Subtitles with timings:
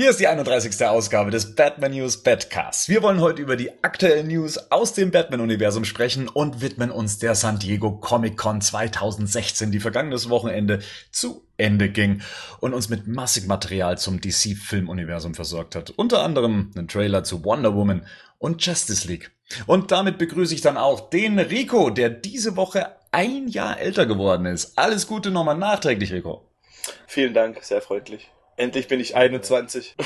[0.00, 0.82] Hier ist die 31.
[0.86, 2.88] Ausgabe des Batman News Badcasts.
[2.88, 7.34] Wir wollen heute über die aktuellen News aus dem Batman-Universum sprechen und widmen uns der
[7.34, 10.78] San Diego Comic Con 2016, die vergangenes Wochenende
[11.10, 12.22] zu Ende ging
[12.60, 15.90] und uns mit massig Material zum DC-Filmuniversum versorgt hat.
[15.90, 18.06] Unter anderem einen Trailer zu Wonder Woman
[18.38, 19.32] und Justice League.
[19.66, 24.46] Und damit begrüße ich dann auch den Rico, der diese Woche ein Jahr älter geworden
[24.46, 24.78] ist.
[24.78, 26.48] Alles Gute nochmal nachträglich, Rico.
[27.06, 28.30] Vielen Dank, sehr freundlich.
[28.60, 29.96] Endlich bin ich 21.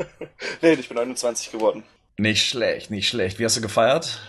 [0.62, 1.84] nee, ich bin 21 geworden.
[2.18, 3.38] Nicht schlecht, nicht schlecht.
[3.38, 4.20] Wie hast du gefeiert?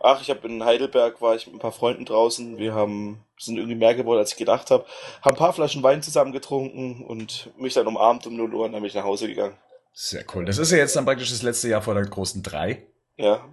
[0.00, 2.58] Ach, ich habe in Heidelberg war ich mit ein paar Freunden draußen.
[2.58, 4.86] Wir haben sind irgendwie mehr geworden, als ich gedacht habe.
[5.20, 8.72] Haben ein paar Flaschen Wein zusammen getrunken und mich dann umarmt um 0 Uhr und
[8.72, 9.56] dann bin ich nach Hause gegangen.
[9.92, 10.44] Sehr cool.
[10.44, 12.86] Das ist ja jetzt dann praktisch das letzte Jahr vor der großen drei.
[13.16, 13.44] Ja.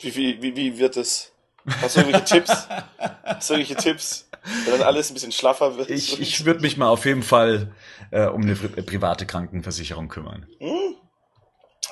[0.00, 1.32] Wie, wie, wie, wie wird es?
[1.80, 2.68] Hast du irgendwelche Tipps?
[3.24, 4.27] Hast du irgendwelche Tipps?
[4.64, 5.90] Wenn dann alles ein bisschen schlaffer wird.
[5.90, 7.72] Ich, ich würde mich mal auf jeden Fall
[8.10, 10.46] äh, um eine private Krankenversicherung kümmern.
[10.58, 10.94] Hm?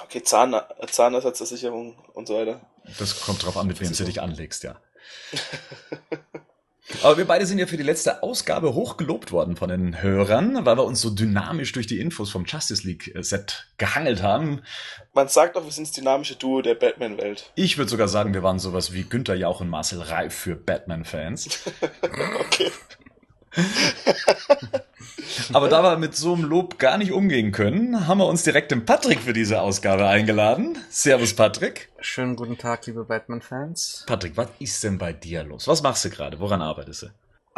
[0.05, 0.55] Okay, Zahn,
[0.89, 2.61] Zahnersatzversicherung und so weiter.
[2.99, 4.81] Das kommt drauf an, mit wem du dich anlegst, ja.
[7.03, 10.77] Aber wir beide sind ja für die letzte Ausgabe hochgelobt worden von den Hörern, weil
[10.77, 14.63] wir uns so dynamisch durch die Infos vom Justice League äh, Set gehangelt haben.
[15.17, 17.51] Man sagt doch, wir sind das dynamische Duo der Batman-Welt.
[17.55, 21.63] Ich würde sogar sagen, wir waren sowas wie Günther Jauch und Marcel Reif für Batman-Fans.
[22.39, 22.71] okay.
[25.55, 28.73] Aber da wir mit so einem Lob gar nicht umgehen können, haben wir uns direkt
[28.73, 30.77] den Patrick für diese Ausgabe eingeladen.
[30.91, 31.89] Servus, Patrick.
[31.99, 34.05] Schönen guten Tag, liebe Batman-Fans.
[34.07, 35.67] Patrick, was ist denn bei dir los?
[35.67, 36.41] Was machst du gerade?
[36.41, 37.07] Woran arbeitest du?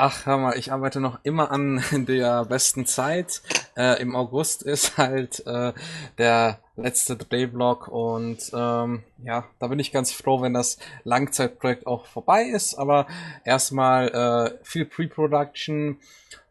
[0.00, 3.42] Ach, hör mal, ich arbeite noch immer an der besten Zeit.
[3.78, 5.72] Äh, Im August ist halt äh,
[6.18, 12.06] der letzte Drehblock und ähm, ja, da bin ich ganz froh, wenn das Langzeitprojekt auch
[12.06, 12.74] vorbei ist.
[12.74, 13.06] Aber
[13.44, 15.98] erstmal äh, viel Pre-Production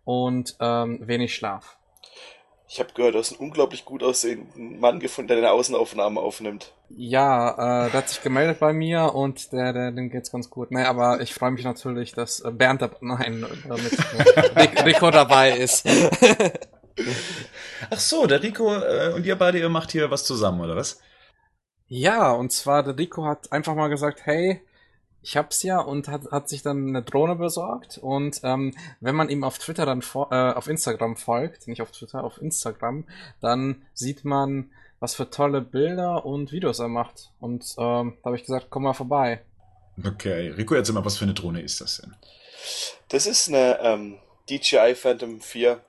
[0.05, 1.75] und ähm, wenig Schlaf.
[2.69, 6.73] Ich habe gehört, du hast einen unglaublich gut aussehenden Mann gefunden, der deine Außenaufnahmen aufnimmt.
[6.89, 7.51] Ja,
[7.87, 10.71] äh, der hat sich gemeldet bei mir und der, der dem geht's ganz gut.
[10.71, 13.45] Nee, aber ich freue mich natürlich, dass äh, Bernd da, nein,
[14.55, 15.85] mit Rico dabei ist.
[17.89, 20.99] Ach so, der Rico äh, und ihr beide, ihr macht hier was zusammen, oder was?
[21.87, 24.61] Ja, und zwar der Rico hat einfach mal gesagt, hey,
[25.21, 27.97] ich hab's ja und hat, hat sich dann eine Drohne besorgt.
[27.97, 32.23] Und ähm, wenn man ihm auf Twitter dann äh, auf Instagram folgt, nicht auf Twitter,
[32.23, 33.05] auf Instagram,
[33.41, 37.31] dann sieht man, was für tolle Bilder und Videos er macht.
[37.39, 39.41] Und ähm, da habe ich gesagt, komm mal vorbei.
[40.05, 42.15] Okay, Rico, erzähl mal, was für eine Drohne ist das denn?
[43.09, 44.17] Das ist eine ähm,
[44.49, 45.81] DJI Phantom 4.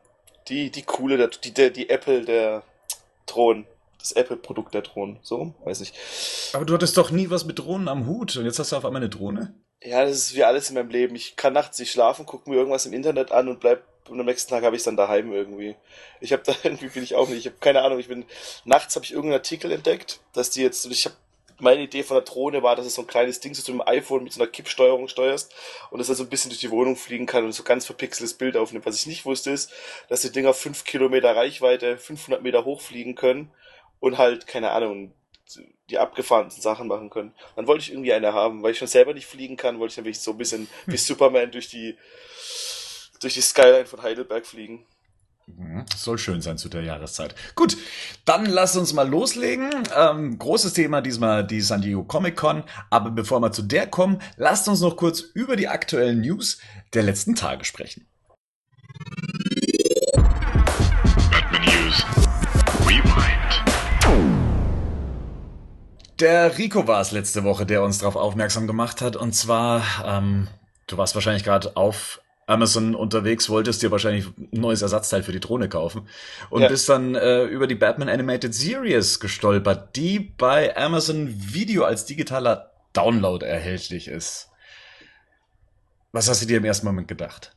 [0.48, 2.62] Die, die coole, die, die, die Apple der
[3.26, 3.66] Drohnen
[3.98, 5.19] das Apple-Produkt der Drohnen.
[5.22, 5.92] So, weiß ich.
[6.53, 8.84] Aber du hattest doch nie was mit Drohnen am Hut und jetzt hast du auf
[8.84, 9.54] einmal eine Drohne?
[9.82, 11.14] Ja, das ist wie alles in meinem Leben.
[11.14, 14.26] Ich kann nachts nicht schlafen, gucke mir irgendwas im Internet an und bleib und am
[14.26, 15.76] nächsten Tag habe ich es dann daheim irgendwie.
[16.20, 17.41] Ich habe da irgendwie will ich auch nicht.
[17.41, 17.98] Ich habe keine Ahnung.
[17.98, 18.25] Ich bin
[18.64, 20.87] nachts habe ich irgendeinen Artikel entdeckt, dass die jetzt.
[20.87, 21.16] Ich habe
[21.60, 23.82] meine Idee von der Drohne war, dass es so ein kleines Ding ist, so mit
[23.82, 25.52] dem iPhone mit so einer Kippsteuerung steuerst
[25.91, 28.34] und dass er so ein bisschen durch die Wohnung fliegen kann und so ganz verpixeltes
[28.34, 28.86] Bild aufnimmt.
[28.86, 29.72] Was ich nicht wusste ist,
[30.08, 33.50] dass die Dinger fünf Kilometer Reichweite, 500 Meter hochfliegen können
[34.00, 35.12] und halt, keine Ahnung,
[35.91, 37.34] die abgefahrensten Sachen machen können.
[37.56, 39.96] Dann wollte ich irgendwie eine haben, weil ich schon selber nicht fliegen kann, wollte ich
[39.96, 41.96] nämlich so ein bisschen wie Superman durch die,
[43.20, 44.86] durch die Skyline von Heidelberg fliegen.
[45.56, 45.84] Mhm.
[45.97, 47.34] Soll schön sein zu der Jahreszeit.
[47.54, 47.76] Gut,
[48.25, 49.70] dann lass uns mal loslegen.
[49.97, 52.64] Ähm, großes Thema diesmal die San Diego Comic Con.
[52.91, 56.60] Aber bevor wir zu der kommen, lasst uns noch kurz über die aktuellen News
[56.94, 58.06] der letzten Tage sprechen.
[61.31, 62.04] Batman News.
[62.87, 63.48] Rewind.
[66.20, 69.17] Der Rico war es letzte Woche, der uns darauf aufmerksam gemacht hat.
[69.17, 70.49] Und zwar, ähm,
[70.88, 75.40] du warst wahrscheinlich gerade auf Amazon unterwegs, wolltest dir wahrscheinlich ein neues Ersatzteil für die
[75.40, 76.08] Drohne kaufen
[76.48, 76.68] und ja.
[76.68, 82.70] bist dann äh, über die Batman Animated Series gestolpert, die bei Amazon Video als digitaler
[82.94, 84.48] Download erhältlich ist.
[86.12, 87.52] Was hast du dir im ersten Moment gedacht?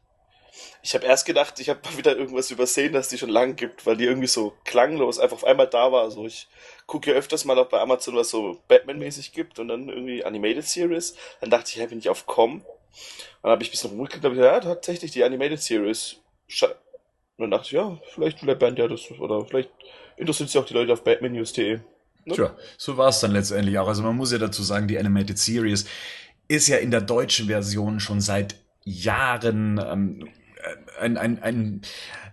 [0.84, 3.96] Ich habe erst gedacht, ich habe wieder irgendwas übersehen, dass die schon lang gibt, weil
[3.96, 6.04] die irgendwie so klanglos einfach auf einmal da war.
[6.04, 6.50] Also ich
[6.86, 10.66] gucke ja öfters mal auch bei Amazon, was so Batman-mäßig gibt und dann irgendwie Animated
[10.66, 11.16] Series.
[11.40, 12.66] Dann dachte ich, hey, bin ich auf Com.
[13.42, 16.18] Dann habe ich ein bisschen rumgeklickt und ja, tatsächlich die Animated Series.
[16.62, 16.76] Und
[17.38, 19.70] dann dachte ich, ja, vielleicht will der Band ja das, oder vielleicht
[20.18, 21.80] interessiert sich auch die Leute auf batmannews.de.
[22.26, 22.36] Ne?
[22.36, 23.88] Tja, so war es dann letztendlich auch.
[23.88, 25.86] Also man muss ja dazu sagen, die Animated Series
[26.48, 30.30] ist ja in der deutschen Version schon seit Jahren ähm,
[31.02, 31.82] ein, ein, ein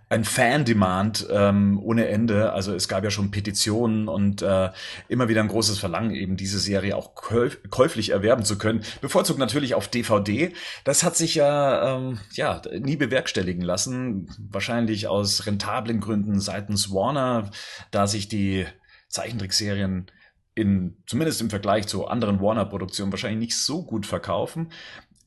[0.09, 2.51] ein Fan-Demand ähm, ohne Ende.
[2.51, 4.71] Also es gab ja schon Petitionen und äh,
[5.07, 8.83] immer wieder ein großes Verlangen, eben diese Serie auch käuf käuflich erwerben zu können.
[9.01, 10.51] Bevorzugt natürlich auf DVD.
[10.83, 14.35] Das hat sich ja, ähm, ja nie bewerkstelligen lassen.
[14.49, 17.51] Wahrscheinlich aus rentablen Gründen seitens Warner,
[17.91, 18.65] da sich die
[19.09, 20.09] Zeichentrickserien
[20.55, 24.71] in, zumindest im Vergleich zu anderen Warner-Produktionen wahrscheinlich nicht so gut verkaufen.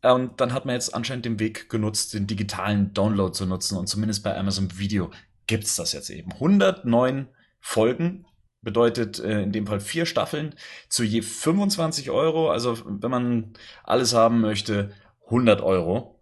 [0.02, 3.78] Und dann hat man jetzt anscheinend den Weg genutzt, den digitalen Download zu nutzen.
[3.78, 5.10] Und zumindest bei Amazon Video
[5.46, 6.32] gibt's das jetzt eben.
[6.32, 7.28] 109
[7.60, 8.26] Folgen
[8.62, 10.54] bedeutet äh, in dem Fall vier Staffeln
[10.88, 12.50] zu je 25 Euro.
[12.50, 13.52] Also wenn man
[13.84, 14.92] alles haben möchte,
[15.26, 16.20] 100 Euro.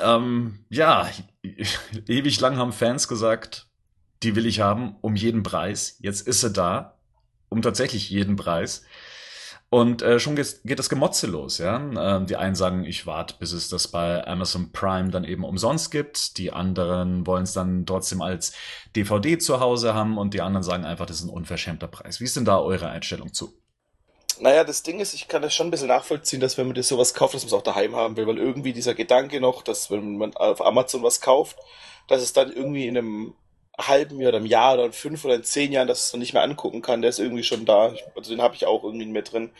[0.00, 1.08] Ähm, ja,
[2.08, 3.68] ewig lang haben Fans gesagt,
[4.22, 5.96] die will ich haben, um jeden Preis.
[6.00, 6.98] Jetzt ist sie da,
[7.48, 8.84] um tatsächlich jeden Preis.
[9.72, 11.76] Und äh, schon geht, geht das Gemotze los, ja.
[11.76, 15.90] Ähm, die einen sagen, ich warte, bis es das bei Amazon Prime dann eben umsonst
[15.90, 16.36] gibt.
[16.36, 18.52] Die anderen wollen es dann trotzdem als
[18.94, 22.20] DVD zu Hause haben und die anderen sagen einfach, das ist ein unverschämter Preis.
[22.20, 23.54] Wie ist denn da eure Einstellung zu?
[24.40, 26.88] Naja, das Ding ist, ich kann das schon ein bisschen nachvollziehen, dass wenn man das
[26.88, 29.90] sowas kauft, dass man es auch daheim haben will, weil irgendwie dieser Gedanke noch, dass
[29.90, 31.56] wenn man auf Amazon was kauft,
[32.08, 33.34] dass es dann irgendwie in einem
[33.78, 36.20] halben Jahr oder einem Jahr oder in fünf oder in zehn Jahren, dass es dann
[36.20, 37.94] nicht mehr angucken kann, der ist irgendwie schon da.
[38.14, 39.50] Also den habe ich auch irgendwie mit drin.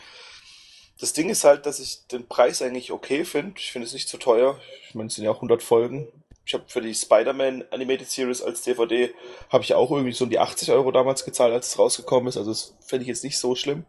[1.01, 3.55] Das Ding ist halt, dass ich den Preis eigentlich okay finde.
[3.59, 4.61] Ich finde es nicht zu teuer.
[4.89, 6.09] Ich meine, es sind ja auch 100 Folgen.
[6.45, 9.15] Ich habe für die Spider-Man Animated Series als DVD
[9.49, 12.37] habe ich auch irgendwie so um die 80 Euro damals gezahlt, als es rausgekommen ist.
[12.37, 13.85] Also das fände ich jetzt nicht so schlimm.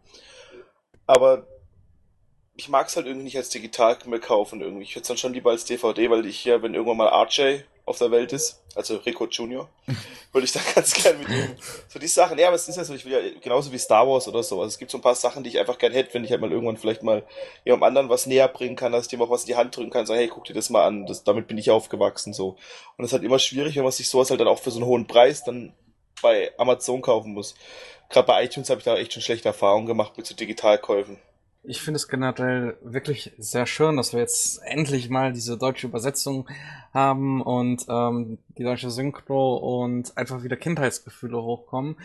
[1.06, 1.46] Aber
[2.56, 4.84] ich mag es halt irgendwie nicht als digital mehr kaufen irgendwie.
[4.84, 7.62] Ich hätte es dann schon lieber als DVD, weil ich ja, wenn irgendwann mal RJ
[7.86, 9.68] auf der Welt ist, also Rico Junior,
[10.32, 11.56] würde ich da ganz gern mit ihm.
[11.88, 14.08] So die Sachen, ja, aber es ist ja so, ich will ja genauso wie Star
[14.08, 14.60] Wars oder so.
[14.60, 16.40] Also es gibt so ein paar Sachen, die ich einfach gern hätte, wenn ich halt
[16.40, 17.24] mal irgendwann vielleicht mal
[17.64, 19.90] jemandem anderen was näher bringen kann, dass ich dem auch was in die Hand drücken
[19.90, 22.56] kann, sagen, hey, guck dir das mal an, das, damit bin ich aufgewachsen, so.
[22.96, 24.78] Und es ist halt immer schwierig, wenn man sich sowas halt dann auch für so
[24.78, 25.74] einen hohen Preis dann
[26.22, 27.54] bei Amazon kaufen muss.
[28.08, 31.18] Gerade bei iTunes habe ich da echt schon schlechte Erfahrungen gemacht mit so Digitalkäufen.
[31.66, 36.46] Ich finde es generell wirklich sehr schön, dass wir jetzt endlich mal diese deutsche Übersetzung
[36.92, 41.96] haben und ähm, die deutsche Synchro und einfach wieder Kindheitsgefühle hochkommen.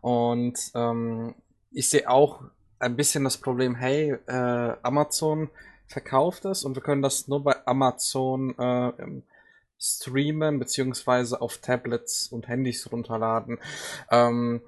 [0.00, 1.34] Und ähm,
[1.70, 2.42] ich sehe auch
[2.80, 5.48] ein bisschen das Problem, hey, äh, Amazon
[5.86, 8.92] verkauft es und wir können das nur bei Amazon äh,
[9.78, 13.58] streamen beziehungsweise auf Tablets und Handys runterladen.
[14.10, 14.60] Ähm,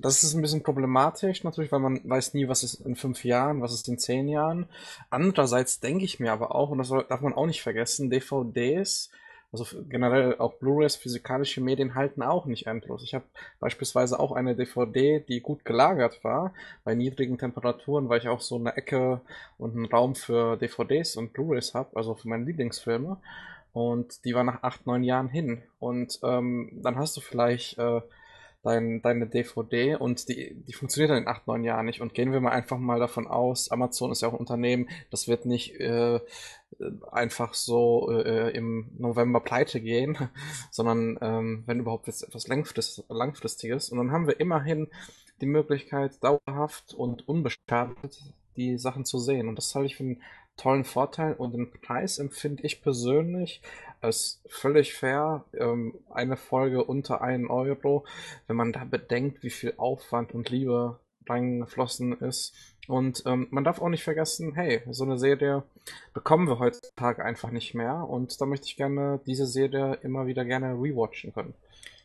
[0.00, 3.60] das ist ein bisschen problematisch natürlich, weil man weiß nie, was ist in fünf Jahren,
[3.60, 4.66] was ist in zehn Jahren.
[5.10, 9.10] Andererseits denke ich mir aber auch, und das darf man auch nicht vergessen, DVDs,
[9.52, 13.02] also generell auch Blu-rays, physikalische Medien halten auch nicht endlos.
[13.02, 13.24] Ich habe
[13.58, 16.54] beispielsweise auch eine DVD, die gut gelagert war,
[16.84, 19.20] bei niedrigen Temperaturen, weil ich auch so eine Ecke
[19.58, 23.16] und einen Raum für DVDs und Blu-rays habe, also für meine Lieblingsfilme.
[23.72, 25.62] Und die war nach acht, neun Jahren hin.
[25.78, 28.00] Und ähm, dann hast du vielleicht äh,
[28.62, 32.00] dein, deine DVD und die, die funktioniert dann in acht, neun Jahren nicht.
[32.00, 35.28] Und gehen wir mal einfach mal davon aus, Amazon ist ja auch ein Unternehmen, das
[35.28, 36.20] wird nicht äh,
[37.10, 40.16] einfach so äh, im November pleite gehen,
[40.70, 43.90] sondern ähm, wenn überhaupt jetzt etwas Langfrist, Langfristiges.
[43.90, 44.88] Und dann haben wir immerhin
[45.40, 48.22] die Möglichkeit, dauerhaft und unbeschadet
[48.56, 49.48] die Sachen zu sehen.
[49.48, 50.22] Und das halte ich für einen
[50.56, 53.62] tollen Vorteil und den Preis empfinde ich persönlich
[54.00, 55.44] als völlig fair.
[55.54, 58.04] Ähm, eine Folge unter einen Euro,
[58.46, 62.54] wenn man da bedenkt, wie viel Aufwand und Liebe reingeflossen ist.
[62.88, 65.62] Und ähm, man darf auch nicht vergessen, hey, so eine Serie
[66.12, 67.94] bekommen wir heutzutage einfach nicht mehr.
[68.08, 71.54] Und da möchte ich gerne diese Serie immer wieder gerne rewatchen können.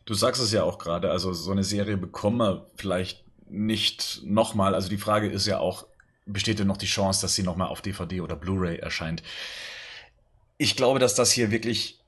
[0.05, 4.75] Du sagst es ja auch gerade, also so eine Serie bekommen wir vielleicht nicht nochmal.
[4.75, 5.87] Also die Frage ist ja auch,
[6.27, 9.23] besteht denn noch die Chance, dass sie nochmal auf DVD oder Blu-ray erscheint?
[10.57, 11.99] Ich glaube, dass das hier wirklich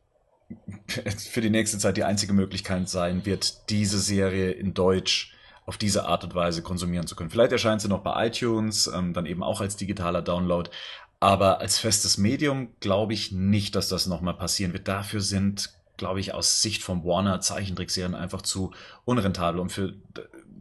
[1.17, 5.33] für die nächste Zeit die einzige Möglichkeit sein wird, diese Serie in Deutsch
[5.65, 7.29] auf diese Art und Weise konsumieren zu können.
[7.29, 10.69] Vielleicht erscheint sie noch bei iTunes, ähm, dann eben auch als digitaler Download.
[11.19, 14.87] Aber als festes Medium glaube ich nicht, dass das nochmal passieren wird.
[14.87, 18.71] Dafür sind, glaube ich, aus Sicht von Warner Zeichentrickserien einfach zu
[19.03, 19.59] unrentabel.
[19.59, 19.95] Und für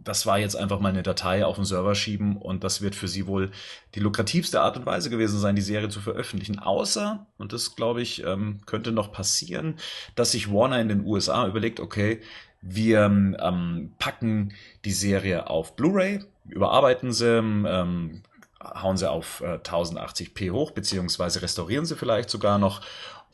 [0.07, 3.09] das war jetzt einfach mal eine Datei auf den Server schieben und das wird für
[3.09, 3.51] sie wohl
[3.97, 6.61] die lukrativste Art und Weise gewesen sein, die Serie zu veröffentlichen.
[6.61, 9.75] Außer, und das glaube ich, ähm, könnte noch passieren,
[10.15, 12.21] dass sich Warner in den USA überlegt, okay,
[12.63, 14.53] wir ähm, packen
[14.85, 18.23] die Serie auf Blu-ray, überarbeiten sie, ähm,
[18.61, 22.81] hauen sie auf äh, 1080p hoch, beziehungsweise restaurieren sie vielleicht sogar noch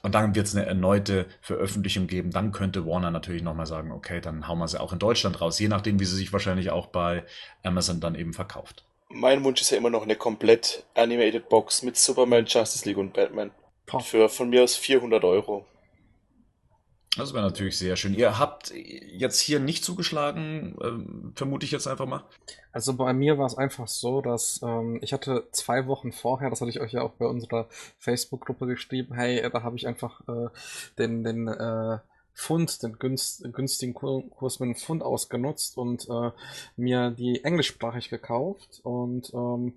[0.03, 2.31] und dann wird es eine erneute Veröffentlichung geben.
[2.33, 5.59] Dann könnte Warner natürlich nochmal sagen, okay, dann hauen wir sie auch in Deutschland raus,
[5.59, 7.25] je nachdem, wie sie sich wahrscheinlich auch bei
[7.63, 8.85] Amazon dann eben verkauft.
[9.09, 13.13] Mein Wunsch ist ja immer noch eine komplett animated Box mit Superman, Justice League und
[13.13, 13.51] Batman.
[14.01, 15.67] Für von mir aus 400 Euro.
[17.17, 18.15] Das wäre natürlich sehr schön.
[18.15, 22.25] Ihr habt jetzt hier nicht zugeschlagen, ähm, vermute ich jetzt einfach mal.
[22.73, 26.63] Also bei mir war es einfach so, dass ähm, ich hatte zwei Wochen vorher, das
[26.63, 30.49] hatte ich euch ja auch bei unserer Facebook-Gruppe geschrieben, hey, da habe ich einfach äh,
[30.97, 31.99] den, den äh,
[32.35, 36.31] Pfund, den günst, günstigen Kurs mit dem Pfund ausgenutzt und äh,
[36.77, 39.75] mir die englischsprachig gekauft und ähm,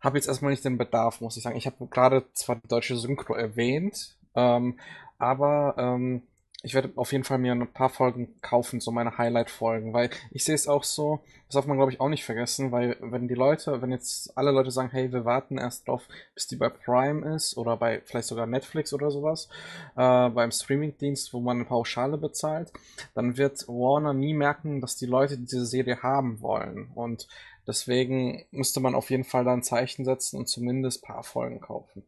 [0.00, 1.56] habe jetzt erstmal nicht den Bedarf, muss ich sagen.
[1.56, 4.80] Ich habe gerade zwar die deutsche Synchro erwähnt, ähm,
[5.18, 6.22] aber ähm,
[6.64, 10.44] ich werde auf jeden Fall mir ein paar Folgen kaufen, so meine Highlight-Folgen, weil ich
[10.44, 13.34] sehe es auch so, das darf man glaube ich auch nicht vergessen, weil wenn die
[13.34, 17.34] Leute, wenn jetzt alle Leute sagen, hey, wir warten erst drauf, bis die bei Prime
[17.34, 19.48] ist oder bei vielleicht sogar Netflix oder sowas,
[19.96, 22.72] äh, beim Streaming-Dienst, wo man eine Pauschale bezahlt,
[23.14, 27.28] dann wird Warner nie merken, dass die Leute diese Serie haben wollen und
[27.66, 32.04] deswegen müsste man auf jeden Fall da ein Zeichen setzen und zumindest paar Folgen kaufen.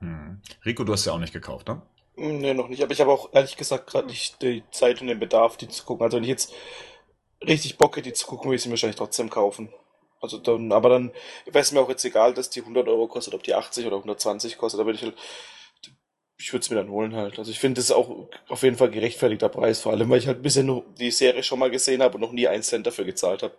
[0.00, 0.42] Hm.
[0.66, 1.80] Rico, du hast ja auch nicht gekauft, ne?
[2.16, 2.82] Nee, noch nicht.
[2.82, 5.84] Aber ich habe auch ehrlich gesagt gerade nicht die Zeit und den Bedarf, die zu
[5.84, 6.04] gucken.
[6.04, 6.52] Also wenn ich jetzt
[7.46, 9.72] richtig Bock hätte, die zu gucken, würde ich sie wahrscheinlich trotzdem kaufen.
[10.20, 11.12] Also dann, aber dann
[11.44, 13.96] wäre es mir auch jetzt egal, dass die 100 Euro kostet, ob die 80 oder
[13.96, 14.80] 120 kostet.
[14.80, 15.16] Da würde ich halt,
[16.38, 17.38] ich würde es mir dann holen halt.
[17.38, 20.26] Also ich finde, das ist auch auf jeden Fall gerechtfertigter Preis, vor allem, weil ich
[20.26, 23.04] halt bisher nur die Serie schon mal gesehen habe und noch nie einen Cent dafür
[23.04, 23.54] gezahlt habe.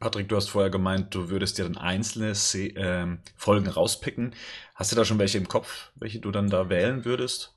[0.00, 4.34] Patrick, du hast vorher gemeint, du würdest dir dann einzelne Se äh, Folgen rauspicken.
[4.74, 7.55] Hast du da schon welche im Kopf, welche du dann da wählen würdest?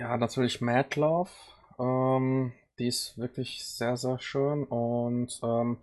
[0.00, 1.30] Ja, natürlich Mad Love.
[1.78, 4.64] Ähm, die ist wirklich sehr, sehr schön.
[4.64, 5.78] Und ähm,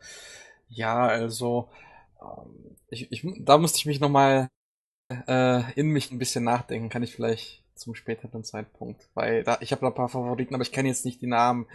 [0.70, 1.70] ja, also
[2.22, 4.50] ähm, ich, ich, da musste ich mich nochmal
[5.28, 6.90] äh, in mich ein bisschen nachdenken.
[6.90, 9.10] Kann ich vielleicht zum späteren Zeitpunkt.
[9.14, 11.68] Weil da, ich habe da ein paar Favoriten, aber ich kenne jetzt nicht die Namen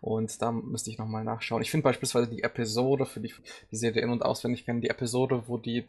[0.00, 1.62] und da müsste ich nochmal nachschauen.
[1.62, 3.32] Ich finde beispielsweise die Episode, für die
[3.70, 5.84] die Serie in- und auswendig kennen, die Episode, wo die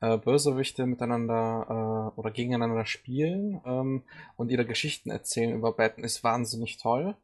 [0.00, 4.02] äh, Bösewichte miteinander äh, oder gegeneinander spielen ähm,
[4.36, 7.16] und ihre Geschichten erzählen über Batman, ist wahnsinnig toll.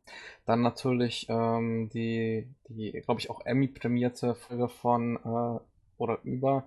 [0.46, 5.60] Dann natürlich ähm, die, die glaube ich, auch Emmy-prämierte Folge von äh,
[5.98, 6.66] oder über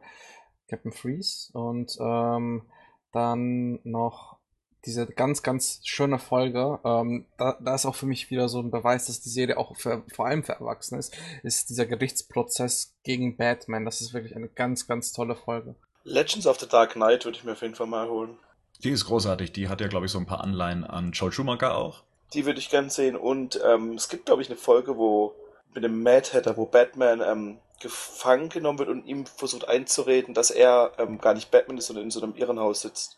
[0.70, 2.64] Captain Freeze und ähm,
[3.12, 4.40] dann noch
[4.86, 8.72] diese ganz, ganz schöne Folge, ähm, da, da ist auch für mich wieder so ein
[8.72, 13.38] Beweis, dass die Serie auch für, vor allem für Erwachsene ist, ist dieser Gerichtsprozess gegen
[13.38, 13.86] Batman.
[13.86, 15.76] Das ist wirklich eine ganz, ganz tolle Folge.
[16.04, 18.38] Legends of the Dark Knight würde ich mir auf jeden Fall mal holen.
[18.84, 19.54] Die ist großartig.
[19.54, 22.04] Die hat ja, glaube ich, so ein paar Anleihen an Joel Schumacher auch.
[22.34, 23.16] Die würde ich gern sehen.
[23.16, 25.34] Und ähm, es gibt, glaube ich, eine Folge, wo
[25.74, 30.52] mit dem Mad Hatter, wo Batman ähm, gefangen genommen wird und ihm versucht einzureden, dass
[30.52, 33.18] er ähm, gar nicht Batman ist, sondern in so einem Irrenhaus sitzt.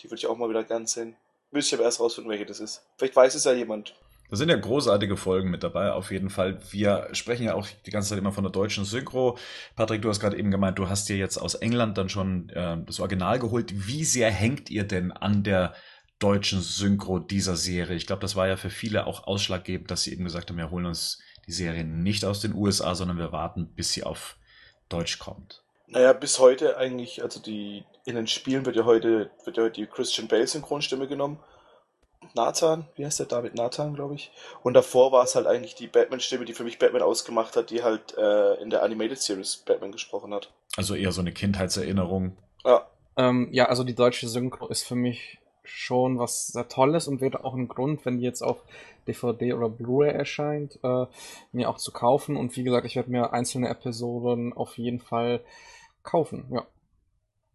[0.00, 1.16] Die würde ich auch mal wieder gern sehen.
[1.50, 2.82] Müsste ich aber erst rausfinden, welche das ist.
[2.96, 3.94] Vielleicht weiß es ja jemand.
[4.30, 6.60] Da sind ja großartige Folgen mit dabei, auf jeden Fall.
[6.70, 9.36] Wir sprechen ja auch die ganze Zeit immer von der deutschen Synchro.
[9.74, 12.76] Patrick, du hast gerade eben gemeint, du hast dir jetzt aus England dann schon äh,
[12.86, 13.88] das Original geholt.
[13.88, 15.74] Wie sehr hängt ihr denn an der
[16.20, 17.96] deutschen Synchro dieser Serie?
[17.96, 20.70] Ich glaube, das war ja für viele auch ausschlaggebend, dass sie eben gesagt haben, wir
[20.70, 24.36] holen uns die Serie nicht aus den USA, sondern wir warten, bis sie auf
[24.88, 25.64] Deutsch kommt.
[25.90, 29.80] Naja, bis heute eigentlich, also die in den Spielen wird ja heute, wird ja heute
[29.80, 31.38] die Christian Bale Synchronstimme genommen.
[32.34, 34.30] Nathan, wie heißt der David Nathan, glaube ich.
[34.62, 37.82] Und davor war es halt eigentlich die Batman-Stimme, die für mich Batman ausgemacht hat, die
[37.82, 40.52] halt äh, in der Animated Series Batman gesprochen hat.
[40.76, 42.36] Also eher so eine Kindheitserinnerung.
[42.64, 42.86] Ja.
[43.16, 47.44] Ähm, ja, also die deutsche Synchro ist für mich schon was sehr Tolles und wäre
[47.44, 48.62] auch ein Grund, wenn die jetzt auf
[49.08, 51.06] DVD oder Blu-ray erscheint, äh,
[51.52, 52.36] mir auch zu kaufen.
[52.36, 55.40] Und wie gesagt, ich werde mir einzelne Episoden auf jeden Fall
[56.02, 56.66] kaufen, ja.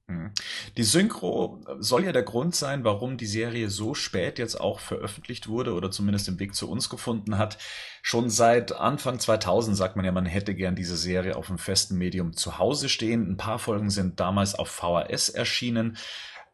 [0.08, 0.32] Mhm.
[0.78, 5.48] Die Synchro soll ja der Grund sein, warum die Serie so spät jetzt auch veröffentlicht
[5.48, 7.58] wurde oder zumindest den Weg zu uns gefunden hat.
[8.04, 11.98] Schon seit Anfang 2000 sagt man ja, man hätte gern diese Serie auf einem festen
[11.98, 13.32] Medium zu Hause stehen.
[13.32, 15.98] Ein paar Folgen sind damals auf VHS erschienen.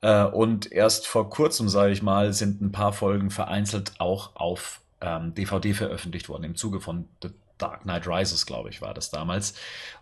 [0.02, 4.82] Äh, und erst vor kurzem, sage ich mal, sind ein paar Folgen vereinzelt auch auf
[5.02, 7.32] ähm, DVD veröffentlicht worden im Zuge von The
[7.62, 9.54] Dark Knight Rises, glaube ich, war das damals.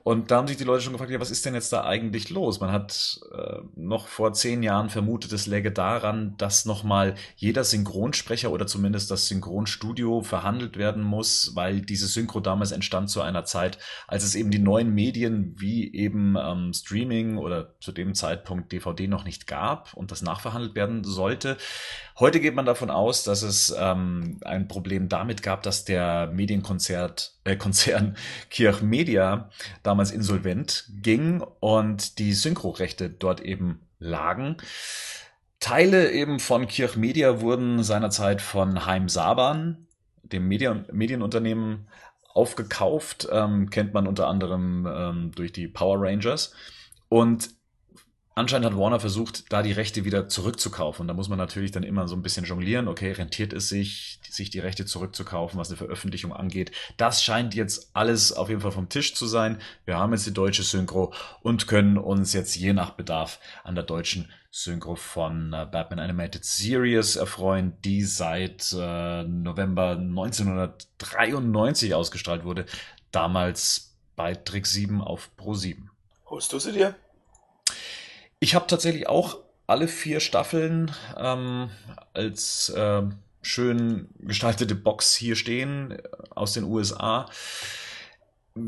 [0.04, 2.30] Und da haben sich die Leute schon gefragt, ja, was ist denn jetzt da eigentlich
[2.30, 2.60] los?
[2.60, 8.52] Man hat äh, noch vor zehn Jahren vermutet, es läge daran, dass nochmal jeder Synchronsprecher
[8.52, 13.78] oder zumindest das Synchronstudio verhandelt werden muss, weil diese Synchro damals entstand zu einer Zeit,
[14.08, 19.08] als es eben die neuen Medien wie eben ähm, Streaming oder zu dem Zeitpunkt DVD
[19.08, 21.58] noch nicht gab und das nachverhandelt werden sollte.
[22.20, 27.34] Heute geht man davon aus, dass es ähm, ein Problem damit gab, dass der Medienkonzert,
[27.50, 28.16] äh, Konzern
[28.50, 29.50] Kirch Media
[29.84, 34.58] damals insolvent ging und die Synchrorechte dort eben lagen.
[35.60, 39.88] Teile eben von Kirch Media wurden seinerzeit von Heim Saban,
[40.24, 41.88] dem Medien Medienunternehmen,
[42.34, 43.28] aufgekauft.
[43.32, 46.54] Ähm, kennt man unter anderem ähm, durch die Power Rangers.
[47.10, 47.50] Und
[48.40, 51.04] anscheinend hat Warner versucht, da die Rechte wieder zurückzukaufen.
[51.04, 52.88] Und da muss man natürlich dann immer so ein bisschen jonglieren.
[52.88, 56.72] Okay, rentiert es sich, sich die Rechte zurückzukaufen, was eine Veröffentlichung angeht.
[56.98, 59.60] Das scheint jetzt alles auf jeden Fall vom Tisch zu sein.
[59.86, 63.84] Wir haben jetzt die deutsche Synchro und können uns jetzt je nach Bedarf an der
[63.84, 72.66] deutschen Synchro von äh, Batman Animated Series erfreuen, die seit äh, November 1993 ausgestrahlt wurde.
[73.12, 75.92] Damals bei Trick 7 auf Pro 7.
[76.26, 76.96] Holst du sie dir?
[78.40, 81.70] Ich habe tatsächlich auch alle vier Staffeln ähm,
[82.14, 83.04] als äh,
[83.42, 87.30] schön gestaltete Box hier stehen äh, aus den USA.
[88.56, 88.62] Äh,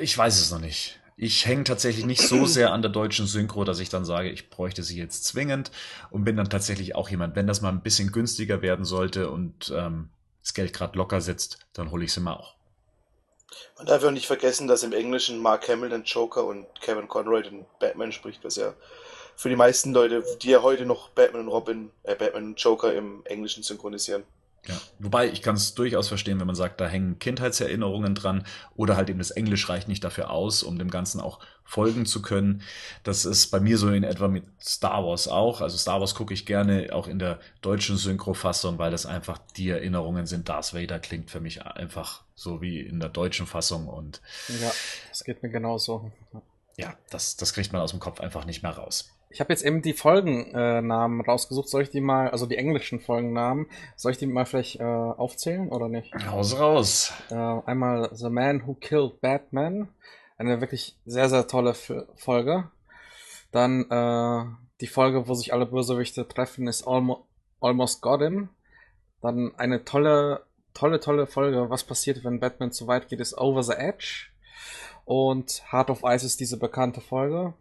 [0.00, 1.00] ich weiß es noch nicht.
[1.16, 4.50] Ich hänge tatsächlich nicht so sehr an der deutschen Synchro, dass ich dann sage, ich
[4.50, 5.70] bräuchte sie jetzt zwingend
[6.10, 9.72] und bin dann tatsächlich auch jemand, wenn das mal ein bisschen günstiger werden sollte und
[9.74, 10.08] ähm,
[10.42, 12.53] das Geld gerade locker sitzt, dann hole ich sie mal auch.
[13.76, 17.08] Man darf ja auch nicht vergessen, dass im Englischen Mark Hamill den Joker und Kevin
[17.08, 18.74] Conroy den Batman spricht, was ja
[19.36, 22.94] für die meisten Leute, die ja heute noch Batman und Robin, äh, Batman und Joker
[22.94, 24.24] im Englischen synchronisieren.
[24.66, 24.74] Ja.
[24.98, 28.46] Wobei ich kann es durchaus verstehen, wenn man sagt, da hängen Kindheitserinnerungen dran
[28.76, 32.22] oder halt eben das Englisch reicht nicht dafür aus, um dem Ganzen auch folgen zu
[32.22, 32.62] können.
[33.02, 35.60] Das ist bei mir so in etwa mit Star Wars auch.
[35.60, 39.70] Also Star Wars gucke ich gerne auch in der deutschen Synchrofassung, weil das einfach die
[39.70, 40.48] Erinnerungen sind.
[40.48, 44.72] Darth Vader klingt für mich einfach so wie in der deutschen Fassung und ja,
[45.08, 46.10] das geht mir genauso.
[46.76, 49.10] Ja, das, das kriegt man aus dem Kopf einfach nicht mehr raus.
[49.30, 51.68] Ich habe jetzt eben die Folgennamen rausgesucht.
[51.68, 53.66] Soll ich die mal, also die englischen Folgennamen,
[53.96, 56.14] soll ich die mal vielleicht äh, aufzählen oder nicht?
[56.26, 57.12] Raus, raus.
[57.30, 59.88] Äh, einmal The Man Who Killed Batman.
[60.36, 62.70] Eine wirklich sehr, sehr tolle F Folge.
[63.52, 64.44] Dann äh,
[64.80, 67.26] die Folge, wo sich alle Bösewichte treffen, ist Almo
[67.60, 68.20] Almost Got.
[69.20, 73.62] Dann eine tolle, tolle, tolle Folge, was passiert, wenn Batman zu weit geht, ist Over
[73.62, 74.26] the Edge.
[75.04, 77.54] Und Heart of Ice ist diese bekannte Folge.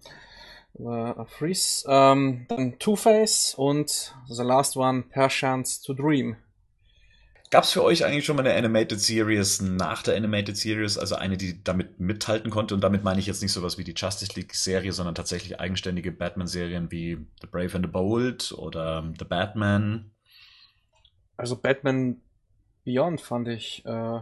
[0.75, 1.86] Uh, Freeze.
[1.88, 6.36] Ähm, dann Two-Face und The Last One, Per Chance to Dream.
[7.54, 11.13] Gab es für euch eigentlich schon mal eine Animated Series nach der Animated Series, also
[11.13, 12.74] eine, die damit mithalten konnte?
[12.74, 16.12] Und damit meine ich jetzt nicht sowas wie die Justice League Serie, sondern tatsächlich eigenständige
[16.12, 20.10] Batman-Serien wie The Brave and the Bold oder The Batman.
[21.38, 22.22] Also Batman
[22.86, 24.20] Beyond fand ich äh,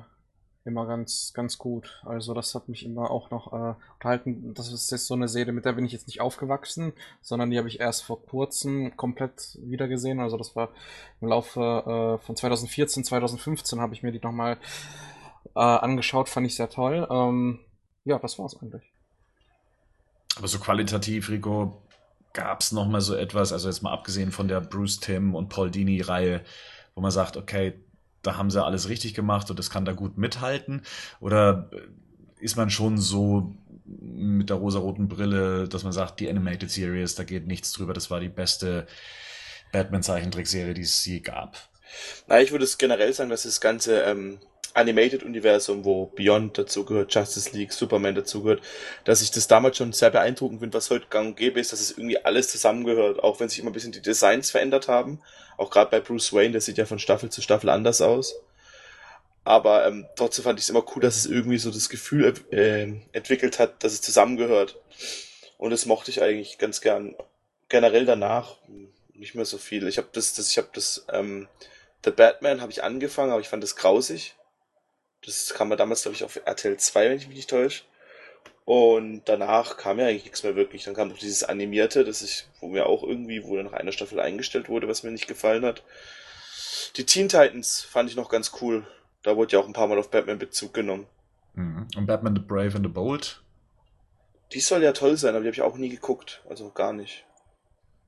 [0.63, 2.01] immer ganz, ganz gut.
[2.05, 4.53] Also das hat mich immer auch noch äh, unterhalten.
[4.53, 7.57] Das ist jetzt so eine Serie, mit der bin ich jetzt nicht aufgewachsen, sondern die
[7.57, 10.19] habe ich erst vor kurzem komplett wiedergesehen.
[10.19, 10.69] Also das war
[11.19, 14.57] im Laufe äh, von 2014, 2015 habe ich mir die nochmal
[15.55, 17.07] äh, angeschaut, fand ich sehr toll.
[17.09, 17.59] Ähm,
[18.05, 18.83] ja, das war's eigentlich.
[20.37, 21.81] Aber so qualitativ, Rico,
[22.33, 25.69] gab es nochmal so etwas, also jetzt mal abgesehen von der Bruce Tim und Paul
[25.69, 26.41] Dini-Reihe,
[26.95, 27.73] wo man sagt, okay,
[28.21, 30.81] da haben sie alles richtig gemacht und das kann da gut mithalten?
[31.19, 31.69] Oder
[32.39, 33.55] ist man schon so
[33.85, 38.09] mit der rosaroten Brille, dass man sagt, die Animated Series, da geht nichts drüber, das
[38.09, 38.87] war die beste
[39.71, 41.70] Batman-Zeichentrickserie, die es je gab?
[42.27, 44.39] Na, ich würde es generell sagen, dass das ganze ähm,
[44.73, 48.61] Animated-Universum, wo Beyond dazugehört, Justice League, Superman dazugehört,
[49.03, 51.81] dass ich das damals schon sehr beeindruckend finde, was heute gang und gäbe ist, dass
[51.81, 55.21] es irgendwie alles zusammengehört, auch wenn sich immer ein bisschen die Designs verändert haben.
[55.57, 58.35] Auch gerade bei Bruce Wayne, der sieht ja von Staffel zu Staffel anders aus.
[59.43, 62.93] Aber ähm, trotzdem fand ich es immer cool, dass es irgendwie so das Gefühl äh,
[63.11, 64.77] entwickelt hat, dass es zusammengehört.
[65.57, 67.15] Und das mochte ich eigentlich ganz gern.
[67.69, 68.57] Generell danach
[69.13, 69.87] nicht mehr so viel.
[69.87, 71.47] Ich habe das, das, ich habe das, ähm,
[72.03, 74.35] The Batman habe ich angefangen, aber ich fand das grausig.
[75.25, 77.83] Das kam mir damals, glaube ich, auf RTL 2, wenn ich mich nicht täusche.
[78.65, 80.83] Und danach kam ja eigentlich nichts mehr wirklich.
[80.83, 84.19] Dann kam noch dieses Animierte, das ich, wo mir auch irgendwie, wo nach einer Staffel
[84.19, 85.83] eingestellt wurde, was mir nicht gefallen hat.
[86.95, 88.85] Die Teen Titans fand ich noch ganz cool.
[89.23, 91.07] Da wurde ja auch ein paar Mal auf Batman Bezug genommen.
[91.53, 91.87] Mhm.
[91.95, 93.41] Und Batman the Brave and the Bold?
[94.53, 96.41] Die soll ja toll sein, aber die habe ich auch nie geguckt.
[96.49, 97.25] Also gar nicht.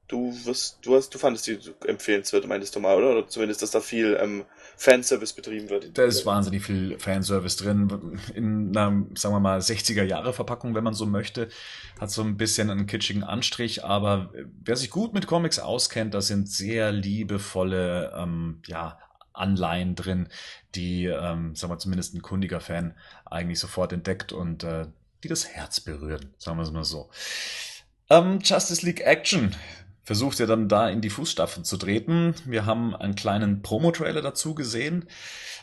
[0.08, 3.12] Du wirst, du hast, du fandest die empfehlenswert, meintest du mal, oder?
[3.12, 5.98] Oder zumindest, dass da viel ähm, Fanservice betrieben wird.
[5.98, 8.20] Da ist wahnsinnig viel Fanservice drin.
[8.36, 11.48] In einer, sagen wir mal, 60er-Jahre-Verpackung, wenn man so möchte.
[12.00, 16.22] Hat so ein bisschen einen kitschigen Anstrich, aber wer sich gut mit Comics auskennt, da
[16.22, 19.00] sind sehr liebevolle, ähm, ja,
[19.34, 20.30] Anleihen drin,
[20.76, 24.86] die, ähm, sagen wir zumindest ein kundiger Fan eigentlich sofort entdeckt und äh,
[25.24, 27.10] die das Herz berühren, sagen wir es mal so.
[28.10, 29.56] Ähm, Justice League Action
[30.04, 32.36] versucht er dann da in die Fußstapfen zu treten.
[32.46, 35.06] Wir haben einen kleinen Promo-Trailer dazu gesehen.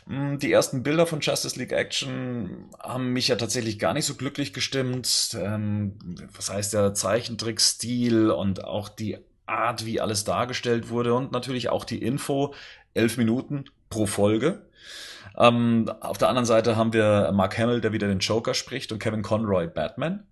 [0.07, 4.15] Hm, die ersten Bilder von Justice League Action haben mich ja tatsächlich gar nicht so
[4.15, 5.37] glücklich gestimmt.
[5.39, 5.97] Ähm,
[6.35, 11.85] was heißt der Zeichentrickstil und auch die Art, wie alles dargestellt wurde und natürlich auch
[11.85, 12.53] die Info.
[12.93, 14.65] Elf Minuten pro Folge.
[15.37, 18.99] Ähm, auf der anderen Seite haben wir Mark Hamill, der wieder den Joker spricht und
[18.99, 20.27] Kevin Conroy Batman.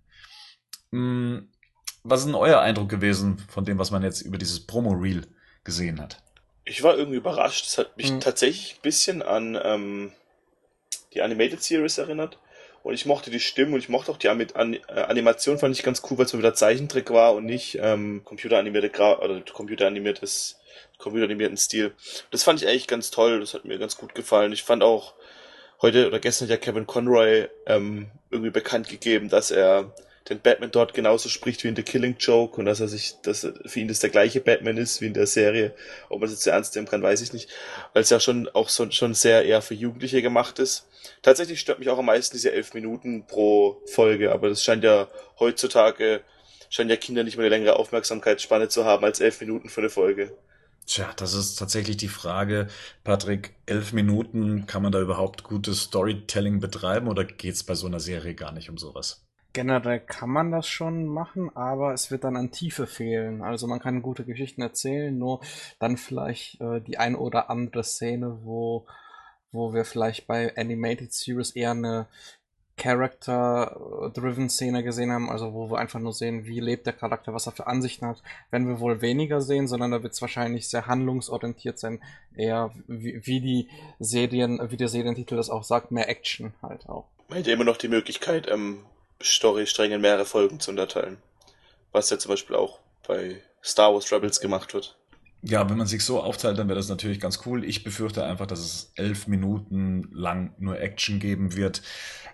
[2.02, 5.26] Hm, Was ist denn euer Eindruck gewesen von dem, was man jetzt über dieses Promo-Reel
[5.64, 6.22] gesehen hat?
[6.64, 7.66] Ich war irgendwie überrascht.
[7.66, 8.20] Es hat mich mhm.
[8.20, 10.12] tatsächlich ein bisschen an ähm,
[11.14, 12.38] die Animated Series erinnert.
[12.82, 15.82] Und ich mochte die Stimme und ich mochte auch die An An Animation, fand ich
[15.82, 20.56] ganz cool, weil es mal wieder Zeichentrick war und nicht ähm, computeranimierte Gra oder computeranimiertes
[20.96, 21.94] computeranimierten Stil.
[22.30, 24.52] Das fand ich eigentlich ganz toll, das hat mir ganz gut gefallen.
[24.52, 25.14] Ich fand auch
[25.82, 29.94] heute oder gestern hat ja Kevin Conroy ähm, irgendwie bekannt gegeben, dass er
[30.30, 33.46] den Batman dort genauso spricht wie in The Killing Joke und dass er sich, dass
[33.66, 35.74] für ihn das der gleiche Batman ist wie in der Serie.
[36.08, 37.50] Ob man es jetzt ernst nehmen kann, weiß ich nicht.
[37.92, 40.86] Weil es ja schon auch so, schon sehr eher für Jugendliche gemacht ist.
[41.22, 45.08] Tatsächlich stört mich auch am meisten diese elf Minuten pro Folge, aber das scheint ja
[45.38, 46.22] heutzutage,
[46.68, 49.90] scheinen ja Kinder nicht mehr eine längere Aufmerksamkeitsspanne zu haben als elf Minuten für eine
[49.90, 50.32] Folge.
[50.86, 52.68] Tja, das ist tatsächlich die Frage,
[53.04, 58.00] Patrick, elf Minuten, kann man da überhaupt gutes Storytelling betreiben oder geht's bei so einer
[58.00, 59.24] Serie gar nicht um sowas?
[59.52, 63.42] Generell kann man das schon machen, aber es wird dann an Tiefe fehlen.
[63.42, 65.40] Also man kann gute Geschichten erzählen, nur
[65.78, 68.86] dann vielleicht äh, die ein oder andere Szene, wo,
[69.50, 72.06] wo wir vielleicht bei Animated Series eher eine
[72.80, 77.46] Character-driven Szene gesehen haben, also wo wir einfach nur sehen, wie lebt der Charakter, was
[77.46, 80.86] er für Ansichten hat, werden wir wohl weniger sehen, sondern da wird es wahrscheinlich sehr
[80.86, 82.00] handlungsorientiert sein,
[82.34, 87.04] eher wie, wie die Serien, wie der Serientitel das auch sagt, mehr Action halt auch.
[87.28, 88.78] Man hätte immer noch die Möglichkeit, ähm,
[89.22, 91.18] Storystränge in mehrere Folgen zu unterteilen.
[91.92, 94.96] Was ja zum Beispiel auch bei Star Wars Rebels gemacht wird.
[95.42, 97.64] Ja, wenn man sich so aufteilt, dann wäre das natürlich ganz cool.
[97.64, 101.82] Ich befürchte einfach, dass es elf Minuten lang nur Action geben wird.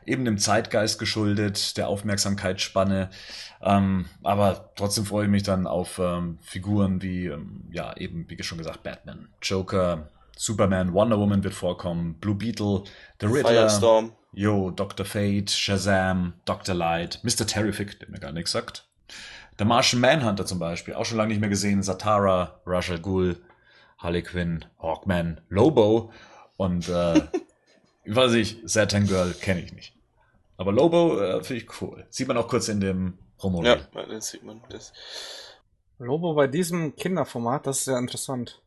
[0.05, 3.11] Eben dem Zeitgeist geschuldet, der Aufmerksamkeitsspanne.
[3.63, 8.43] Ähm, aber trotzdem freue ich mich dann auf ähm, Figuren wie, ähm, ja, eben, wie
[8.43, 12.83] schon gesagt, Batman, Joker, Superman, Wonder Woman wird vorkommen, Blue Beetle,
[13.21, 13.51] The Riddler.
[13.51, 14.13] Firestorm.
[14.37, 15.07] Jo, Dr.
[15.07, 16.75] Fate, Shazam, Dr.
[16.75, 17.47] Light, Mr.
[17.47, 18.87] Terrific, der mir gar nichts sagt.
[19.59, 21.83] Der Martian Manhunter zum Beispiel, auch schon lange nicht mehr gesehen.
[21.83, 23.43] Satara, Rachel Ghul,
[23.97, 26.13] Harley Quinn, Hawkman, Lobo
[26.59, 27.23] und äh,
[28.05, 29.95] weiß ich, Satan Girl kenne ich nicht.
[30.59, 32.07] Aber Lobo äh, finde ich cool.
[32.11, 33.65] Sieht man auch kurz in dem Promo.
[33.65, 34.61] Ja, das sieht man.
[34.69, 34.93] Das.
[35.99, 38.61] Lobo bei diesem Kinderformat, das ist ja interessant.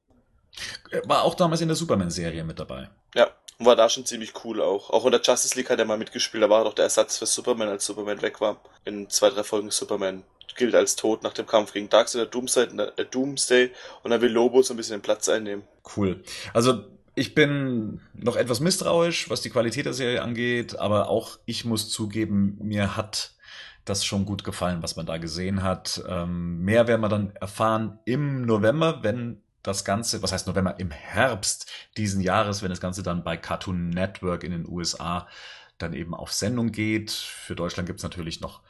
[1.05, 2.89] War auch damals in der Superman-Serie mit dabei.
[3.13, 3.29] Ja,
[3.59, 4.89] und war da schon ziemlich cool auch.
[4.89, 7.25] Auch in der Justice League hat er mal mitgespielt, da war doch der Ersatz für
[7.25, 8.61] Superman, als Superman weg war.
[8.85, 10.23] In zwei, drei Folgen Superman
[10.55, 13.71] gilt als tot nach dem Kampf gegen Darkseid, der Doomsday, der Doomsday
[14.03, 15.63] und dann will Lobo so ein bisschen den Platz einnehmen.
[15.95, 16.23] Cool.
[16.53, 21.65] Also ich bin noch etwas misstrauisch, was die Qualität der Serie angeht, aber auch ich
[21.65, 23.33] muss zugeben, mir hat
[23.85, 26.01] das schon gut gefallen, was man da gesehen hat.
[26.07, 30.91] Ähm, mehr werden wir dann erfahren im November, wenn das Ganze, was heißt November, im
[30.91, 35.27] Herbst diesen Jahres, wenn das Ganze dann bei Cartoon Network in den USA
[35.77, 37.11] dann eben auf Sendung geht.
[37.11, 38.61] Für Deutschland gibt es natürlich noch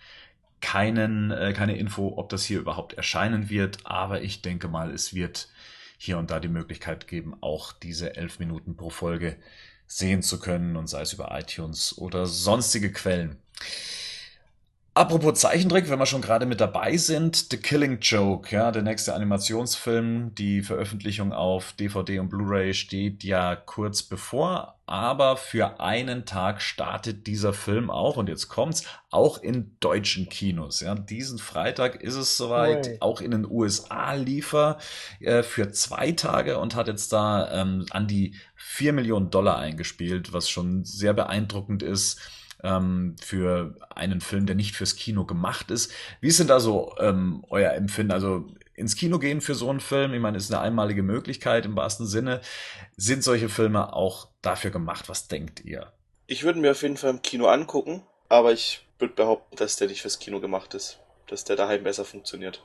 [0.62, 5.14] keinen, äh, keine Info, ob das hier überhaupt erscheinen wird, aber ich denke mal, es
[5.14, 5.50] wird
[5.98, 9.38] hier und da die Möglichkeit geben, auch diese elf Minuten pro Folge
[9.88, 13.38] sehen zu können und sei es über iTunes oder sonstige Quellen.
[15.00, 19.14] Apropos Zeichentrick, wenn wir schon gerade mit dabei sind, The Killing Joke, ja, der nächste
[19.14, 26.62] Animationsfilm, die Veröffentlichung auf DVD und Blu-ray steht ja kurz bevor, aber für einen Tag
[26.62, 30.82] startet dieser Film auch und jetzt kommt's auch in deutschen Kinos.
[30.82, 32.98] Ja, diesen Freitag ist es soweit, hey.
[33.00, 34.80] auch in den USA liefer
[35.22, 40.34] äh, für zwei Tage und hat jetzt da ähm, an die vier Millionen Dollar eingespielt,
[40.34, 42.20] was schon sehr beeindruckend ist
[42.64, 45.92] ähm, für einen Film, der nicht fürs Kino gemacht ist.
[46.22, 48.12] Wie ist denn da so ähm, euer Empfinden?
[48.12, 51.76] Also ins Kino gehen für so einen Film, ich meine, ist eine einmalige Möglichkeit im
[51.76, 52.42] wahrsten Sinne.
[52.96, 55.10] Sind solche Filme auch dafür gemacht?
[55.10, 55.92] Was denkt ihr?
[56.28, 59.88] Ich würde mir auf jeden Fall im Kino angucken, aber ich würde behaupten, dass der
[59.88, 61.00] nicht fürs Kino gemacht ist.
[61.28, 62.64] Dass der daheim besser funktioniert.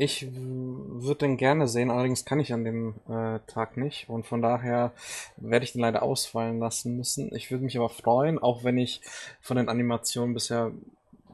[0.00, 4.40] Ich würde den gerne sehen, allerdings kann ich an dem äh, Tag nicht und von
[4.40, 4.92] daher
[5.36, 7.34] werde ich den leider ausfallen lassen müssen.
[7.34, 9.00] Ich würde mich aber freuen, auch wenn ich
[9.40, 10.70] von den Animationen bisher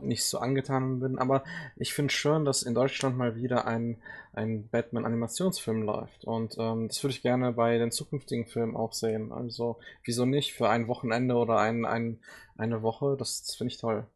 [0.01, 1.45] nicht so angetan bin, aber
[1.77, 3.99] ich finde schön, dass in Deutschland mal wieder ein,
[4.33, 9.31] ein Batman-Animationsfilm läuft und ähm, das würde ich gerne bei den zukünftigen Filmen auch sehen.
[9.31, 12.19] Also wieso nicht für ein Wochenende oder ein, ein,
[12.57, 14.07] eine Woche, das, das finde ich toll.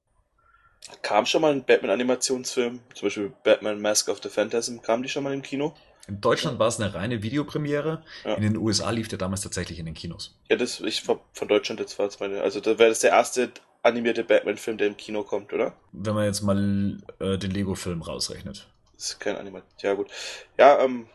[1.03, 5.25] Kam schon mal ein Batman-Animationsfilm, zum Beispiel Batman Mask of the Phantasm, kam die schon
[5.25, 5.75] mal im Kino?
[6.09, 8.03] In Deutschland war es eine reine Videopremiere.
[8.25, 8.35] Ja.
[8.35, 10.35] In den USA lief der damals tatsächlich in den Kinos.
[10.49, 12.41] Ja, das ich von Deutschland jetzt war es meine.
[12.41, 15.75] Also da wäre das der erste animierte Batman-Film, der im Kino kommt, oder?
[15.93, 18.67] Wenn man jetzt mal äh, den Lego-Film rausrechnet.
[18.95, 19.65] Das ist kein Animat.
[19.81, 20.11] Ja, gut.
[20.59, 21.09] Ja, ähm.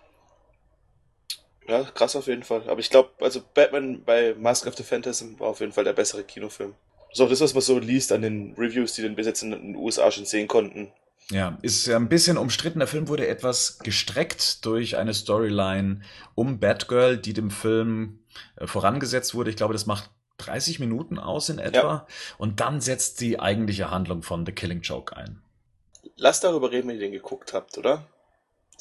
[1.68, 2.70] Ja, krass auf jeden Fall.
[2.70, 5.94] Aber ich glaube, also Batman bei Mask of the Phantasm war auf jeden Fall der
[5.94, 6.76] bessere Kinofilm.
[7.14, 9.44] Das ist auch das, was man so liest an den Reviews, die den bis jetzt
[9.44, 10.92] in den USA schon sehen konnten.
[11.30, 12.80] Ja, ist ja ein bisschen umstritten.
[12.80, 16.02] Der Film wurde etwas gestreckt durch eine Storyline
[16.36, 18.20] um Batgirl, die dem Film
[18.56, 19.52] äh, vorangesetzt wurde.
[19.52, 21.80] Ich glaube, das macht 30 Minuten aus in etwa.
[21.80, 22.08] Ja.
[22.38, 25.42] Und dann setzt die eigentliche Handlung von The Killing Joke ein.
[26.16, 28.06] Lass darüber reden, wenn ihr den geguckt habt, oder?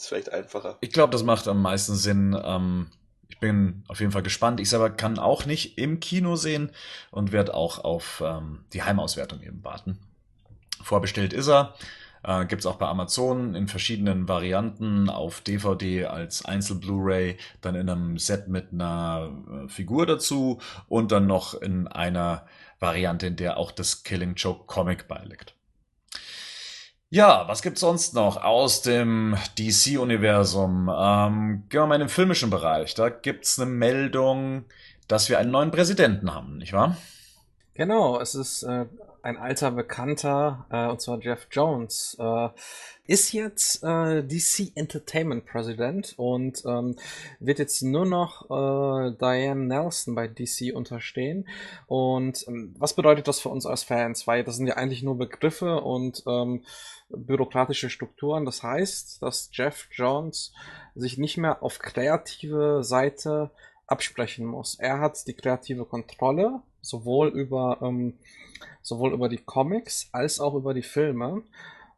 [0.03, 0.79] ist vielleicht einfacher.
[0.81, 2.37] Ich glaube, das macht am meisten Sinn.
[2.43, 2.89] Ähm,
[3.33, 4.61] ich bin auf jeden Fall gespannt.
[4.61, 6.71] Ich selber kann auch nicht im Kino sehen
[7.11, 9.99] und werde auch auf ähm, die Heimauswertung eben warten.
[10.83, 11.75] Vorbestellt ist er.
[12.25, 17.89] Äh, Gibt es auch bei Amazon in verschiedenen Varianten auf DVD als Einzel-Blu-ray, dann in
[17.89, 22.45] einem Set mit einer äh, Figur dazu und dann noch in einer
[22.81, 25.55] Variante, in der auch das Killing Joke Comic beiliegt.
[27.15, 30.91] Ja, was gibt's sonst noch aus dem DC-Universum?
[30.91, 32.95] Ähm, gehen wir mal in den filmischen Bereich.
[32.95, 34.65] Da gibt's eine Meldung,
[35.09, 36.97] dass wir einen neuen Präsidenten haben, nicht wahr?
[37.75, 38.87] Genau, es ist äh,
[39.23, 42.49] ein alter Bekannter, äh, und zwar Jeff Jones, äh,
[43.07, 46.97] ist jetzt äh, DC Entertainment President und ähm,
[47.41, 51.49] wird jetzt nur noch äh, Diane Nelson bei DC unterstehen.
[51.87, 54.27] Und ähm, was bedeutet das für uns als Fans?
[54.27, 56.65] Weil das sind ja eigentlich nur Begriffe und ähm,
[57.09, 58.45] bürokratische Strukturen.
[58.45, 60.53] Das heißt, dass Jeff Jones
[60.95, 63.51] sich nicht mehr auf kreative Seite
[63.87, 64.79] absprechen muss.
[64.79, 68.15] Er hat die kreative Kontrolle, sowohl über ähm,
[68.83, 71.43] sowohl über die Comics als auch über die Filme.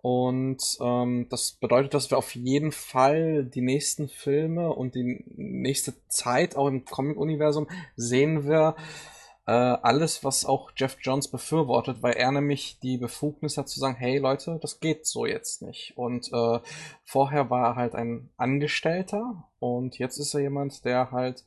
[0.02, 5.94] Und ähm, das bedeutet, dass wir auf jeden Fall die nächsten Filme und die nächste
[6.08, 8.76] Zeit auch im Comic-Universum sehen wir
[9.46, 13.96] äh, alles, was auch Jeff Johns befürwortet, weil er nämlich die Befugnis hat zu sagen,
[13.96, 15.96] hey Leute, das geht so jetzt nicht.
[15.96, 16.60] Und äh,
[17.04, 21.42] vorher war er halt ein Angestellter und jetzt ist er jemand, der halt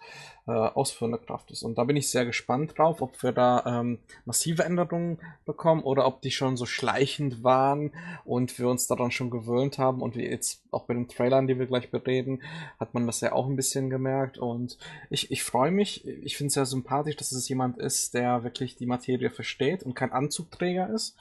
[0.47, 1.62] äh, ausführende Kraft ist.
[1.62, 6.08] Und da bin ich sehr gespannt drauf, ob wir da ähm, massive Änderungen bekommen oder
[6.08, 7.91] ob die schon so schleichend waren
[8.25, 10.01] und wir uns daran schon gewöhnt haben.
[10.01, 12.41] Und wie jetzt auch bei den Trailern, die wir gleich bereden,
[12.80, 14.39] hat man das ja auch ein bisschen gemerkt.
[14.39, 14.80] Und
[15.12, 16.08] ich, ich freue mich.
[16.08, 19.93] Ich finde es sehr sympathisch, dass es jemand ist, der wirklich die Materie versteht und
[19.93, 21.15] kein Anzugträger ist.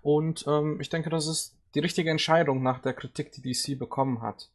[0.00, 4.22] Und ähm, ich denke, das ist die richtige Entscheidung nach der Kritik, die DC bekommen
[4.22, 4.48] hat.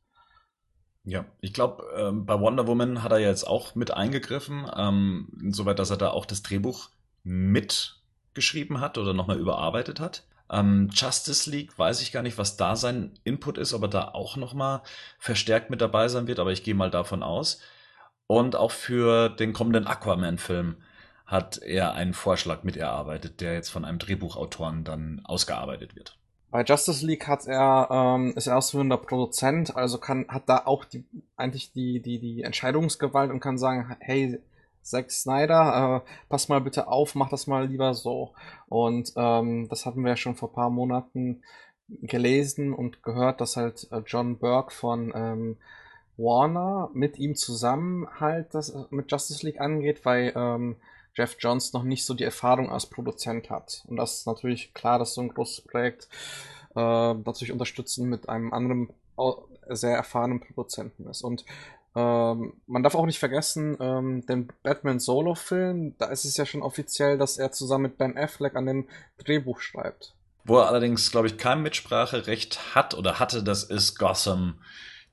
[1.06, 5.78] Ja, ich glaube, ähm, bei Wonder Woman hat er jetzt auch mit eingegriffen, ähm, insoweit,
[5.78, 6.90] dass er da auch das Drehbuch
[7.24, 10.24] mitgeschrieben hat oder nochmal überarbeitet hat.
[10.50, 14.08] Ähm, Justice League weiß ich gar nicht, was da sein Input ist, ob er da
[14.10, 14.82] auch nochmal
[15.20, 17.62] verstärkt mit dabei sein wird, aber ich gehe mal davon aus.
[18.28, 20.78] Und auch für den kommenden Aquaman-Film
[21.28, 26.18] hat er einen Vorschlag miterarbeitet, der jetzt von einem Drehbuchautoren dann ausgearbeitet wird.
[26.52, 30.86] Bei Justice League hat er, ähm, ist er ausführender Produzent, also kann, hat da auch
[30.86, 31.06] die,
[31.36, 34.40] eigentlich die, die, die Entscheidungsgewalt und kann sagen, hey,
[34.82, 38.34] Zack Snyder, äh, pass mal bitte auf, mach das mal lieber so.
[38.68, 41.42] Und ähm, das hatten wir ja schon vor paar Monaten
[41.88, 45.58] gelesen und gehört, dass halt äh, John Burke von ähm,
[46.18, 50.78] Warner mit ihm zusammen halt das äh, mit Justice League angeht, weil ähm,
[51.16, 53.84] Jeff Johns noch nicht so die Erfahrung als Produzent hat.
[53.88, 56.08] Und das ist natürlich klar, dass so ein großes Projekt
[56.76, 58.90] äh, natürlich unterstützen mit einem anderen
[59.70, 61.24] sehr erfahrenen Produzenten ist.
[61.24, 61.46] Und
[61.96, 66.62] ähm, man darf auch nicht vergessen, ähm, den Batman Solo-Film, da ist es ja schon
[66.62, 70.14] offiziell, dass er zusammen mit Ben Affleck an dem Drehbuch schreibt.
[70.44, 74.60] Wo er allerdings, glaube ich, kein Mitspracherecht hat oder hatte, das ist Gotham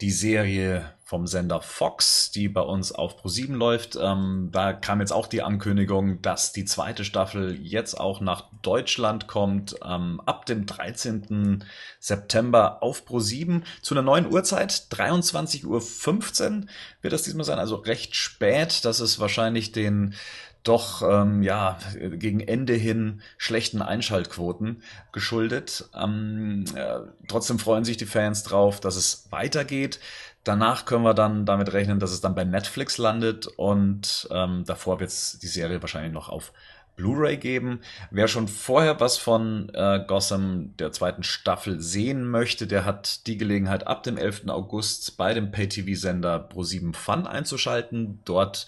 [0.01, 3.99] die Serie vom Sender Fox, die bei uns auf Pro7 läuft.
[4.01, 9.27] Ähm, da kam jetzt auch die Ankündigung, dass die zweite Staffel jetzt auch nach Deutschland
[9.27, 11.65] kommt, ähm, ab dem 13.
[12.01, 16.67] September auf Pro7 zu einer neuen Uhrzeit, 23.15 Uhr
[17.03, 18.87] wird das diesmal sein, also recht spät.
[18.87, 20.15] Das ist wahrscheinlich den
[20.63, 25.89] doch ähm, ja gegen Ende hin schlechten Einschaltquoten geschuldet.
[25.95, 29.99] Ähm, äh, trotzdem freuen sich die Fans drauf, dass es weitergeht.
[30.45, 34.99] Danach können wir dann damit rechnen, dass es dann bei Netflix landet und ähm, davor
[34.99, 36.53] wird es die Serie wahrscheinlich noch auf
[36.97, 37.81] Blu-ray geben.
[38.11, 43.39] Wer schon vorher was von äh, Gotham der zweiten Staffel sehen möchte, der hat die
[43.39, 44.49] Gelegenheit ab dem 11.
[44.49, 48.21] August bei dem Pay-TV-Sender Pro7 Fun einzuschalten.
[48.25, 48.67] Dort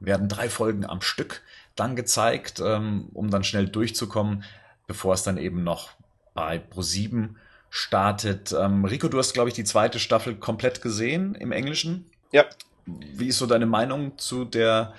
[0.00, 1.42] werden drei Folgen am Stück
[1.76, 4.44] dann gezeigt, ähm, um dann schnell durchzukommen,
[4.86, 5.90] bevor es dann eben noch
[6.34, 7.30] bei Pro7
[7.74, 8.52] startet.
[8.52, 12.04] Ähm, Rico, du hast, glaube ich, die zweite Staffel komplett gesehen im Englischen.
[12.30, 12.44] Ja.
[12.84, 14.92] Wie ist so deine Meinung zu der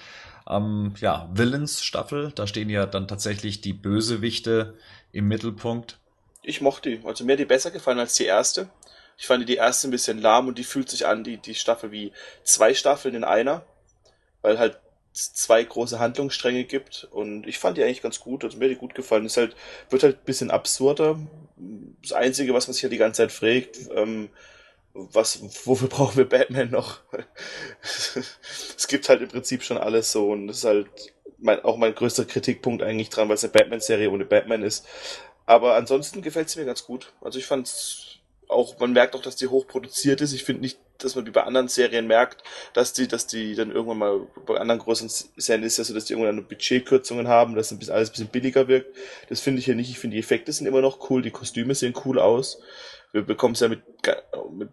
[0.50, 2.32] ähm, ja, Villains-Staffel?
[2.34, 4.74] Da stehen ja dann tatsächlich die Bösewichte
[5.12, 6.00] im Mittelpunkt.
[6.42, 7.06] Ich mochte die.
[7.06, 8.68] Also mir hat die besser gefallen als die erste.
[9.20, 11.92] Ich fand die erste ein bisschen lahm und die fühlt sich an, die, die Staffel
[11.92, 12.12] wie
[12.44, 13.64] zwei Staffeln in einer.
[14.42, 14.80] Weil halt
[15.12, 18.80] zwei große Handlungsstränge gibt und ich fand die eigentlich ganz gut, also mir hat die
[18.80, 19.28] gut gefallen.
[19.28, 19.56] Es halt,
[19.92, 21.20] wird halt ein bisschen absurder,
[21.56, 24.30] das Einzige, was man sich ja die ganze Zeit fragt, ähm,
[24.94, 27.00] was, wofür brauchen wir Batman noch?
[27.82, 30.88] es gibt halt im Prinzip schon alles so und das ist halt
[31.40, 34.86] mein, auch mein größter Kritikpunkt eigentlich dran, weil es eine Batman-Serie ohne Batman ist.
[35.46, 37.12] Aber ansonsten gefällt es mir ganz gut.
[37.22, 40.34] Also ich fand auch, man merkt auch, dass die hochproduziert ist.
[40.34, 43.72] Ich finde nicht, dass man wie bei anderen Serien merkt, dass die, dass die dann
[43.72, 47.72] irgendwann mal bei anderen großen Serien ist ja so, dass die irgendwann Budgetkürzungen haben, dass
[47.90, 48.96] alles ein bisschen billiger wirkt.
[49.30, 49.90] Das finde ich hier nicht.
[49.90, 52.62] Ich finde, die Effekte sind immer noch cool, die Kostüme sehen cool aus.
[53.12, 53.82] Wir bekommen es ja mit,
[54.52, 54.70] mit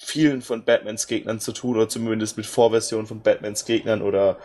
[0.00, 4.38] vielen von Batmans Gegnern zu tun, oder zumindest mit Vorversionen von Batmans Gegnern oder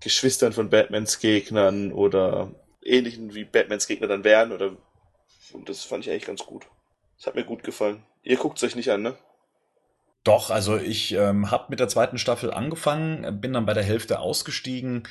[0.00, 4.76] Geschwistern von Batmans Gegnern oder ähnlichen wie Batmans Gegner dann wären oder
[5.52, 6.66] und das fand ich eigentlich ganz gut.
[7.16, 8.02] Das hat mir gut gefallen.
[8.22, 9.16] Ihr guckt es euch nicht an, ne?
[10.22, 14.20] Doch, also ich ähm, habe mit der zweiten Staffel angefangen, bin dann bei der Hälfte
[14.20, 15.04] ausgestiegen.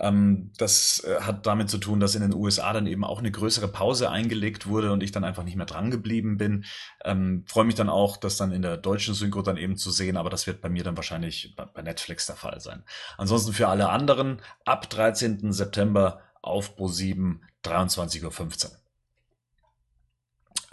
[0.00, 3.30] Ähm, das äh, hat damit zu tun, dass in den USA dann eben auch eine
[3.30, 6.64] größere Pause eingelegt wurde und ich dann einfach nicht mehr dran geblieben bin.
[7.04, 10.16] Ähm, Freue mich dann auch, das dann in der deutschen Synchro dann eben zu sehen,
[10.16, 12.84] aber das wird bei mir dann wahrscheinlich bei Netflix der Fall sein.
[13.18, 15.52] Ansonsten für alle anderen ab 13.
[15.52, 18.83] September auf Pro7 23.15 Uhr.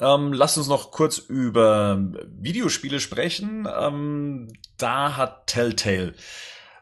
[0.01, 3.67] Ähm, lasst uns noch kurz über Videospiele sprechen.
[3.73, 6.13] Ähm, da hat Telltale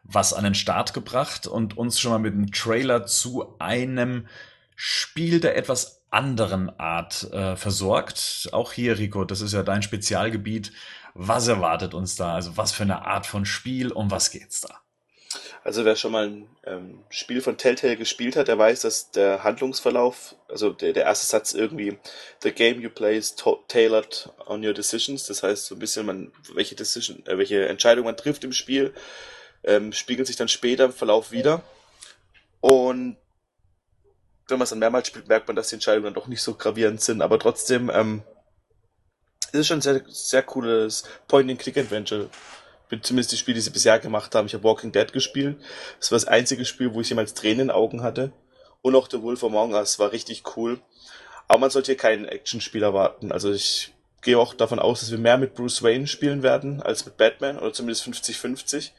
[0.03, 4.27] was an den Start gebracht und uns schon mal mit einem Trailer zu einem
[4.75, 8.49] Spiel der etwas anderen Art äh, versorgt.
[8.53, 10.71] Auch hier, Rico, das ist ja dein Spezialgebiet.
[11.13, 12.33] Was erwartet uns da?
[12.33, 14.79] Also was für eine Art von Spiel, um was geht's da?
[15.63, 19.43] Also wer schon mal ein ähm, Spiel von Telltale gespielt hat, der weiß, dass der
[19.43, 21.99] Handlungsverlauf, also der, der erste Satz irgendwie,
[22.41, 23.35] the game you play is
[23.67, 25.27] tailored on your decisions.
[25.27, 28.93] Das heißt so ein bisschen, man, welche Decision, äh, welche Entscheidung man trifft im Spiel,
[29.63, 31.61] ähm, spiegelt sich dann später im Verlauf wieder.
[32.61, 33.17] Und
[34.47, 36.55] wenn man es dann mehrmals spielt, merkt man, dass die Entscheidungen dann doch nicht so
[36.55, 38.23] gravierend sind, aber trotzdem ähm,
[39.51, 42.29] ist es schon ein sehr, sehr cooles Point-and-Click-Adventure
[43.01, 44.47] zumindest die Spiele, die sie bisher gemacht haben.
[44.47, 45.57] Ich habe Walking Dead gespielt.
[45.99, 48.31] Das war das einzige Spiel, wo ich jemals Tränen in Augen hatte.
[48.81, 50.79] Und auch The Wolf Among Us war richtig cool.
[51.47, 53.31] Aber man sollte hier keinen Actionspiel erwarten.
[53.31, 57.05] Also ich gehe auch davon aus, dass wir mehr mit Bruce Wayne spielen werden als
[57.05, 58.91] mit Batman oder zumindest 50-50,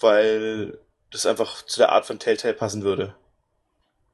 [0.00, 0.78] weil
[1.10, 3.14] das einfach zu der Art von Telltale passen würde.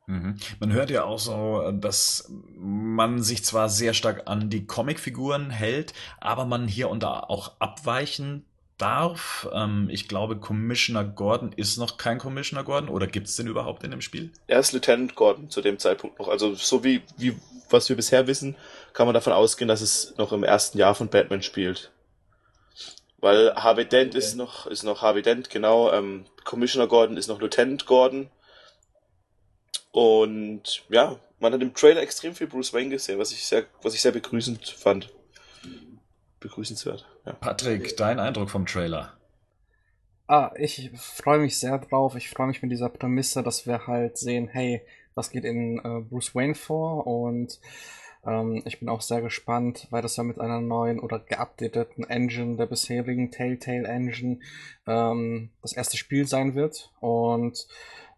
[0.07, 0.37] Mhm.
[0.61, 5.95] Man hört ja auch so, dass man sich zwar sehr stark an die Comicfiguren hält,
[6.21, 8.45] aber man hier und da auch abweichen
[8.83, 9.49] darf.
[9.53, 13.85] Ähm, ich glaube, Commissioner Gordon ist noch kein Commissioner Gordon oder gibt es den überhaupt
[13.85, 14.33] in dem Spiel?
[14.49, 16.29] Er ist Lieutenant Gordon zu dem Zeitpunkt noch.
[16.29, 17.37] Also so wie, wie
[17.71, 18.57] was wir bisher wissen,
[18.93, 21.93] kann man davon ausgehen, dass es noch im ersten Jahr von Batman spielt.
[23.19, 25.93] Weil Harvey Dent ist noch, ist noch Harvey Dent, genau.
[25.93, 28.31] Ähm, Commissioner Gordon ist noch Lieutenant Gordon.
[29.93, 33.95] Und ja, man hat im Trailer extrem viel Bruce Wayne gesehen, was ich sehr, was
[33.95, 35.09] ich sehr begrüßend fand.
[36.43, 37.07] Begrüßenswert.
[37.25, 37.33] Ja.
[37.33, 39.15] Patrick, dein Eindruck vom Trailer?
[40.27, 42.15] Ah, ich freue mich sehr drauf.
[42.17, 44.83] Ich freue mich mit dieser Prämisse, dass wir halt sehen, hey,
[45.15, 47.61] was geht in äh, Bruce Wayne vor und
[48.25, 52.57] ähm, ich bin auch sehr gespannt, weil das ja mit einer neuen oder geupdateten Engine
[52.57, 54.39] der bisherigen Telltale Engine
[54.87, 57.67] ähm, das erste Spiel sein wird und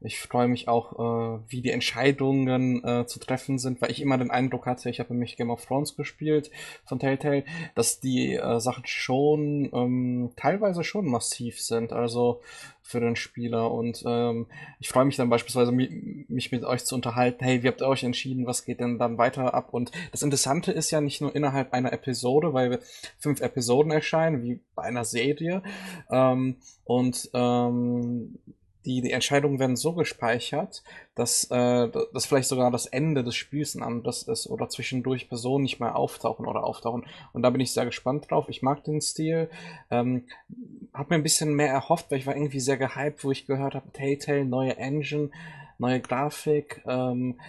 [0.01, 0.93] ich freue mich auch,
[1.39, 5.01] äh, wie die Entscheidungen äh, zu treffen sind, weil ich immer den Eindruck hatte, ich
[5.01, 6.51] habe nämlich Game of Thrones gespielt
[6.85, 12.41] von Telltale, dass die äh, Sachen schon ähm, teilweise schon massiv sind, also
[12.85, 13.73] für den Spieler.
[13.73, 14.47] Und ähm,
[14.79, 17.43] ich freue mich dann beispielsweise, mich mit euch zu unterhalten.
[17.43, 18.47] Hey, wie habt ihr euch entschieden?
[18.47, 19.73] Was geht denn dann weiter ab?
[19.73, 22.81] Und das Interessante ist ja nicht nur innerhalb einer Episode, weil
[23.19, 25.63] fünf Episoden erscheinen, wie bei einer Serie.
[26.11, 28.39] Ähm, und ähm,
[28.85, 30.83] die, die Entscheidungen werden so gespeichert,
[31.15, 35.65] dass, äh, dass vielleicht sogar das Ende des Spiels ein anderes ist oder zwischendurch Personen
[35.65, 37.05] nicht mehr auftauchen oder auftauchen.
[37.33, 38.49] Und da bin ich sehr gespannt drauf.
[38.49, 39.49] Ich mag den Stil.
[39.91, 40.25] Ähm,
[40.93, 43.75] hab mir ein bisschen mehr erhofft, weil ich war irgendwie sehr gehypt, wo ich gehört
[43.75, 45.31] habe, Telltale, neue Engine,
[45.79, 46.83] neue Grafik.
[46.87, 47.41] Ähm,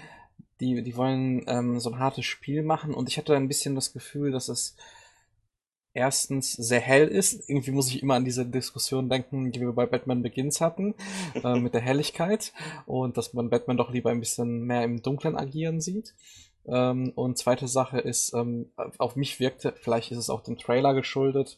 [0.59, 3.91] die, die wollen ähm, so ein hartes Spiel machen und ich hatte ein bisschen das
[3.91, 4.75] Gefühl, dass es
[5.95, 7.49] erstens sehr hell ist.
[7.49, 10.93] Irgendwie muss ich immer an diese Diskussion denken, die wir bei Batman Begins hatten,
[11.33, 12.53] äh, mit der Helligkeit
[12.85, 16.13] und dass man Batman doch lieber ein bisschen mehr im Dunklen agieren sieht.
[16.67, 20.93] Ähm, und zweite Sache ist, ähm, auf mich wirkte, vielleicht ist es auch dem Trailer
[20.93, 21.57] geschuldet,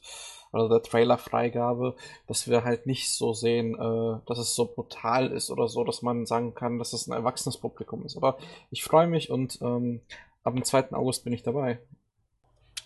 [0.51, 1.95] oder der Trailer-Freigabe,
[2.27, 6.01] dass wir halt nicht so sehen, äh, dass es so brutal ist oder so, dass
[6.01, 8.17] man sagen kann, dass es ein erwachsenes Publikum ist.
[8.17, 8.37] Aber
[8.71, 10.01] ich freue mich und ähm,
[10.43, 10.93] ab dem 2.
[10.93, 11.79] August bin ich dabei.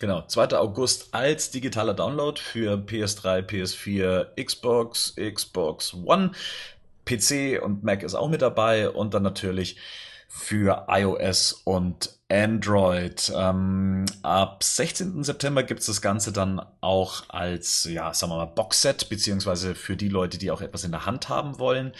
[0.02, 0.58] Genau, 2.
[0.58, 6.32] August als digitaler Download für PS3, PS4, Xbox, Xbox One,
[7.04, 9.76] PC und Mac ist auch mit dabei und dann natürlich
[10.34, 13.30] für iOS und Android.
[13.36, 15.22] Ähm, ab 16.
[15.22, 19.94] September gibt es das Ganze dann auch als, ja, sagen wir mal, Boxset, beziehungsweise für
[19.94, 21.92] die Leute, die auch etwas in der Hand haben wollen.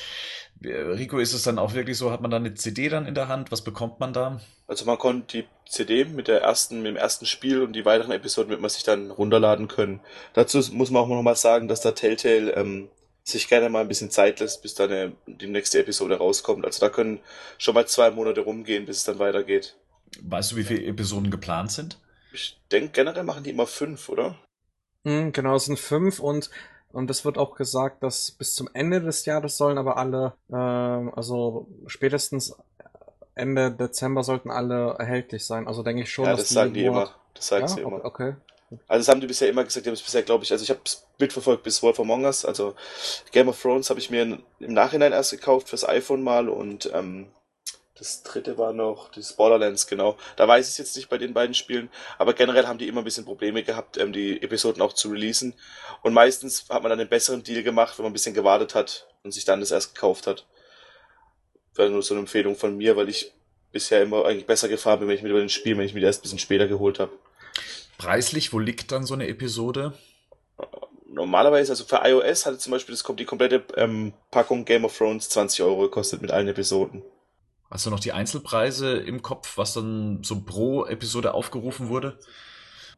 [0.65, 3.15] Äh, Rico, ist es dann auch wirklich so, hat man da eine CD dann in
[3.15, 3.53] der Hand?
[3.53, 4.41] Was bekommt man da?
[4.67, 8.13] Also man konnte die CD mit der ersten, mit dem ersten Spiel und die weiteren
[8.13, 10.01] Episoden wird man sich dann runterladen können.
[10.33, 12.89] Dazu muss man auch noch mal sagen, dass da Telltale ähm,
[13.25, 16.65] sich gerne mal ein bisschen Zeit lässt, bis dann eine, die nächste Episode rauskommt.
[16.65, 17.21] Also da können
[17.59, 19.77] schon mal zwei Monate rumgehen, bis es dann weitergeht.
[20.21, 21.99] Weißt du, wie viele Episoden geplant sind?
[22.33, 24.37] Ich denke, generell machen die immer fünf, oder?
[25.05, 26.51] Mhm, genau, es sind fünf und
[26.93, 30.57] und es wird auch gesagt, dass bis zum Ende des Jahres sollen aber alle, äh,
[30.57, 32.55] also spätestens
[33.35, 35.67] Ende Dezember sollten alle erhältlich sein.
[35.67, 37.15] Also denke ich schon, ja, dass das die sagen die immer.
[37.35, 37.69] Das sagen ja?
[37.69, 38.05] sie immer.
[38.05, 38.35] Okay.
[38.89, 40.71] Also das haben die bisher immer gesagt, die haben es bisher, glaube ich, also ich
[40.71, 42.75] habe es mitverfolgt bis Wolf Among Us, also
[43.31, 47.29] Game of Thrones habe ich mir im Nachhinein erst gekauft fürs iPhone mal und ähm,
[48.03, 50.17] das dritte war noch das Borderlands, genau.
[50.37, 53.05] Da weiß ich jetzt nicht bei den beiden Spielen, aber generell haben die immer ein
[53.05, 55.55] bisschen Probleme gehabt, ähm, die Episoden auch zu releasen.
[56.03, 59.07] Und meistens hat man dann einen besseren Deal gemacht, wenn man ein bisschen gewartet hat
[59.23, 60.47] und sich dann das erst gekauft hat.
[61.75, 63.33] Wäre nur so eine Empfehlung von mir, weil ich
[63.71, 66.01] bisher immer eigentlich besser gefahren bin, wenn ich mir über den Spiel, wenn ich mir
[66.01, 67.13] das erst ein bisschen später geholt habe.
[68.03, 69.93] Preislich, wo liegt dann so eine Episode?
[71.07, 75.29] Normalerweise, also für iOS hatte zum Beispiel das, die komplette ähm, Packung Game of Thrones
[75.29, 77.05] 20 Euro gekostet mit allen Episoden.
[77.71, 82.19] Hast du noch die Einzelpreise im Kopf, was dann so pro Episode aufgerufen wurde?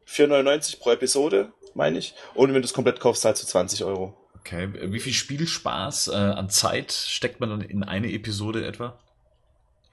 [0.07, 2.15] 4,99 pro Episode, meine ich.
[2.33, 4.17] Und wenn du es komplett kaufst, zahlst du 20 Euro.
[4.39, 4.69] Okay.
[4.91, 8.97] Wie viel Spielspaß äh, an Zeit steckt man dann in eine Episode etwa?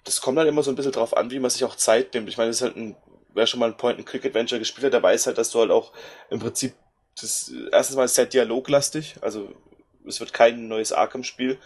[0.05, 2.29] Das kommt dann immer so ein bisschen drauf an, wie man sich auch Zeit nimmt.
[2.31, 2.97] Ich meine, das ist halt ein
[3.35, 5.93] wer schon mal ein Point-and-Click-Adventure gespielt hat, der weiß halt, dass du halt auch
[6.31, 6.75] im Prinzip
[7.21, 9.53] das erstens mal ist sehr dialoglastig, also
[10.07, 11.59] es wird kein neues Arkham-Spiel.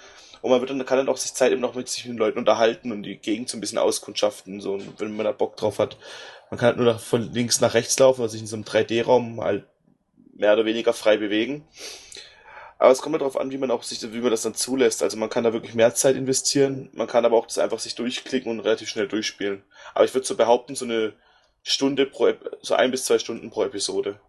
[0.42, 2.18] Und man wird dann, kann dann auch sich Zeit eben noch mit sich mit den
[2.18, 5.78] Leuten unterhalten und die Gegend so ein bisschen auskundschaften, so, wenn man da Bock drauf
[5.78, 5.96] hat.
[6.50, 9.40] Man kann halt nur von links nach rechts laufen, also sich in so einem 3D-Raum
[9.40, 9.64] halt
[10.34, 11.66] mehr oder weniger frei bewegen.
[12.78, 15.02] Aber es kommt halt darauf an, wie man auch sich, wie man das dann zulässt.
[15.02, 17.94] Also man kann da wirklich mehr Zeit investieren, man kann aber auch das einfach sich
[17.94, 19.64] durchklicken und relativ schnell durchspielen.
[19.94, 21.14] Aber ich würde so behaupten, so eine
[21.68, 22.28] Stunde pro,
[22.62, 24.20] so ein bis zwei Stunden pro Episode.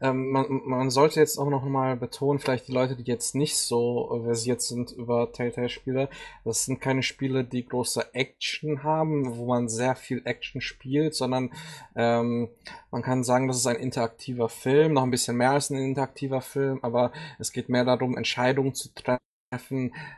[0.00, 3.56] Ähm, man, man sollte jetzt auch noch mal betonen, vielleicht die Leute, die jetzt nicht
[3.56, 6.08] so versiert sind über Telltale-Spiele,
[6.44, 11.52] das sind keine Spiele, die große Action haben, wo man sehr viel Action spielt, sondern
[11.96, 12.50] ähm,
[12.92, 16.40] man kann sagen, das ist ein interaktiver Film, noch ein bisschen mehr als ein interaktiver
[16.40, 19.24] Film, aber es geht mehr darum, Entscheidungen zu treffen treffen,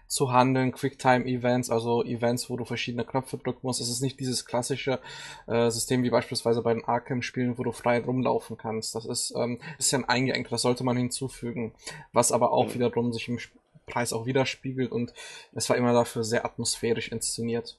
[0.07, 3.81] zu handeln, Quicktime-Events, also Events, wo du verschiedene Knöpfe drücken musst.
[3.81, 5.01] Es ist nicht dieses klassische
[5.47, 8.95] äh, System wie beispielsweise bei den Arkham-Spielen, wo du frei rumlaufen kannst.
[8.95, 11.73] Das ist ähm, bisschen eingeengt, das sollte man hinzufügen.
[12.13, 12.75] Was aber auch mhm.
[12.75, 13.39] wiederum sich im
[13.87, 15.13] Preis auch widerspiegelt und
[15.55, 17.77] es war immer dafür sehr atmosphärisch inszeniert.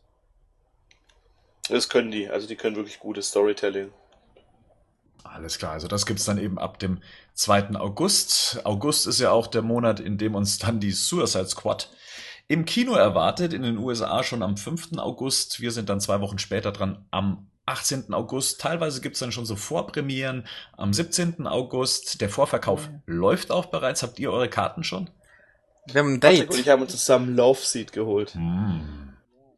[1.70, 3.91] Das können die, also die können wirklich gutes Storytelling.
[5.34, 6.99] Alles klar, also das gibt's dann eben ab dem
[7.34, 7.75] 2.
[7.75, 8.61] August.
[8.63, 11.89] August ist ja auch der Monat, in dem uns dann die Suicide Squad
[12.47, 14.97] im Kino erwartet, in den USA schon am 5.
[14.97, 15.59] August.
[15.59, 18.13] Wir sind dann zwei Wochen später dran am 18.
[18.13, 18.61] August.
[18.61, 20.47] Teilweise gibt's dann schon so Vorpremieren
[20.78, 21.45] am 17.
[21.45, 22.21] August.
[22.21, 23.01] Der Vorverkauf mhm.
[23.05, 24.01] läuft auch bereits.
[24.01, 25.09] Habt ihr eure Karten schon?
[25.91, 26.49] Wir haben ein Date.
[26.49, 28.36] Und ich haben uns zusammen Love Seat geholt.
[28.36, 29.07] Mm.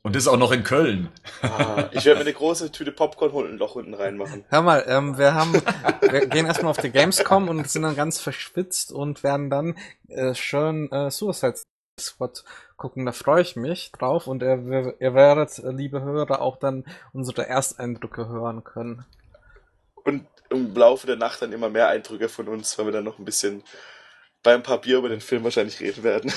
[0.02, 1.10] Und das auch noch in Köln.
[1.41, 4.45] Ah, ich werde mir eine große Tüte Popcorn holen und ein Loch unten reinmachen.
[4.47, 5.54] Hör mal, ähm, wir haben,
[6.02, 9.76] wir gehen erstmal auf die Gamescom und sind dann ganz verschwitzt und werden dann
[10.08, 11.56] äh, schön äh, Suicide
[12.00, 12.45] Squad
[12.78, 13.06] gucken.
[13.06, 17.45] Da freue ich mich drauf und ihr, ihr werdet, äh, liebe Hörer, auch dann unsere
[17.47, 19.06] Ersteindrücke hören können.
[20.06, 23.20] Und im Laufe der Nacht dann immer mehr Eindrücke von uns, weil wir dann noch
[23.20, 23.64] ein bisschen
[24.43, 26.32] beim paar Bier über den Film wahrscheinlich reden werden.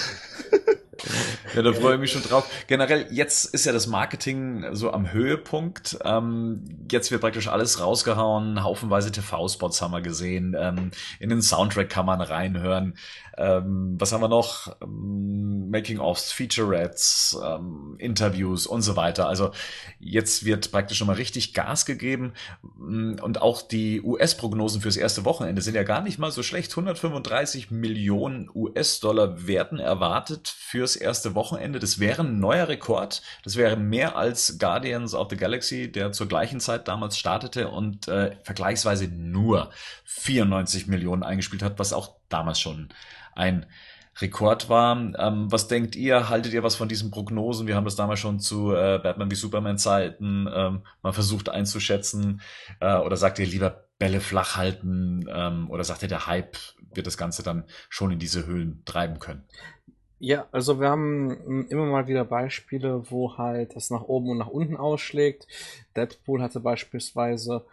[1.54, 2.48] Ja, da freue ich mich schon drauf.
[2.66, 5.98] Generell, jetzt ist ja das Marketing so am Höhepunkt.
[6.04, 8.62] Ähm, jetzt wird praktisch alles rausgehauen.
[8.62, 10.54] Haufenweise TV-Spots haben wir gesehen.
[10.58, 12.94] Ähm, in den Soundtrack kann man reinhören.
[13.38, 14.76] Ähm, was haben wir noch?
[14.82, 19.26] Ähm, Making-ofs, Featurettes, ähm, Interviews und so weiter.
[19.26, 19.52] Also
[19.98, 22.34] jetzt wird praktisch schon mal richtig Gas gegeben.
[22.76, 26.72] Mm, und auch die US-Prognosen fürs erste Wochenende sind ja gar nicht mal so schlecht.
[26.72, 30.48] 135 Millionen US-Dollar werden erwartet
[30.82, 31.78] fürs erste Wochenende.
[31.78, 33.22] Das wäre ein neuer Rekord.
[33.44, 38.08] Das wäre mehr als Guardians of the Galaxy, der zur gleichen Zeit damals startete und
[38.08, 39.70] äh, vergleichsweise nur
[40.06, 42.88] 94 Millionen eingespielt hat, was auch damals schon
[43.36, 43.66] ein
[44.20, 44.96] Rekord war.
[44.96, 46.28] Ähm, was denkt ihr?
[46.28, 47.68] Haltet ihr was von diesen Prognosen?
[47.68, 52.40] Wir haben das damals schon zu äh, Batman wie Superman Zeiten ähm, mal versucht einzuschätzen.
[52.80, 55.26] Äh, oder sagt ihr lieber Bälle flach halten?
[55.32, 56.56] Ähm, oder sagt ihr, der Hype
[56.92, 59.44] wird das Ganze dann schon in diese Höhlen treiben können?
[60.24, 64.46] Ja, also wir haben immer mal wieder Beispiele, wo halt es nach oben und nach
[64.46, 65.48] unten ausschlägt.
[65.96, 67.64] Deadpool hatte beispielsweise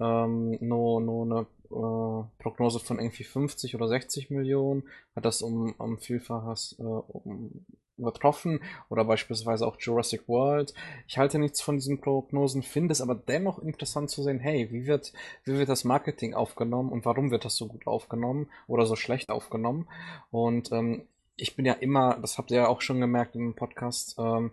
[0.00, 1.40] ähm, nur, nur eine
[1.70, 4.84] äh, Prognose von irgendwie 50 oder 60 Millionen,
[5.14, 7.66] hat das um, um Vielfaches äh, um,
[7.98, 10.72] übertroffen oder beispielsweise auch Jurassic World.
[11.08, 14.86] Ich halte nichts von diesen Prognosen, finde es aber dennoch interessant zu sehen, hey, wie
[14.86, 15.12] wird,
[15.44, 19.28] wie wird das Marketing aufgenommen und warum wird das so gut aufgenommen oder so schlecht
[19.28, 19.86] aufgenommen?
[20.30, 21.02] Und ähm,
[21.38, 24.50] ich bin ja immer, das habt ihr ja auch schon gemerkt im Podcast, ähm,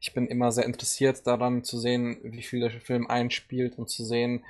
[0.00, 4.02] ich bin immer sehr interessiert daran zu sehen, wie viel der Film einspielt und zu
[4.04, 4.44] sehen,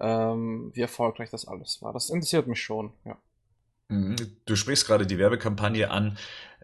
[0.00, 1.92] ähm, wie erfolgreich das alles war.
[1.92, 3.18] Das interessiert mich schon, ja.
[3.88, 4.16] Mhm.
[4.46, 6.16] Du sprichst gerade die Werbekampagne an,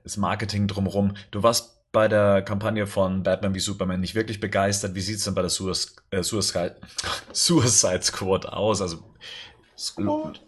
[0.03, 1.15] das Marketing drumherum.
[1.31, 4.95] Du warst bei der Kampagne von Batman wie Superman nicht wirklich begeistert.
[4.95, 6.77] Wie sieht's denn bei der Suicide, äh, Suicide,
[7.33, 8.81] Suicide Squad aus?
[8.81, 9.05] Also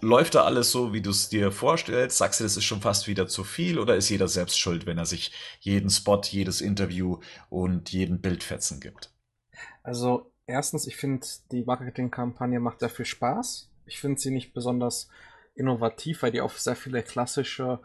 [0.00, 2.18] läuft da alles so, wie du es dir vorstellst?
[2.18, 4.98] Sagst du, das ist schon fast wieder zu viel oder ist jeder selbst schuld, wenn
[4.98, 7.20] er sich jeden Spot, jedes Interview
[7.50, 9.10] und jeden Bildfetzen gibt?
[9.82, 13.70] Also erstens, ich finde, die Marketingkampagne macht sehr viel Spaß.
[13.86, 15.08] Ich finde sie nicht besonders
[15.54, 17.80] innovativ, weil die auf sehr viele klassische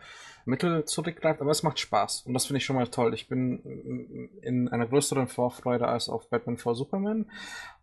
[0.46, 3.14] Mittel zurückgreift, aber es macht Spaß und das finde ich schon mal toll.
[3.14, 7.30] Ich bin in einer größeren Vorfreude als auf Batman vor Superman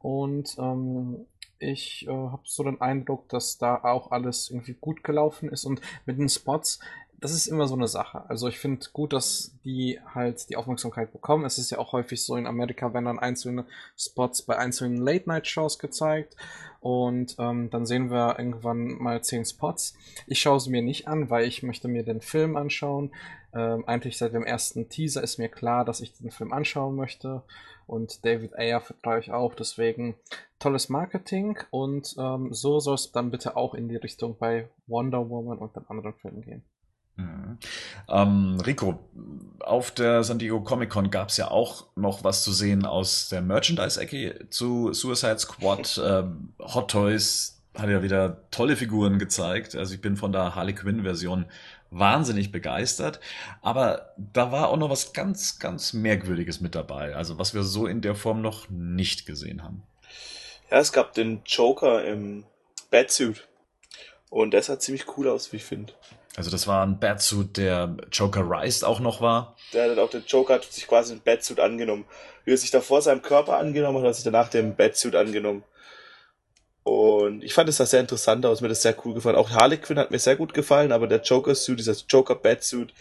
[0.01, 1.27] und ähm,
[1.59, 5.81] ich äh, habe so den Eindruck, dass da auch alles irgendwie gut gelaufen ist und
[6.05, 6.81] mit den Spots
[7.19, 8.29] das ist immer so eine Sache.
[8.29, 11.45] Also ich finde gut, dass die halt die Aufmerksamkeit bekommen.
[11.45, 13.65] Es ist ja auch häufig so in Amerika, wenn dann einzelne
[13.97, 16.37] Spots bei einzelnen Late-Night-Shows gezeigt
[16.81, 19.95] und ähm, dann sehen wir irgendwann mal zehn Spots.
[20.27, 23.13] Ich schaue sie mir nicht an, weil ich möchte mir den Film anschauen.
[23.55, 27.43] Ähm, eigentlich seit dem ersten Teaser ist mir klar, dass ich den Film anschauen möchte
[27.87, 29.55] und David Ayer vertraue ich auch.
[29.55, 30.17] Deswegen
[30.59, 35.29] tolles Marketing und ähm, so soll es dann bitte auch in die Richtung bei Wonder
[35.29, 36.65] Woman und den anderen Filmen gehen.
[37.17, 37.59] Mhm.
[38.09, 38.99] Ähm, Rico,
[39.61, 43.29] auf der San Diego Comic Con gab es ja auch noch was zu sehen aus
[43.31, 46.01] der Merchandise-Ecke zu Suicide Squad.
[46.07, 49.75] Ähm, Hot Toys hat ja wieder tolle Figuren gezeigt.
[49.75, 51.47] Also ich bin von der Harley Quinn-Version
[51.99, 53.21] wahnsinnig begeistert.
[53.63, 57.15] Aber da war auch noch was ganz, ganz Merkwürdiges mit dabei.
[57.15, 59.83] Also was wir so in der Form noch nicht gesehen haben.
[60.71, 62.45] Ja, es gab den Joker im
[62.91, 63.47] Batsuit.
[64.31, 65.93] Und der sah ziemlich cool aus, wie ich finde.
[66.37, 69.57] Also das war ein Batsuit, der Joker Rise auch noch war.
[69.73, 72.05] Der hat auch der Joker hat sich quasi ein Batsuit angenommen.
[72.45, 75.65] Wie er sich davor seinem Körper angenommen hat, hat sich danach dem Batsuit angenommen.
[76.87, 79.35] Und ich fand es da sehr interessant aus, mir das sehr cool gefallen.
[79.35, 82.95] Auch Harley Quinn hat mir sehr gut gefallen, aber der Joker-Suit, dieser Joker-Batsuit,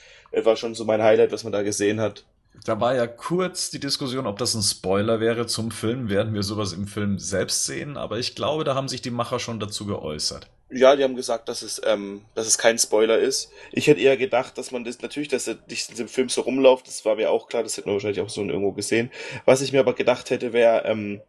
[0.44, 2.24] war schon so mein Highlight, was man da gesehen hat.
[2.64, 6.10] Da war ja kurz die Diskussion, ob das ein Spoiler wäre zum Film.
[6.10, 7.96] Werden wir sowas im Film selbst sehen?
[7.96, 10.48] Aber ich glaube, da haben sich die Macher schon dazu geäußert.
[10.72, 13.52] Ja, die haben gesagt, dass es, ähm, dass es kein Spoiler ist.
[13.72, 16.42] Ich hätte eher gedacht, dass man das, natürlich, dass er nicht in dem Film so
[16.42, 19.12] rumläuft, das war mir auch klar, das hätten wir wahrscheinlich auch so irgendwo gesehen.
[19.46, 21.22] Was ich mir aber gedacht hätte, wäre, ähm,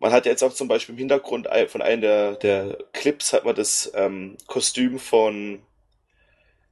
[0.00, 3.44] man hat ja jetzt auch zum Beispiel im Hintergrund von einem der, der Clips hat
[3.44, 5.60] man das ähm, Kostüm von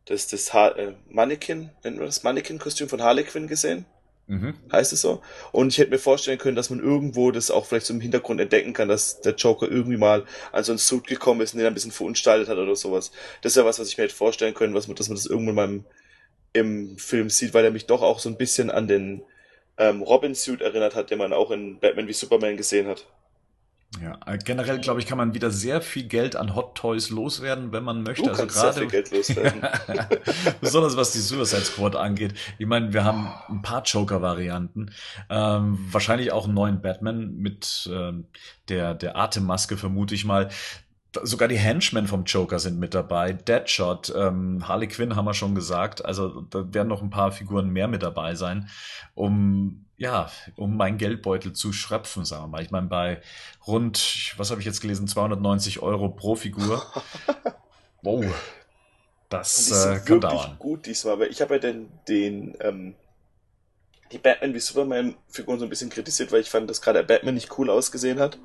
[0.06, 3.84] das, das ha äh, Mannequin, nennt man das Mannequin-Kostüm von Harlequin gesehen.
[4.28, 4.54] Mhm.
[4.72, 5.22] Heißt es so?
[5.52, 8.40] Und ich hätte mir vorstellen können, dass man irgendwo das auch vielleicht so im Hintergrund
[8.40, 11.66] entdecken kann, dass der Joker irgendwie mal an so einen Suit gekommen ist und den
[11.66, 13.12] ein bisschen verunstaltet hat oder sowas.
[13.42, 15.26] Das ist ja was, was ich mir hätte vorstellen können, was man, dass man das
[15.26, 15.84] irgendwann mal im,
[16.52, 19.22] im Film sieht, weil er mich doch auch so ein bisschen an den
[19.78, 23.06] ähm, Robin-Suit erinnert hat, den man auch in Batman wie Superman gesehen hat.
[24.02, 27.72] Ja, äh, generell glaube ich, kann man wieder sehr viel Geld an Hot Toys loswerden,
[27.72, 28.24] wenn man möchte.
[28.24, 29.62] Du also gerade sehr viel Geld loswerden.
[30.60, 32.34] besonders was die Suicide Squad angeht.
[32.58, 34.90] Ich meine, wir haben ein paar Joker-Varianten,
[35.30, 38.26] ähm, wahrscheinlich auch einen neuen Batman mit ähm,
[38.68, 40.50] der der Atemmaske vermute ich mal.
[41.22, 43.32] Sogar die Henchmen vom Joker sind mit dabei.
[43.32, 46.04] Deadshot, ähm, Harley Quinn haben wir schon gesagt.
[46.04, 48.68] Also da werden noch ein paar Figuren mehr mit dabei sein,
[49.14, 52.62] um ja, um meinen Geldbeutel zu schröpfen, sagen wir mal.
[52.62, 53.20] Ich meine, bei
[53.66, 56.84] rund, was habe ich jetzt gelesen, 290 Euro pro Figur.
[58.02, 58.24] wow.
[59.28, 60.56] Das äh, kann dauern.
[60.58, 62.94] gut diesmal, weil ich habe ja den, den ähm,
[64.12, 67.06] die Batman wie Superman Figuren so ein bisschen kritisiert, weil ich fand, dass gerade der
[67.06, 68.38] Batman nicht cool ausgesehen hat,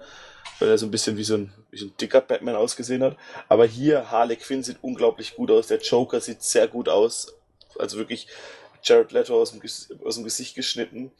[0.60, 3.18] weil er so ein bisschen wie so ein, wie so ein dicker Batman ausgesehen hat.
[3.48, 7.36] Aber hier Harley Quinn sieht unglaublich gut aus, der Joker sieht sehr gut aus,
[7.78, 8.28] also wirklich
[8.84, 9.62] Jared Leto aus dem,
[10.04, 11.12] aus dem Gesicht geschnitten.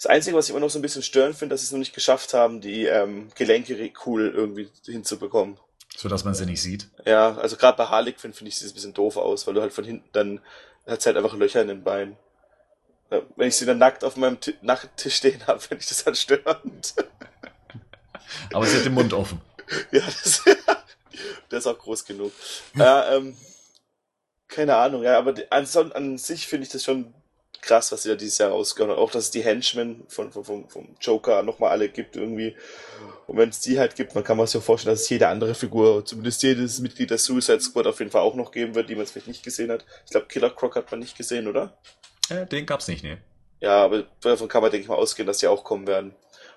[0.00, 1.78] Das Einzige, was ich immer noch so ein bisschen störend finde, dass sie es noch
[1.78, 5.58] nicht geschafft haben, die ähm, Gelenke cool irgendwie hinzubekommen.
[5.94, 6.88] So dass man sie nicht sieht.
[7.04, 9.60] Ja, also gerade bei Harley Quinn finde ich sie ein bisschen doof aus, weil du
[9.60, 10.40] halt von hinten dann
[10.86, 12.16] hat halt einfach Löcher in den Beinen.
[13.10, 16.02] Ja, wenn ich sie dann nackt auf meinem T Nachttisch stehen habe, finde ich das
[16.02, 16.94] dann störend.
[18.54, 19.42] Aber sie hat den Mund offen.
[19.92, 20.42] ja, das,
[21.50, 22.32] der ist auch groß genug.
[22.74, 23.36] äh, ähm,
[24.48, 27.14] keine Ahnung, ja, aber an, an sich finde ich das schon
[27.62, 28.98] krass, was sie da dieses Jahr rausgehauen haben.
[28.98, 32.56] Auch, dass es die Henchmen von, von, vom, vom Joker nochmal alle gibt irgendwie.
[33.26, 35.28] Und wenn es die halt gibt, dann kann man sich ja vorstellen, dass es jede
[35.28, 38.88] andere Figur, zumindest jedes Mitglied der Suicide Squad auf jeden Fall auch noch geben wird,
[38.90, 39.84] die man vielleicht nicht gesehen hat.
[40.04, 41.78] Ich glaube, Killer Croc hat man nicht gesehen, oder?
[42.28, 43.18] Äh, den gab's nicht, ne.
[43.60, 46.14] Ja, aber davon kann man, denke ich mal, ausgehen, dass die auch kommen werden.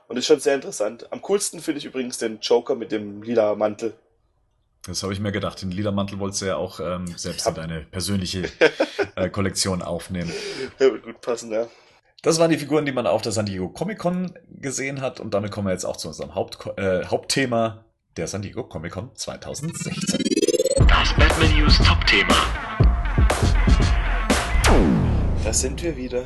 [0.07, 1.11] Und ist schon sehr interessant.
[1.11, 3.93] Am coolsten finde ich übrigens den Joker mit dem lila Mantel.
[4.85, 5.61] Das habe ich mir gedacht.
[5.61, 8.49] Den lila Mantel wolltest du ja auch ähm, selbst in deine persönliche
[9.15, 10.31] äh, Kollektion aufnehmen.
[10.79, 11.67] Ja, wird gut passen, ja.
[12.21, 15.19] Das waren die Figuren, die man auf der San Diego Comic Con gesehen hat.
[15.19, 17.85] Und damit kommen wir jetzt auch zu unserem Haupt äh, Hauptthema
[18.17, 20.23] der San Diego Comic Con 2016.
[20.87, 22.35] Das Batman News Top-Thema.
[25.43, 26.23] Da sind wir wieder.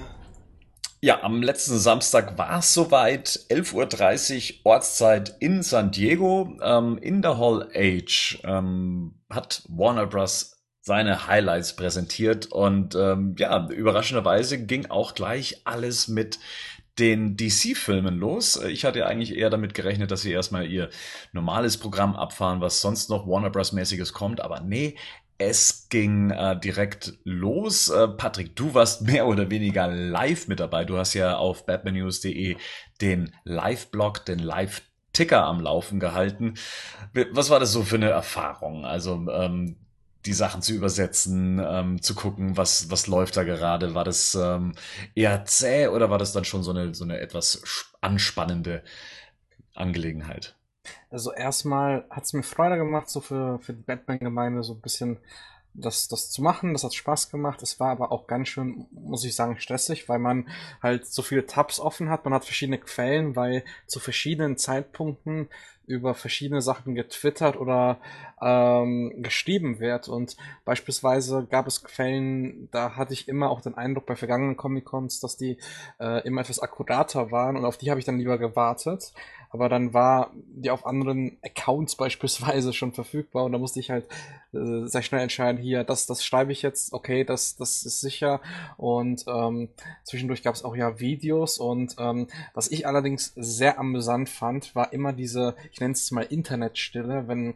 [1.00, 6.58] Ja, am letzten Samstag war es soweit, 11.30 Uhr Ortszeit in San Diego.
[6.64, 10.58] Ähm, in der Hall Age ähm, hat Warner Bros.
[10.82, 16.40] seine Highlights präsentiert und ähm, ja, überraschenderweise ging auch gleich alles mit
[16.98, 18.60] den DC-Filmen los.
[18.64, 20.90] Ich hatte eigentlich eher damit gerechnet, dass sie erstmal ihr
[21.32, 23.72] normales Programm abfahren, was sonst noch Warner Bros.
[23.72, 24.96] mäßiges kommt, aber nee,
[25.38, 27.90] es ging äh, direkt los.
[27.90, 30.86] Äh, Patrick, du warst mehr oder weniger live mit dabei.
[30.86, 32.58] Du hast ja auf batmannews.de
[33.02, 36.56] den Live-Blog, den Live-Ticker am Laufen gehalten.
[37.32, 38.86] Was war das so für eine Erfahrung?
[38.86, 39.78] Also ähm,
[40.26, 43.94] die Sachen zu übersetzen, ähm, zu gucken, was, was läuft da gerade.
[43.94, 44.74] War das ähm,
[45.16, 48.84] eher zäh oder war das dann schon so eine, so eine etwas anspannende
[49.74, 50.57] Angelegenheit?
[51.10, 55.18] Also erstmal hat es mir Freude gemacht, so für, für die Batman-Gemeinde so ein bisschen
[55.78, 56.74] das, das zu machen.
[56.74, 57.62] Das hat Spaß gemacht.
[57.62, 60.48] Es war aber auch ganz schön, muss ich sagen, stressig, weil man
[60.82, 62.26] halt so viele Tabs offen hat.
[62.26, 65.50] Man hat verschiedene Quellen, weil zu verschiedenen Zeitpunkten
[65.88, 67.98] über verschiedene Sachen getwittert oder
[68.42, 70.10] ähm, geschrieben wird.
[70.10, 70.36] Und
[70.66, 75.38] beispielsweise gab es Quellen, da hatte ich immer auch den Eindruck bei vergangenen Comic-Cons, dass
[75.38, 75.58] die
[76.00, 79.14] äh, immer etwas akkurater waren und auf die habe ich dann lieber gewartet
[79.50, 84.06] aber dann war die auf anderen Accounts beispielsweise schon verfügbar und da musste ich halt
[84.54, 88.42] äh, sehr schnell entscheiden, hier, das, das schreibe ich jetzt, okay, das, das ist sicher.
[88.78, 89.70] Und ähm,
[90.04, 94.94] zwischendurch gab es auch ja Videos und ähm, was ich allerdings sehr amüsant fand, war
[94.94, 97.56] immer diese, ich nenne es mal Internetstille, wenn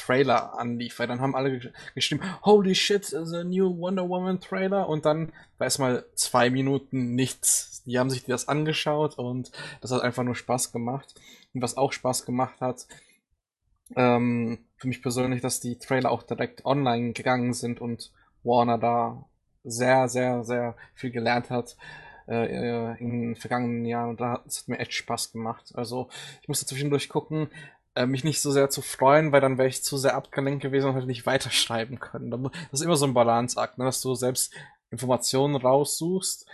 [0.00, 1.60] Trailer anlief, weil dann haben alle
[1.94, 7.82] geschrieben, holy shit, the new Wonder Woman Trailer und dann war erstmal zwei Minuten nichts.
[7.84, 11.14] Die haben sich das angeschaut und das hat einfach nur Spaß gemacht.
[11.52, 12.86] Und was auch Spaß gemacht hat,
[13.96, 19.24] ähm, für mich persönlich, dass die Trailer auch direkt online gegangen sind und Warner da
[19.64, 21.76] sehr, sehr, sehr viel gelernt hat
[22.28, 25.72] äh, in den vergangenen Jahren und da hat es mir echt Spaß gemacht.
[25.74, 26.08] Also
[26.40, 27.48] ich musste zwischendurch gucken,
[28.00, 30.88] äh, mich nicht so sehr zu freuen, weil dann wäre ich zu sehr abgelenkt gewesen
[30.88, 32.30] und hätte nicht weiterschreiben können.
[32.70, 33.84] Das ist immer so ein Balanceakt, ne?
[33.84, 34.54] dass du selbst
[34.90, 36.46] Informationen raussuchst,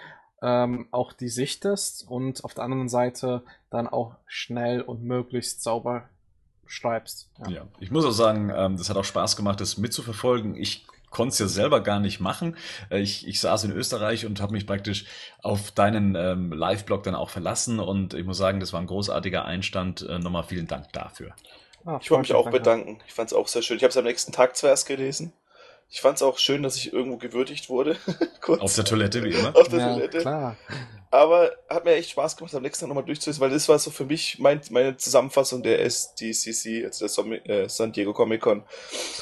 [0.43, 6.09] ähm, auch die sichtest und auf der anderen Seite dann auch schnell und möglichst sauber
[6.67, 7.31] schreibst.
[7.39, 7.67] Ja, ja.
[7.79, 10.57] ich muss auch sagen, ähm, das hat auch Spaß gemacht, das mitzuverfolgen.
[10.57, 12.57] Ich konnte es ja selber gar nicht machen.
[12.91, 15.07] Äh, ich, ich saß in Österreich und habe mich praktisch
[15.43, 19.45] auf deinen ähm, Live-Blog dann auch verlassen und ich muss sagen, das war ein großartiger
[19.45, 20.03] Einstand.
[20.03, 21.35] Äh, nochmal vielen Dank dafür.
[21.85, 22.59] Ah, ich wollte mich auch danke.
[22.59, 22.99] bedanken.
[23.07, 23.77] Ich fand es auch sehr schön.
[23.77, 25.33] Ich habe es am nächsten Tag zuerst gelesen.
[25.89, 27.97] Ich fand es auch schön, dass ich irgendwo gewürdigt wurde.
[28.59, 29.55] Auf der Toilette, wie immer.
[29.57, 30.19] Auf der ja, Toilette.
[30.19, 30.57] Klar.
[31.13, 33.93] Aber hat mir echt Spaß gemacht, am nächsten Tag nochmal durchzulesen, weil das war so
[33.93, 38.65] für mich mein, meine Zusammenfassung der SDCC, also der äh, San Diego Comic Con.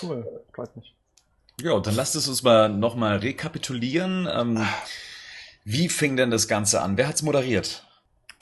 [0.02, 0.94] Cool, freut mich.
[1.60, 4.28] Ja, und dann lasst es uns mal nochmal rekapitulieren.
[4.30, 4.66] Ähm,
[5.64, 6.96] wie fing denn das Ganze an?
[6.96, 7.86] Wer hat's moderiert?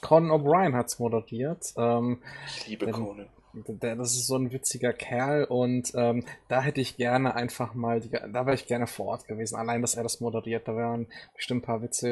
[0.01, 1.73] Conan O'Brien hat's moderiert.
[1.77, 3.29] Ähm, ich liebe Conan.
[3.55, 8.01] Der, das ist so ein witziger Kerl und ähm, da hätte ich gerne einfach mal,
[8.01, 9.57] die, da wäre ich gerne vor Ort gewesen.
[9.57, 11.07] Allein, dass er das moderiert, da wären
[11.37, 12.09] bestimmt ein paar Witze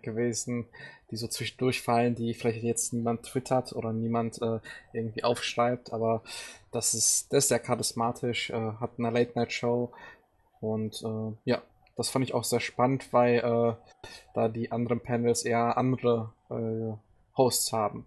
[0.00, 0.66] äh, gewesen,
[1.10, 4.60] die so zwischendurch fallen, die vielleicht jetzt niemand twittert oder niemand äh,
[4.92, 6.22] irgendwie aufschreibt, aber
[6.70, 9.90] das ist, das ist sehr charismatisch, äh, hat eine Late-Night-Show
[10.60, 11.62] und äh, ja,
[11.96, 13.74] das fand ich auch sehr spannend, weil äh,
[14.34, 16.96] da die anderen Panels eher andere äh,
[17.36, 18.06] Hosts haben.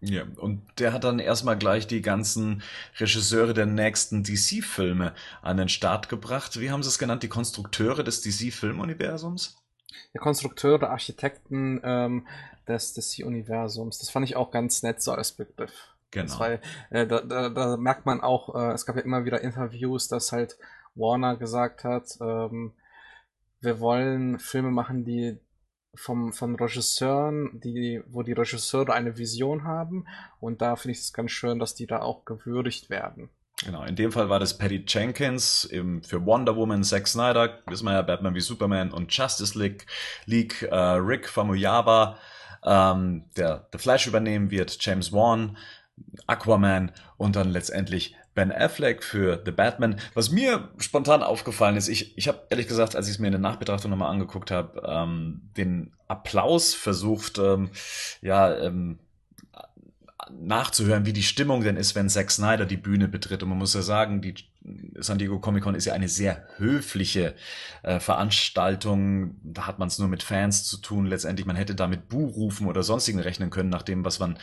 [0.00, 2.62] Ja, und der hat dann erstmal gleich die ganzen
[2.98, 6.60] Regisseure der nächsten DC-Filme an den Start gebracht.
[6.60, 7.22] Wie haben sie es genannt?
[7.22, 9.56] Die Konstrukteure des DC-Filmuniversums?
[10.12, 12.26] Die Konstrukteure, Architekten ähm,
[12.68, 13.98] des DC-Universums.
[13.98, 15.72] Das fand ich auch ganz nett so als Begriff.
[16.10, 16.38] Genau.
[16.38, 20.08] Weil äh, da, da, da merkt man auch, äh, es gab ja immer wieder Interviews,
[20.08, 20.58] dass halt
[20.94, 22.72] Warner gesagt hat, ähm,
[23.60, 25.38] wir wollen Filme machen, die
[25.94, 30.06] vom, von Regisseuren, die, wo die Regisseure eine Vision haben.
[30.40, 33.30] Und da finde ich es ganz schön, dass die da auch gewürdigt werden.
[33.64, 37.86] Genau, in dem Fall war das Patty Jenkins eben für Wonder Woman, Zack Snyder, wissen
[37.86, 39.86] wir ja, Batman wie Superman und Justice League,
[40.26, 42.18] League äh, Rick Famuyaba,
[42.64, 45.56] ähm, der The Flash übernehmen wird, James Wan,
[46.26, 49.96] Aquaman und dann letztendlich Ben Affleck für The Batman.
[50.14, 53.32] Was mir spontan aufgefallen ist, ich, ich habe ehrlich gesagt, als ich es mir in
[53.32, 57.70] der Nachbetrachtung nochmal angeguckt habe, ähm, den Applaus versucht, ähm,
[58.20, 58.98] ja, ähm,
[60.30, 63.42] nachzuhören, wie die Stimmung denn ist, wenn Zack Snyder die Bühne betritt.
[63.42, 64.34] Und man muss ja sagen, die
[64.98, 67.34] San Diego Comic Con ist ja eine sehr höfliche
[67.82, 69.36] äh, Veranstaltung.
[69.42, 71.06] Da hat man es nur mit Fans zu tun.
[71.06, 74.38] Letztendlich, man hätte da mit Buhrufen oder sonstigen rechnen können, nach dem, was man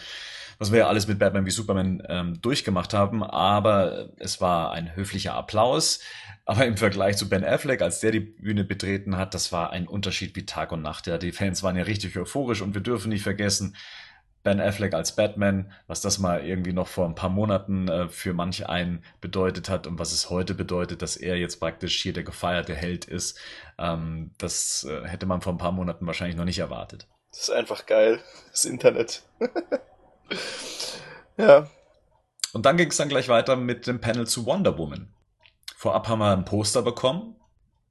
[0.61, 3.23] was wir ja alles mit Batman wie Superman ähm, durchgemacht haben.
[3.23, 6.01] Aber es war ein höflicher Applaus.
[6.45, 9.87] Aber im Vergleich zu Ben Affleck, als der die Bühne betreten hat, das war ein
[9.87, 11.07] Unterschied wie Tag und Nacht.
[11.07, 13.75] Ja, die Fans waren ja richtig euphorisch und wir dürfen nicht vergessen,
[14.43, 18.35] Ben Affleck als Batman, was das mal irgendwie noch vor ein paar Monaten äh, für
[18.35, 22.23] manch einen bedeutet hat und was es heute bedeutet, dass er jetzt praktisch hier der
[22.23, 23.39] gefeierte Held ist,
[23.79, 27.07] ähm, das äh, hätte man vor ein paar Monaten wahrscheinlich noch nicht erwartet.
[27.31, 28.19] Das ist einfach geil,
[28.51, 29.23] das Internet.
[31.37, 31.67] ja.
[32.53, 35.13] Und dann ging es dann gleich weiter mit dem Panel zu Wonder Woman.
[35.75, 37.35] Vorab haben wir ein Poster bekommen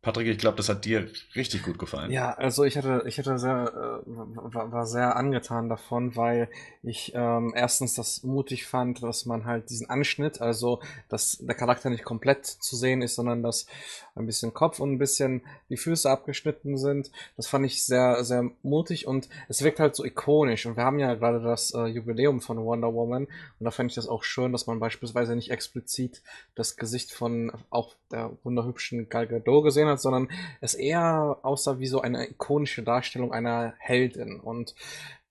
[0.03, 2.11] Patrick, ich glaube, das hat dir richtig gut gefallen.
[2.11, 6.49] Ja, also ich hatte, ich hatte sehr, äh, war, sehr angetan davon, weil
[6.83, 10.81] ich ähm, erstens das mutig fand, dass man halt diesen Anschnitt, also
[11.11, 13.67] dass der Charakter nicht komplett zu sehen ist, sondern dass
[14.15, 17.11] ein bisschen Kopf und ein bisschen die Füße abgeschnitten sind.
[17.37, 20.65] Das fand ich sehr, sehr mutig und es wirkt halt so ikonisch.
[20.65, 23.97] Und wir haben ja gerade das äh, Jubiläum von Wonder Woman und da fand ich
[23.97, 26.23] das auch schön, dass man beispielsweise nicht explizit
[26.55, 30.29] das Gesicht von auch der wunderhübschen Gal Gadot gesehen hat, sondern
[30.61, 34.75] es eher aussah wie so eine ikonische Darstellung einer Heldin und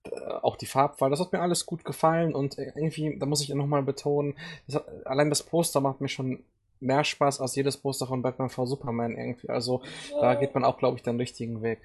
[0.03, 3.49] äh, auch die Farbwahl, das hat mir alles gut gefallen und irgendwie, da muss ich
[3.49, 4.35] nochmal betonen,
[4.67, 6.43] das, allein das Poster macht mir schon
[6.79, 9.49] mehr Spaß als jedes Poster von Batman v Superman irgendwie.
[9.49, 9.81] Also
[10.19, 11.79] da geht man auch, glaube ich, den richtigen Weg.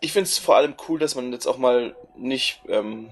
[0.00, 3.10] Ich finde es vor allem cool, dass man jetzt auch mal nicht ähm,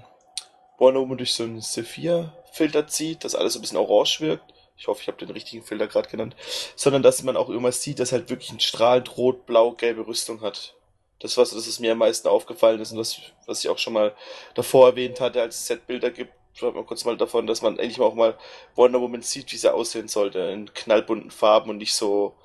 [0.79, 4.87] Wonder Woman durch so einen Sephir-Filter zieht, dass alles so ein bisschen orange wirkt, ich
[4.87, 6.37] hoffe, ich habe den richtigen Filter gerade genannt,
[6.75, 10.41] sondern dass man auch immer sieht, dass halt wirklich ein strahlend rot, blau, gelbe Rüstung
[10.41, 10.75] hat.
[11.19, 13.91] Das was, das ist mir am meisten aufgefallen ist und was, was ich auch schon
[13.91, 14.15] mal
[14.55, 17.97] davor erwähnt hatte, als es Setbilder gibt, schreibt man kurz mal davon, dass man endlich
[17.97, 18.37] mal auch mal
[18.75, 22.35] Wonder Woman sieht, wie sie aussehen sollte, in knallbunten Farben und nicht so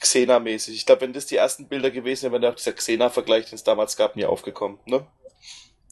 [0.00, 0.74] Xena-mäßig.
[0.74, 3.64] Ich glaube, wenn das die ersten Bilder gewesen wären, wäre auch dieser Xena-Vergleich, den es
[3.64, 5.06] damals gab, mir aufgekommen, ne?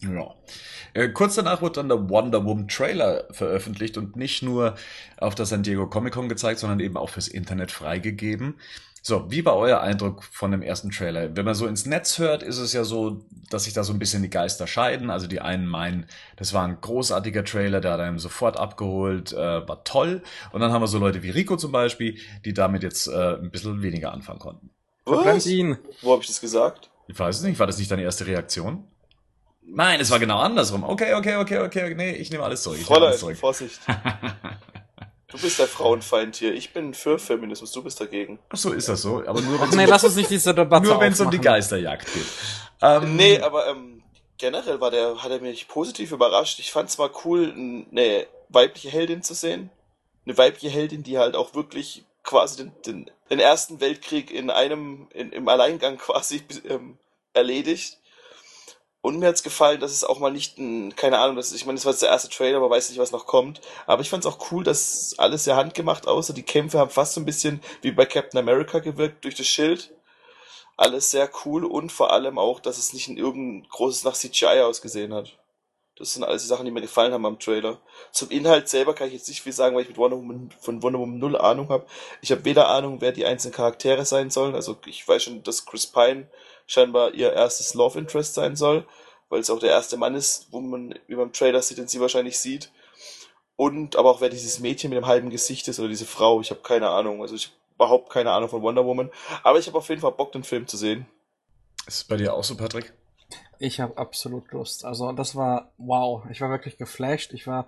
[0.03, 0.35] Ja.
[0.93, 4.75] Äh, kurz danach wurde dann der Wonder Woman Trailer veröffentlicht und nicht nur
[5.17, 8.57] auf der San Diego Comic Con gezeigt, sondern eben auch fürs Internet freigegeben.
[9.07, 11.37] So, wie war euer Eindruck von dem ersten Trailer?
[11.37, 14.01] Wenn man so ins Netz hört, ist es ja so, dass sich da so ein
[14.01, 15.11] bisschen die Geister scheiden.
[15.11, 19.37] Also die einen meinen, das war ein großartiger Trailer, der hat einem sofort abgeholt, äh,
[19.37, 20.25] war toll.
[20.51, 23.53] Und dann haben wir so Leute wie Rico zum Beispiel, die damit jetzt äh, ein
[23.53, 24.71] bisschen weniger anfangen konnten.
[25.05, 25.47] Was?
[25.47, 25.79] ihn.
[26.03, 26.91] Wo habe ich das gesagt?
[27.07, 27.61] Ich weiß es nicht.
[27.61, 28.89] War das nicht deine erste Reaktion?
[29.69, 30.85] Nein, es war genau andersrum.
[30.85, 31.95] Okay, okay, okay, okay.
[31.95, 32.79] Nee, ich nehme alles zurück.
[32.81, 33.37] Ich Fräulein, alles zurück.
[33.37, 33.81] Vorsicht.
[35.29, 36.55] Du bist der Frauenfeind hier.
[36.55, 38.39] Ich bin für Feminismus, du bist dagegen.
[38.49, 39.25] Ach so ist das so.
[39.27, 42.07] Aber nur wenn nee, lass uns nicht diese Debatte Nur wenn es um die Geisterjagd
[42.15, 42.27] geht.
[42.81, 44.05] Ähm, nee, aber ähm,
[44.39, 46.61] generell war der, hat er mich positiv überrascht.
[46.61, 49.69] Ich fand es mal cool, eine weibliche Heldin zu sehen.
[50.25, 55.09] Eine weibliche Heldin, die halt auch wirklich quasi den, den, den Ersten Weltkrieg in einem,
[55.13, 56.99] in, im Alleingang quasi ähm,
[57.35, 57.99] erledigt
[59.07, 61.77] und mir hat's gefallen, dass es auch mal nicht ein, keine Ahnung, das ich meine,
[61.77, 63.61] das war jetzt der erste Trailer, aber weiß nicht, was noch kommt.
[63.87, 66.33] Aber ich fand's auch cool, dass alles sehr handgemacht aussah.
[66.33, 69.95] Die Kämpfe haben fast so ein bisschen wie bei Captain America gewirkt durch das Schild.
[70.77, 74.63] Alles sehr cool und vor allem auch, dass es nicht in irgendein großes nach CGI
[74.63, 75.39] ausgesehen hat.
[75.97, 77.79] Das sind alles die Sachen, die mir gefallen haben am Trailer.
[78.11, 80.83] Zum Inhalt selber kann ich jetzt nicht viel sagen, weil ich mit Wonder Woman, von
[80.83, 81.87] Wonder Woman null Ahnung habe.
[82.23, 84.57] Ich habe weder Ahnung, wer die einzelnen Charaktere sein sollen.
[84.57, 86.29] Also ich weiß schon, dass Chris Pine
[86.67, 88.87] scheinbar ihr erstes Love Interest sein soll,
[89.29, 92.01] weil es auch der erste Mann ist, wo man über dem Trailer sieht, den sie
[92.01, 92.71] wahrscheinlich sieht.
[93.57, 96.51] Und aber auch wer dieses Mädchen mit dem halben Gesicht ist oder diese Frau, ich
[96.51, 97.23] habe keine Ahnung.
[97.23, 99.11] Also ich habe überhaupt keine Ahnung von Wonder Woman.
[99.43, 101.07] Aber ich habe auf jeden Fall Bock, den Film zu sehen.
[101.87, 102.93] Ist es bei dir auch so, Patrick?
[103.59, 104.85] Ich habe absolut Lust.
[104.85, 106.25] Also das war wow.
[106.31, 107.33] Ich war wirklich geflasht.
[107.33, 107.67] Ich war,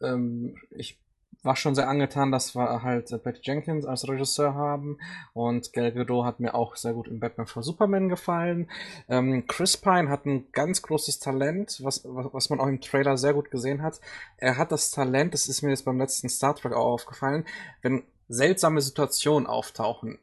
[0.00, 0.98] ähm, ich
[1.44, 4.98] war schon sehr angetan, dass wir halt äh, Patty Jenkins als Regisseur haben
[5.32, 8.70] und Gal Gadot hat mir auch sehr gut im Batman for Superman gefallen.
[9.08, 13.34] Ähm, Chris Pine hat ein ganz großes Talent, was, was man auch im Trailer sehr
[13.34, 14.00] gut gesehen hat.
[14.38, 17.44] Er hat das Talent, das ist mir jetzt beim letzten Star Trek auch aufgefallen,
[17.82, 20.18] wenn seltsame Situationen auftauchen,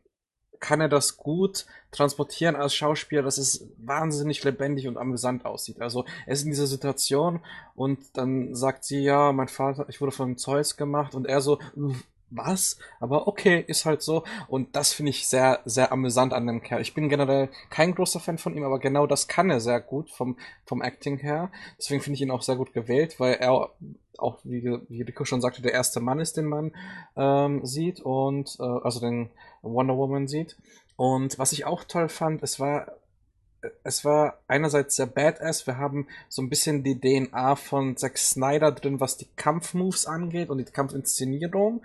[0.62, 5.82] kann er das gut transportieren als Schauspieler, dass es wahnsinnig lebendig und amüsant aussieht.
[5.82, 7.41] Also er ist in dieser Situation
[7.76, 11.59] und dann sagt sie, ja, mein Vater, ich wurde von Zeus gemacht und er so,
[12.32, 12.78] was?
[12.99, 14.24] Aber okay, ist halt so.
[14.47, 16.82] Und das finde ich sehr, sehr amüsant an dem Kerl.
[16.82, 20.09] Ich bin generell kein großer Fan von ihm, aber genau das kann er sehr gut
[20.09, 21.51] vom, vom Acting her.
[21.78, 23.70] Deswegen finde ich ihn auch sehr gut gewählt, weil er
[24.18, 26.72] auch, wie, wie Rico schon sagte, der erste Mann ist, den man
[27.16, 29.30] ähm, sieht und äh, also den
[29.62, 30.57] Wonder Woman sieht.
[30.95, 32.88] Und was ich auch toll fand, es war
[33.84, 35.68] es war einerseits sehr badass.
[35.68, 40.49] Wir haben so ein bisschen die DNA von Zack Snyder drin, was die Kampfmoves angeht
[40.49, 41.82] und die Kampfinszenierung.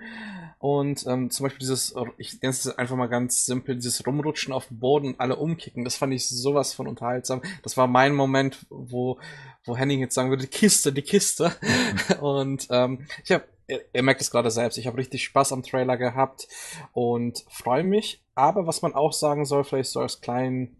[0.59, 4.69] Und ähm, zum Beispiel dieses, ich nenne es einfach mal ganz simpel, dieses Rumrutschen auf
[4.69, 5.85] dem Boden und alle umkicken.
[5.85, 7.43] Das fand ich sowas von unterhaltsam.
[7.63, 9.19] Das war mein Moment, wo,
[9.65, 11.55] wo Henning jetzt sagen würde, die Kiste, die Kiste.
[12.21, 15.97] und ähm, ich habe ihr merkt es gerade selbst, ich habe richtig Spaß am Trailer
[15.97, 16.49] gehabt
[16.93, 18.23] und freue mich.
[18.35, 20.77] Aber was man auch sagen soll, vielleicht so als kleinen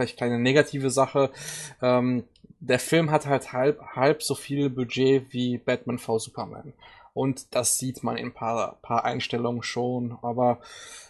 [0.00, 1.30] vielleicht kleine negative Sache.
[1.82, 2.24] Ähm,
[2.60, 6.72] der Film hat halt halb, halb so viel Budget wie Batman v Superman.
[7.12, 10.16] Und das sieht man in ein paar, paar Einstellungen schon.
[10.22, 10.60] Aber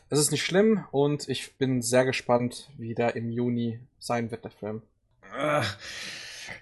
[0.09, 4.44] es ist nicht schlimm und ich bin sehr gespannt, wie der im Juni sein wird,
[4.44, 4.82] der Film.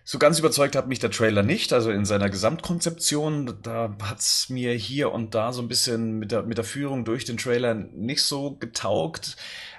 [0.04, 3.58] So ganz überzeugt hat mich der Trailer nicht, also in seiner Gesamtkonzeption.
[3.62, 7.24] Da hat's mir hier und da so ein bisschen mit der, mit der Führung durch
[7.24, 9.36] den Trailer nicht so getaugt.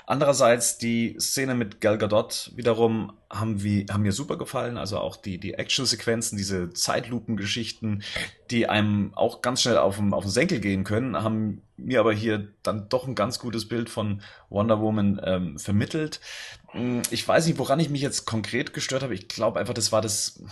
[0.10, 4.76] Andererseits die Szene mit Gal Gadot wiederum haben, wie, haben mir super gefallen.
[4.76, 8.02] Also auch die, die Action-Sequenzen, diese Zeitlupengeschichten,
[8.50, 12.12] die einem auch ganz schnell auf den, auf den Senkel gehen können, haben mir aber
[12.12, 16.22] hier dann doch ein ganz gutes Bild von Wonder Woman ähm, vermittelt.
[16.72, 19.16] Hm, ich weiß nicht, woran ich mich jetzt konkret gestört habe.
[19.16, 20.44] Ich glaube einfach, das war das,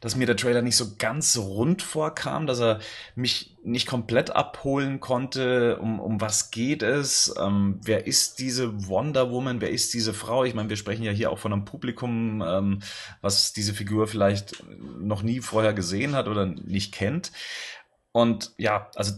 [0.00, 2.80] dass mir der Trailer nicht so ganz rund vorkam, dass er
[3.14, 5.78] mich nicht komplett abholen konnte.
[5.78, 7.34] Um, um was geht es?
[7.38, 9.60] Ähm, wer ist diese Wonder Woman?
[9.60, 10.44] Wer ist diese Frau?
[10.44, 12.78] Ich meine, wir sprechen ja hier auch von einem Publikum, ähm,
[13.20, 14.64] was diese Figur vielleicht
[14.98, 17.32] noch nie vorher gesehen hat oder nicht kennt.
[18.12, 19.12] Und ja, also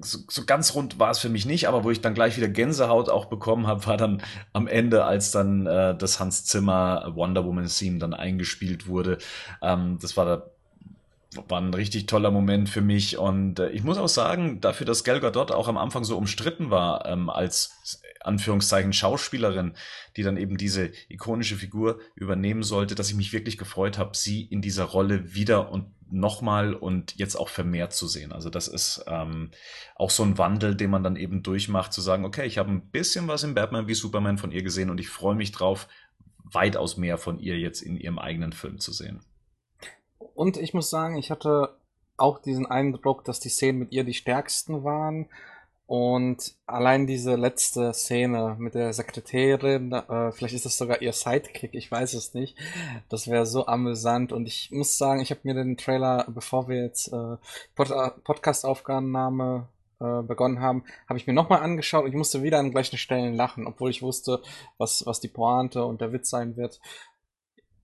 [0.00, 2.48] so, so ganz rund war es für mich nicht, aber wo ich dann gleich wieder
[2.48, 7.44] Gänsehaut auch bekommen habe, war dann am Ende, als dann äh, das Hans Zimmer Wonder
[7.44, 9.18] Woman Theme dann eingespielt wurde.
[9.62, 10.42] Ähm, das war da
[11.48, 15.02] war ein richtig toller Moment für mich und äh, ich muss auch sagen, dafür, dass
[15.02, 19.72] Gal Gadot auch am Anfang so umstritten war ähm, als Anführungszeichen Schauspielerin,
[20.16, 24.42] die dann eben diese ikonische Figur übernehmen sollte, dass ich mich wirklich gefreut habe, sie
[24.42, 28.32] in dieser Rolle wieder und nochmal und jetzt auch vermehrt zu sehen.
[28.32, 29.50] Also das ist ähm,
[29.96, 32.90] auch so ein Wandel, den man dann eben durchmacht, zu sagen, okay, ich habe ein
[32.90, 35.88] bisschen was in Batman wie Superman von ihr gesehen und ich freue mich drauf,
[36.44, 39.20] weitaus mehr von ihr jetzt in ihrem eigenen Film zu sehen.
[40.34, 41.76] Und ich muss sagen, ich hatte
[42.16, 45.28] auch diesen Eindruck, dass die Szenen mit ihr die stärksten waren.
[45.86, 51.74] Und allein diese letzte Szene mit der Sekretärin, äh, vielleicht ist das sogar ihr Sidekick,
[51.74, 52.56] ich weiß es nicht.
[53.08, 54.32] Das wäre so amüsant.
[54.32, 57.36] Und ich muss sagen, ich habe mir den Trailer, bevor wir jetzt äh,
[57.74, 57.90] Pod
[58.24, 59.68] Podcast-Aufgabennahme
[60.00, 63.34] äh, begonnen haben, habe ich mir nochmal angeschaut und ich musste wieder an gleichen Stellen
[63.34, 64.40] lachen, obwohl ich wusste,
[64.78, 66.80] was, was die Pointe und der Witz sein wird.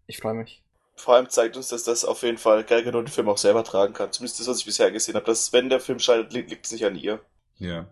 [0.06, 0.62] Ich freue mich
[1.00, 3.64] vor allem zeigt uns, dass das auf jeden Fall Gal Gadot den Film auch selber
[3.64, 4.12] tragen kann.
[4.12, 5.26] Zumindest das, was ich bisher gesehen habe.
[5.26, 7.20] Dass, wenn der Film scheitert, liegt es nicht an ihr.
[7.58, 7.86] Ja.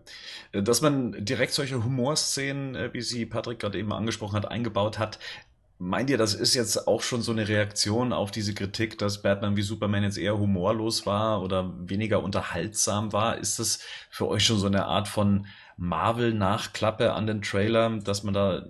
[0.51, 4.97] Äh, dass man direkt solche Humorszenen, äh, wie sie Patrick gerade eben angesprochen hat, eingebaut
[4.99, 5.19] hat,
[5.79, 9.57] meint ihr, das ist jetzt auch schon so eine Reaktion auf diese Kritik, dass Batman
[9.57, 13.37] wie Superman jetzt eher humorlos war oder weniger unterhaltsam war?
[13.37, 15.45] Ist das für euch schon so eine Art von
[15.77, 18.65] Marvel-Nachklappe an den Trailer, dass man da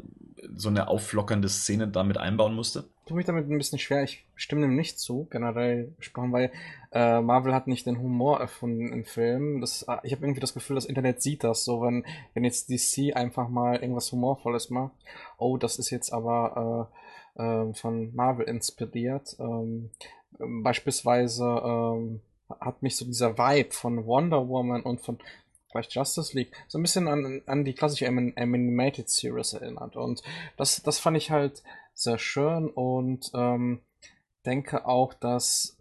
[0.56, 2.86] so eine auflockernde Szene damit einbauen musste?
[3.08, 4.04] tue mich damit ein bisschen schwer.
[4.04, 6.52] Ich stimme dem nicht zu, generell gesprochen, weil
[6.92, 9.62] äh, Marvel hat nicht den Humor erfunden in Filmen.
[9.62, 12.70] Das, äh, ich habe irgendwie das Gefühl, das Internet sieht das so, wenn, wenn jetzt
[12.70, 14.94] DC einfach mal irgendwas Humorvolles macht.
[15.38, 16.90] Oh, das ist jetzt aber
[17.38, 19.36] äh, äh, von Marvel inspiriert.
[19.40, 19.92] Ähm,
[20.40, 22.22] beispielsweise ähm,
[22.60, 25.18] hat mich so dieser Vibe von Wonder Woman und von
[25.70, 29.96] vielleicht Justice League so ein bisschen an, an die klassische Animated Series erinnert.
[29.96, 30.24] Und
[30.56, 31.64] das, das fand ich halt
[31.94, 33.82] sehr schön und ähm,
[34.46, 35.77] denke auch, dass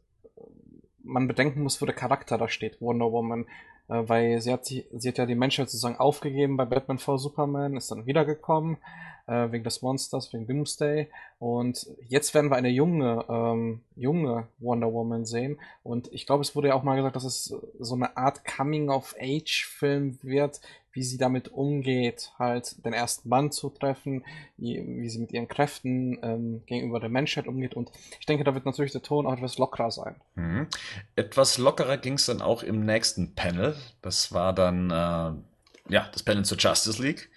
[1.07, 3.47] man bedenken muss, wo der Charakter da steht, Wonder Woman.
[3.89, 7.17] Äh, weil sie hat, sie, sie hat ja die Menschheit sozusagen aufgegeben bei Batman v
[7.17, 8.79] Superman, ist dann wiedergekommen,
[9.27, 11.09] äh, wegen des Monsters, wegen Doomsday.
[11.39, 15.59] Und jetzt werden wir eine junge, ähm, junge Wonder Woman sehen.
[15.83, 20.19] Und ich glaube, es wurde ja auch mal gesagt, dass es so eine Art Coming-of-Age-Film
[20.23, 20.61] wird,
[20.93, 24.25] wie sie damit umgeht, halt den ersten Mann zu treffen,
[24.57, 27.75] wie, sie mit ihren Kräften ähm, gegenüber der Menschheit umgeht.
[27.75, 30.17] Und ich denke, da wird natürlich der Ton auch etwas lockerer sein.
[30.37, 30.67] Mhm.
[31.15, 33.77] Etwas lockerer ging es dann auch im nächsten Panel.
[34.01, 37.29] Das war dann äh, ja das Panel zur Justice League.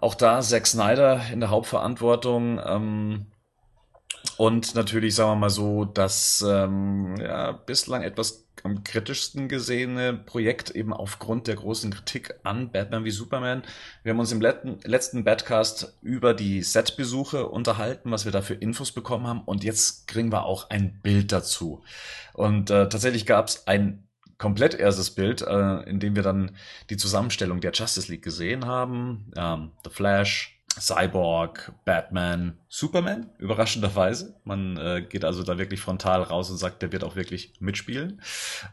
[0.00, 2.60] Auch da Zack Snyder in der Hauptverantwortung.
[2.64, 3.26] Ähm,
[4.36, 10.70] und natürlich, sagen wir mal so, das ähm, ja, bislang etwas am kritischsten gesehene Projekt
[10.70, 13.62] eben aufgrund der großen Kritik an Batman wie Superman.
[14.02, 18.54] Wir haben uns im letzten, letzten Badcast über die Setbesuche unterhalten, was wir da für
[18.54, 21.82] Infos bekommen haben und jetzt kriegen wir auch ein Bild dazu.
[22.34, 24.09] Und äh, tatsächlich gab es ein
[24.40, 26.56] komplett erstes Bild, äh, in dem wir dann
[26.88, 29.30] die Zusammenstellung der Justice League gesehen haben.
[29.36, 34.34] Ähm, The Flash, Cyborg, Batman, Superman, überraschenderweise.
[34.44, 38.22] Man äh, geht also da wirklich frontal raus und sagt, der wird auch wirklich mitspielen.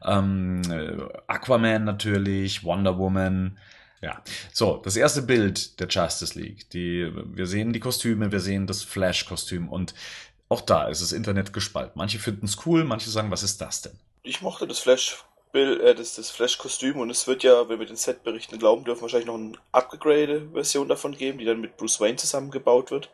[0.05, 3.57] Ähm, äh, Aquaman natürlich, Wonder Woman.
[4.01, 4.21] Ja,
[4.53, 6.69] so, das erste Bild der Justice League.
[6.69, 9.93] Die, wir sehen die Kostüme, wir sehen das Flash-Kostüm und
[10.47, 11.93] auch da ist das Internet gespalten.
[11.95, 13.99] Manche finden es cool, manche sagen, was ist das denn?
[14.23, 17.85] Ich mochte das Flash Bill, äh, das, das Flash-Kostüm und es wird ja, wenn wir
[17.85, 22.17] den Set-Berichten glauben dürfen, wahrscheinlich noch eine Upgrade-Version davon geben, die dann mit Bruce Wayne
[22.17, 23.09] zusammengebaut wird.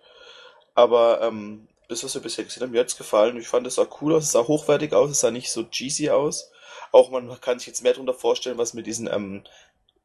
[0.76, 3.38] Aber ähm, das, was wir bisher gesehen haben, mir hat's gefallen.
[3.38, 6.10] Ich fand, es sah cool aus, es sah hochwertig aus, es sah nicht so cheesy
[6.10, 6.52] aus.
[6.92, 9.44] Auch man kann sich jetzt mehr darunter vorstellen, was mit diesen, ähm,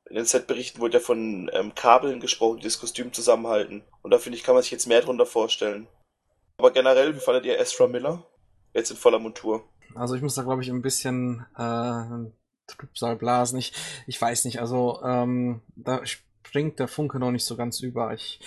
[0.08, 3.84] in den Set-Berichten wurde ja von ähm, Kabeln gesprochen, die das Kostüm zusammenhalten.
[4.02, 5.86] Und da finde ich, kann man sich jetzt mehr darunter vorstellen.
[6.58, 8.24] Aber generell, wie fandet ihr Ezra Miller?
[8.74, 9.64] Jetzt in voller Montur.
[9.98, 12.30] Also ich muss da, glaube ich, ein bisschen äh,
[12.66, 13.58] Trübsal blasen.
[13.58, 13.72] Ich,
[14.06, 18.12] ich weiß nicht, also ähm, da springt der Funke noch nicht so ganz über.
[18.14, 18.40] Ich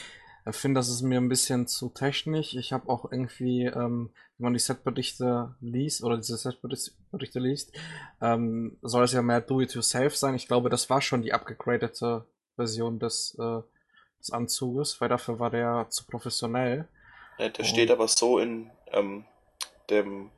[0.45, 2.55] äh, finde, das ist mir ein bisschen zu technisch.
[2.55, 7.73] Ich habe auch irgendwie, ähm, wenn man die Setberichte liest oder diese Setberichte liest,
[8.21, 10.35] ähm, soll es ja mehr Do-it-yourself sein.
[10.35, 12.25] Ich glaube, das war schon die abgegradete
[12.55, 13.61] Version des, äh,
[14.19, 16.87] des Anzuges, weil dafür war der zu professionell.
[17.37, 19.25] Ja, der steht aber so in ähm,
[19.89, 20.29] dem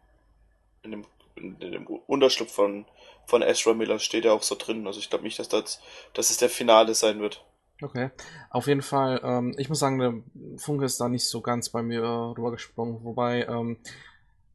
[0.83, 1.05] in dem,
[1.35, 2.85] in dem Unterschlupf von,
[3.25, 4.85] von Ezra Miller steht ja auch so drin.
[4.85, 5.81] Also ich glaube nicht, dass das,
[6.13, 7.43] dass es der Finale sein wird.
[7.81, 8.11] Okay.
[8.49, 10.13] Auf jeden Fall, ähm, ich muss sagen, der
[10.57, 12.03] Funke ist da nicht so ganz bei mir
[12.37, 13.77] rübergesprungen, wobei ähm,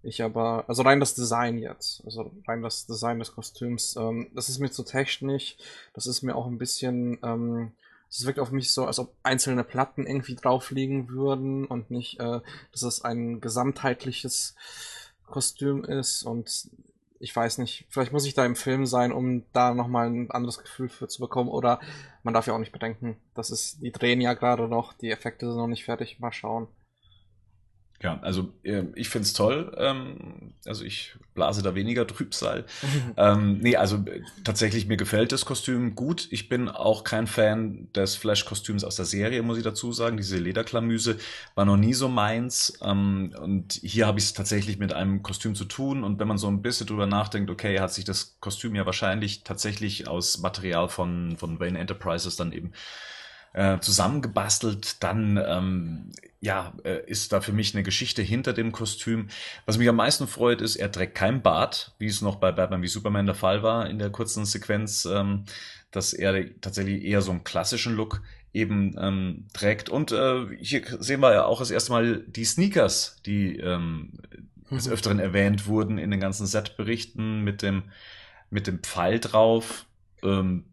[0.03, 4.49] ich aber, also rein das Design jetzt, also rein das Design des Kostüms, ähm, das
[4.49, 5.57] ist mir zu technisch,
[5.93, 7.73] das ist mir auch ein bisschen, ähm,
[8.09, 12.21] es wirkt auf mich so, als ob einzelne Platten irgendwie drauf liegen würden und nicht,
[12.21, 12.41] äh,
[12.73, 14.55] dass es ein gesamtheitliches
[15.31, 16.71] Kostüm ist und
[17.21, 20.59] ich weiß nicht, vielleicht muss ich da im Film sein, um da nochmal ein anderes
[20.59, 21.81] Gefühl für zu bekommen oder
[22.23, 25.47] man darf ja auch nicht bedenken, das ist, die drehen ja gerade noch, die Effekte
[25.47, 26.69] sind noch nicht fertig, mal schauen.
[28.01, 29.75] Ja, also äh, ich find's toll.
[29.77, 32.65] Ähm, also ich blase da weniger Trübsal.
[33.17, 36.29] ähm, nee, also äh, tatsächlich mir gefällt das Kostüm gut.
[36.31, 40.17] Ich bin auch kein Fan des Flash-Kostüms aus der Serie, muss ich dazu sagen.
[40.17, 41.19] Diese Lederklamüse
[41.57, 42.79] war noch nie so meins.
[42.83, 46.05] Ähm, und hier habe ich es tatsächlich mit einem Kostüm zu tun.
[46.05, 49.43] Und wenn man so ein bisschen drüber nachdenkt, okay, hat sich das Kostüm ja wahrscheinlich
[49.43, 52.73] tatsächlich aus Material von, von Wayne Enterprises dann eben
[53.53, 59.29] äh, zusammengebastelt, dann ähm, ja, äh, ist da für mich eine Geschichte hinter dem Kostüm.
[59.67, 62.83] Was mich am meisten freut, ist, er trägt kein Bart, wie es noch bei Batman
[62.83, 65.45] wie Superman der Fall war in der kurzen Sequenz, ähm,
[65.91, 68.23] dass er tatsächlich eher so einen klassischen Look
[68.53, 69.89] eben ähm, trägt.
[69.89, 74.13] Und äh, hier sehen wir ja auch das erste Mal die Sneakers, die ähm,
[74.71, 74.93] des mhm.
[74.93, 77.85] Öfteren erwähnt wurden in den ganzen Set-Berichten mit dem,
[78.51, 79.87] mit dem Pfeil drauf.
[80.23, 80.65] Ähm,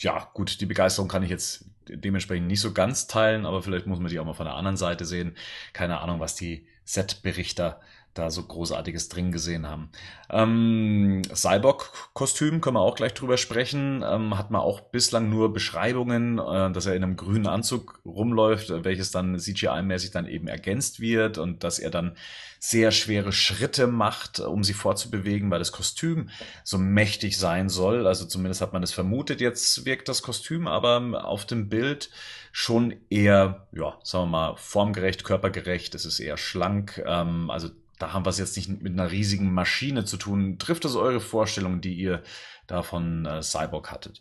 [0.00, 4.00] ja, gut, die Begeisterung kann ich jetzt dementsprechend nicht so ganz teilen, aber vielleicht muss
[4.00, 5.36] man die auch mal von der anderen Seite sehen.
[5.72, 7.80] Keine Ahnung, was die Set-Berichter
[8.14, 9.90] da so großartiges drin gesehen haben.
[10.30, 14.04] Ähm, Cyborg-Kostüm können wir auch gleich drüber sprechen.
[14.08, 18.84] Ähm, hat man auch bislang nur Beschreibungen, äh, dass er in einem grünen Anzug rumläuft,
[18.84, 22.16] welches dann CGI-mäßig dann eben ergänzt wird und dass er dann
[22.60, 26.30] sehr schwere Schritte macht, um sie vorzubewegen, weil das Kostüm
[26.62, 28.06] so mächtig sein soll.
[28.06, 29.42] Also zumindest hat man es vermutet.
[29.42, 32.08] Jetzt wirkt das Kostüm aber auf dem Bild
[32.52, 35.94] schon eher, ja, sagen wir mal, formgerecht, körpergerecht.
[35.94, 37.02] Es ist eher schlank.
[37.04, 37.68] Ähm, also
[37.98, 40.58] da haben wir es jetzt nicht mit einer riesigen Maschine zu tun.
[40.58, 42.22] Trifft das eure Vorstellung, die ihr
[42.66, 44.20] da von äh, Cyborg hattet?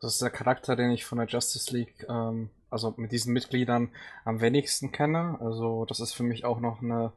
[0.00, 3.90] Das ist der Charakter, den ich von der Justice League, ähm, also mit diesen Mitgliedern
[4.24, 5.38] am wenigsten kenne.
[5.40, 7.12] Also das ist für mich auch noch eine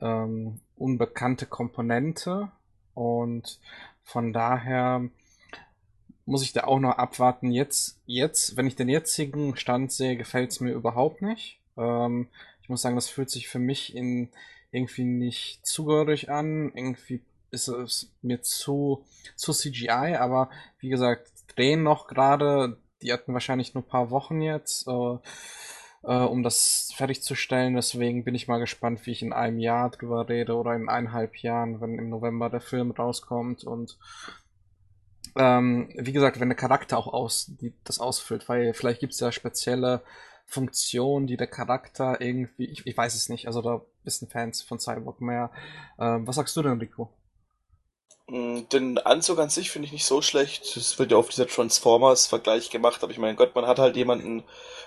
[0.00, 2.50] ähm, unbekannte Komponente
[2.94, 3.60] und
[4.02, 5.08] von daher
[6.24, 7.52] muss ich da auch noch abwarten.
[7.52, 11.60] Jetzt, jetzt, wenn ich den jetzigen Stand sehe, gefällt es mir überhaupt nicht.
[11.76, 12.28] Ähm,
[12.62, 14.28] ich muss sagen, das fühlt sich für mich in
[14.70, 16.72] irgendwie nicht zugehörig an.
[16.74, 19.04] Irgendwie ist es mir zu,
[19.36, 20.50] zu CGI, aber
[20.80, 22.78] wie gesagt, drehen noch gerade.
[23.02, 25.18] Die hatten wahrscheinlich nur ein paar Wochen jetzt, äh,
[26.02, 27.74] äh, um das fertigzustellen.
[27.74, 31.36] Deswegen bin ich mal gespannt, wie ich in einem Jahr drüber rede oder in eineinhalb
[31.36, 33.98] Jahren, wenn im November der Film rauskommt und
[35.36, 39.20] ähm, wie gesagt, wenn der Charakter auch aus, die, das ausfüllt, weil vielleicht gibt es
[39.20, 40.02] ja spezielle
[40.48, 44.80] Funktion, die der Charakter irgendwie, ich, ich weiß es nicht, also da wissen Fans von
[44.80, 45.50] Cyborg mehr.
[46.00, 47.10] Ähm, was sagst du denn, Rico?
[48.28, 50.74] Mm, Den Anzug an sich finde ich nicht so schlecht.
[50.76, 54.42] Es wird ja auf dieser Transformers-Vergleich gemacht, aber ich meine, Gott, man hat halt jemanden,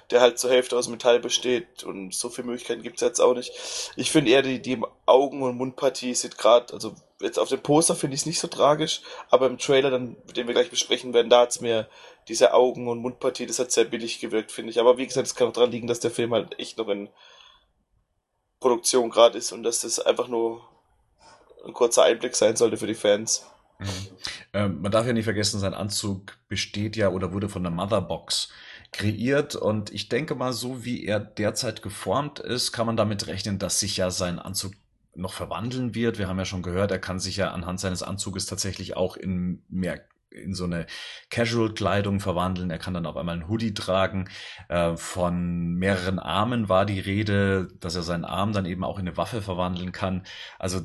[0.10, 3.52] der halt zur Hälfte aus Metall besteht und so viele Möglichkeiten gibt's jetzt auch nicht.
[3.96, 7.96] Ich finde eher die, die Augen- und Mundpartie sieht gerade, also jetzt auf dem Poster
[7.96, 11.30] finde ich es nicht so tragisch, aber im Trailer, dann, den wir gleich besprechen werden,
[11.30, 11.88] da hat's mir
[12.28, 14.80] diese Augen- und Mundpartie, das hat sehr billig gewirkt, finde ich.
[14.80, 17.10] Aber wie gesagt, es kann auch daran liegen, dass der Film halt echt noch in
[18.60, 20.62] Produktion gerade ist und dass das einfach nur
[21.66, 23.46] ein kurzer Einblick sein sollte für die Fans.
[23.80, 23.88] Mhm.
[24.54, 28.50] Ähm, man darf ja nicht vergessen, sein Anzug besteht ja oder wurde von der Motherbox
[28.92, 33.58] kreiert und ich denke mal, so wie er derzeit geformt ist, kann man damit rechnen,
[33.58, 34.74] dass sich ja sein Anzug
[35.16, 36.18] noch verwandeln wird.
[36.18, 39.64] Wir haben ja schon gehört, er kann sich ja anhand seines Anzuges tatsächlich auch in
[39.68, 40.02] mehr
[40.32, 40.86] in so eine
[41.30, 42.72] Casual-Kleidung verwandeln.
[42.72, 44.30] Er kann dann auf einmal einen Hoodie tragen.
[44.70, 49.08] Äh, von mehreren Armen war die Rede, dass er seinen Arm dann eben auch in
[49.08, 50.24] eine Waffe verwandeln kann.
[50.58, 50.82] Also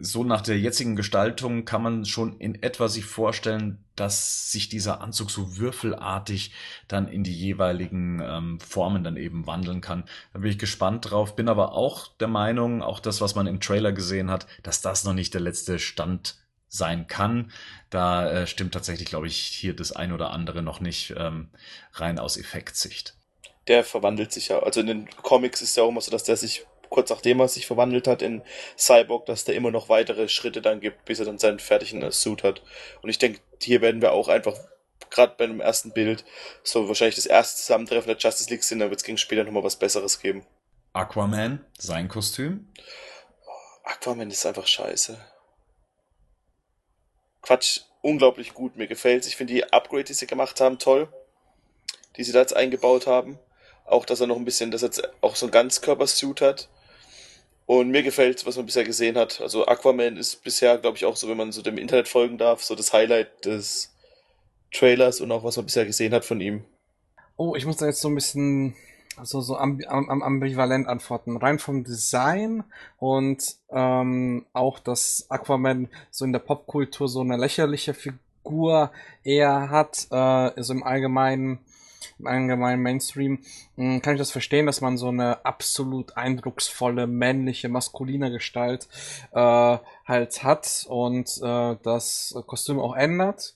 [0.00, 5.00] so nach der jetzigen Gestaltung kann man schon in etwa sich vorstellen, dass sich dieser
[5.00, 6.52] Anzug so würfelartig
[6.88, 10.04] dann in die jeweiligen ähm, Formen dann eben wandeln kann.
[10.32, 13.60] Da bin ich gespannt drauf, bin aber auch der Meinung, auch das, was man im
[13.60, 16.36] Trailer gesehen hat, dass das noch nicht der letzte Stand
[16.68, 17.52] sein kann.
[17.90, 21.50] Da äh, stimmt tatsächlich, glaube ich, hier das ein oder andere noch nicht ähm,
[21.94, 23.14] rein aus Effektsicht.
[23.68, 26.36] Der verwandelt sich ja, also in den Comics ist ja auch immer so, dass der
[26.36, 28.42] sich kurz nachdem er sich verwandelt hat in
[28.76, 32.12] Cyborg, dass der immer noch weitere Schritte dann gibt, bis er dann seinen fertigen äh,
[32.12, 32.62] Suit hat.
[33.02, 34.56] Und ich denke, hier werden wir auch einfach,
[35.10, 36.24] gerade bei dem ersten Bild,
[36.62, 39.64] so wahrscheinlich das erste Zusammentreffen der Justice League sind, dann wird es gegen später nochmal
[39.64, 40.44] was Besseres geben.
[40.92, 42.68] Aquaman, sein Kostüm.
[43.84, 45.18] Aquaman ist einfach scheiße.
[47.42, 49.26] Quatsch, unglaublich gut, mir gefällt's.
[49.26, 51.08] Ich finde die Upgrade, die sie gemacht haben, toll.
[52.16, 53.38] Die sie da jetzt eingebaut haben.
[53.84, 56.68] Auch, dass er noch ein bisschen, dass er jetzt auch so ein Ganzkörpersuit hat.
[57.68, 59.42] Und mir gefällt, was man bisher gesehen hat.
[59.42, 62.64] Also Aquaman ist bisher, glaube ich, auch so, wenn man so dem Internet folgen darf,
[62.64, 63.92] so das Highlight des
[64.72, 66.64] Trailers und auch was man bisher gesehen hat von ihm.
[67.36, 68.74] Oh, ich muss da jetzt so ein bisschen
[69.22, 71.36] so, so ambi am, ambivalent antworten.
[71.36, 72.64] Rein vom Design
[72.96, 78.92] und ähm, auch, dass Aquaman so in der Popkultur so eine lächerliche Figur
[79.24, 81.58] eher hat, äh, so im Allgemeinen
[82.18, 83.40] im allgemeinen Mainstream,
[83.76, 88.88] mh, kann ich das verstehen, dass man so eine absolut eindrucksvolle, männliche, maskuline Gestalt
[89.32, 93.54] äh, halt hat und äh, das Kostüm auch ändert.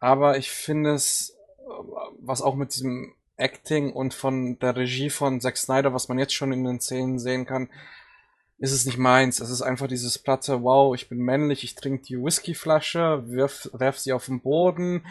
[0.00, 1.36] Aber ich finde es,
[2.20, 6.34] was auch mit diesem Acting und von der Regie von Zack Snyder, was man jetzt
[6.34, 7.68] schon in den Szenen sehen kann,
[8.58, 9.40] ist es nicht meins.
[9.40, 13.98] Es ist einfach dieses platte, wow, ich bin männlich, ich trinke die Whiskyflasche, wirf, werf
[13.98, 15.04] sie auf den Boden,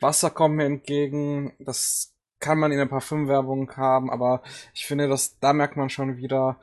[0.00, 1.52] Wasser kommt mir entgegen.
[1.58, 4.42] Das kann man in ein paar Filmwerbungen haben, aber
[4.74, 6.58] ich finde, dass da merkt man schon wieder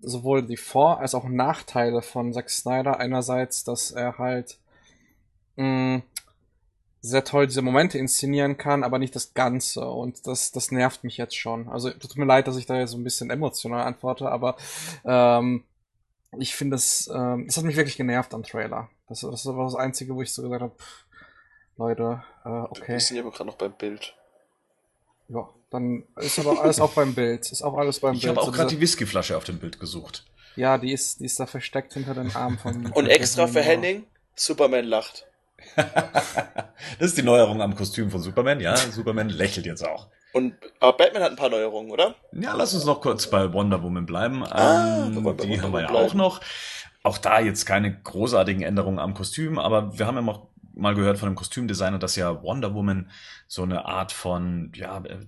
[0.00, 3.00] sowohl die Vor- als auch Nachteile von Zack Snyder.
[3.00, 4.58] Einerseits, dass er halt
[5.56, 6.02] mh,
[7.00, 9.88] sehr toll diese Momente inszenieren kann, aber nicht das Ganze.
[9.88, 11.68] Und das, das nervt mich jetzt schon.
[11.68, 14.56] Also tut mir leid, dass ich da jetzt so ein bisschen emotional antworte, aber
[15.04, 15.64] ähm,
[16.38, 18.90] ich finde es, ähm, hat mich wirklich genervt am Trailer.
[19.08, 20.74] Das, das war das Einzige, wo ich so gesagt habe,
[21.76, 22.92] Leute, äh, okay.
[22.94, 24.14] Wir sind aber gerade noch beim Bild.
[25.28, 27.50] Ja, dann ist aber alles auch beim Bild.
[27.50, 28.36] Ist auch alles beim Ich Bild.
[28.36, 30.24] habe auch gerade die Whiskyflasche auf dem Bild gesucht.
[30.54, 32.86] Ja, die ist, die ist da versteckt hinter den Armen von.
[32.92, 34.04] Und extra für Henning,
[34.34, 35.26] Superman lacht.
[35.76, 38.60] das ist die Neuerung am Kostüm von Superman.
[38.60, 40.08] Ja, Superman lächelt jetzt auch.
[40.32, 42.14] Und aber Batman hat ein paar Neuerungen, oder?
[42.32, 44.44] Ja, lass uns noch kurz bei Wonder Woman bleiben.
[44.44, 46.40] Ah, ähm, die Wonder haben wir ja Woman auch noch.
[47.02, 51.18] Auch da jetzt keine großartigen Änderungen am Kostüm, aber wir haben ja noch mal gehört
[51.18, 53.10] von einem Kostümdesigner, dass ja Wonder Woman
[53.48, 55.18] so eine Art von, ja, äh,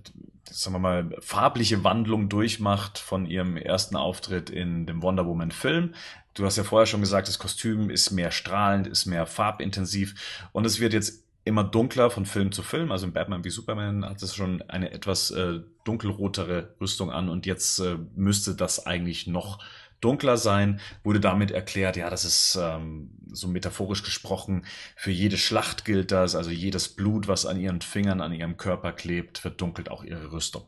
[0.49, 5.93] sagen wir mal, farbliche Wandlung durchmacht von ihrem ersten Auftritt in dem Wonder Woman Film.
[6.33, 10.65] Du hast ja vorher schon gesagt, das Kostüm ist mehr strahlend, ist mehr farbintensiv und
[10.65, 12.91] es wird jetzt immer dunkler von Film zu Film.
[12.91, 17.45] Also in Batman wie Superman hat es schon eine etwas äh, dunkelrotere Rüstung an und
[17.45, 19.59] jetzt äh, müsste das eigentlich noch
[20.01, 20.79] dunkler sein.
[21.03, 24.65] Wurde damit erklärt, ja, das ist ähm, so metaphorisch gesprochen,
[24.95, 28.91] für jede Schlacht gilt das, also jedes Blut, was an ihren Fingern, an ihrem Körper
[28.91, 30.63] klebt, verdunkelt auch ihre Rüstung.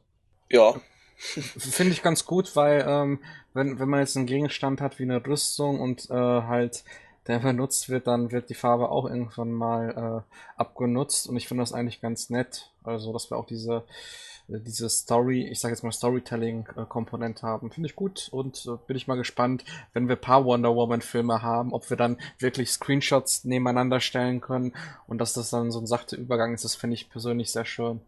[0.49, 0.73] Ja.
[1.17, 3.19] Finde ich ganz gut, weil ähm,
[3.53, 6.83] wenn, wenn man jetzt einen Gegenstand hat wie eine Rüstung und äh, halt
[7.27, 11.61] der benutzt wird, dann wird die Farbe auch irgendwann mal äh, abgenutzt und ich finde
[11.61, 12.71] das eigentlich ganz nett.
[12.83, 17.71] Also, dass wir auch diese äh, diese Story, ich sage jetzt mal Storytelling-Komponente haben.
[17.71, 19.63] Finde ich gut und äh, bin ich mal gespannt,
[19.93, 24.73] wenn wir ein paar Wonder Woman-Filme haben, ob wir dann wirklich Screenshots nebeneinander stellen können
[25.07, 26.65] und dass das dann so ein sachter Übergang ist.
[26.65, 28.01] Das finde ich persönlich sehr schön.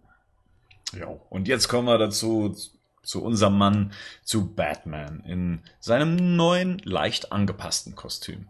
[0.97, 2.55] Ja, und jetzt kommen wir dazu,
[3.03, 3.93] zu unserem Mann,
[4.23, 8.47] zu Batman in seinem neuen, leicht angepassten Kostüm.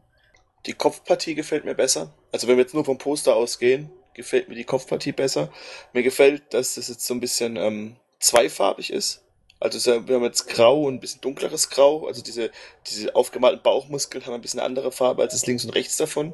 [0.65, 2.13] Die Kopfpartie gefällt mir besser.
[2.31, 5.51] Also wenn wir jetzt nur vom Poster ausgehen, gefällt mir die Kopfpartie besser.
[5.93, 9.23] Mir gefällt, dass das jetzt so ein bisschen ähm, zweifarbig ist.
[9.59, 12.05] Also wir haben jetzt grau und ein bisschen dunkleres Grau.
[12.07, 12.51] Also diese,
[12.87, 16.33] diese aufgemalten Bauchmuskeln haben ein bisschen andere Farbe als das links und rechts davon.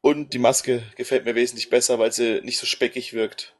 [0.00, 3.54] Und die Maske gefällt mir wesentlich besser, weil sie nicht so speckig wirkt.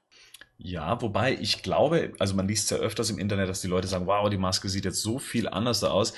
[0.57, 4.07] Ja, wobei ich glaube, also man liest ja öfters im Internet, dass die Leute sagen,
[4.07, 6.13] wow, die Maske sieht jetzt so viel anders aus.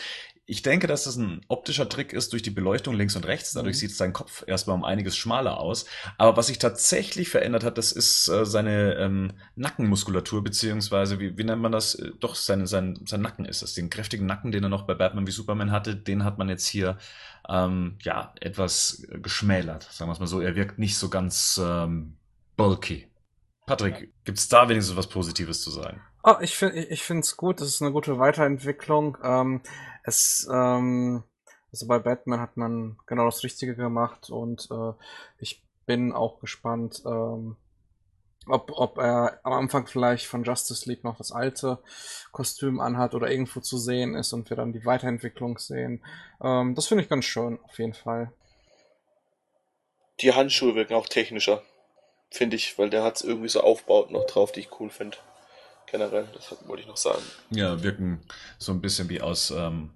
[0.44, 3.52] Ich denke, dass das ein optischer Trick ist durch die Beleuchtung links und rechts.
[3.52, 3.80] Dadurch mhm.
[3.80, 5.86] sieht sein Kopf erstmal um einiges schmaler aus.
[6.18, 11.44] Aber was sich tatsächlich verändert hat, das ist äh, seine ähm, Nackenmuskulatur, beziehungsweise, wie, wie
[11.44, 11.94] nennt man das?
[11.94, 13.74] Äh, doch, sein, sein, sein Nacken ist das.
[13.74, 16.66] Den kräftigen Nacken, den er noch bei Batman wie Superman hatte, den hat man jetzt
[16.66, 16.98] hier
[17.48, 19.84] ähm, ja etwas geschmälert.
[19.84, 20.40] Sagen wir es mal so.
[20.40, 22.16] Er wirkt nicht so ganz ähm,
[22.56, 23.08] bulky.
[23.66, 26.00] Patrick, gibt es da wenigstens was Positives zu sagen?
[26.24, 29.18] Oh, ich finde ich finde es gut, das ist eine gute Weiterentwicklung.
[29.24, 29.60] Ähm,
[30.02, 31.22] es, ähm,
[31.70, 34.92] also bei Batman hat man genau das Richtige gemacht und äh,
[35.38, 37.56] ich bin auch gespannt, ähm,
[38.46, 41.78] ob, ob er am Anfang vielleicht von Justice League noch das alte
[42.32, 46.04] Kostüm anhat oder irgendwo zu sehen ist und wir dann die Weiterentwicklung sehen.
[46.42, 48.32] Ähm, das finde ich ganz schön, auf jeden Fall.
[50.20, 51.62] Die Handschuhe wirken auch technischer
[52.32, 55.16] finde ich, weil der hat es irgendwie so aufbaut noch drauf, die ich cool finde.
[55.92, 57.20] Generell, das wollte ich noch sagen.
[57.50, 58.22] Ja, wirken
[58.56, 59.90] so ein bisschen wie aus, ähm,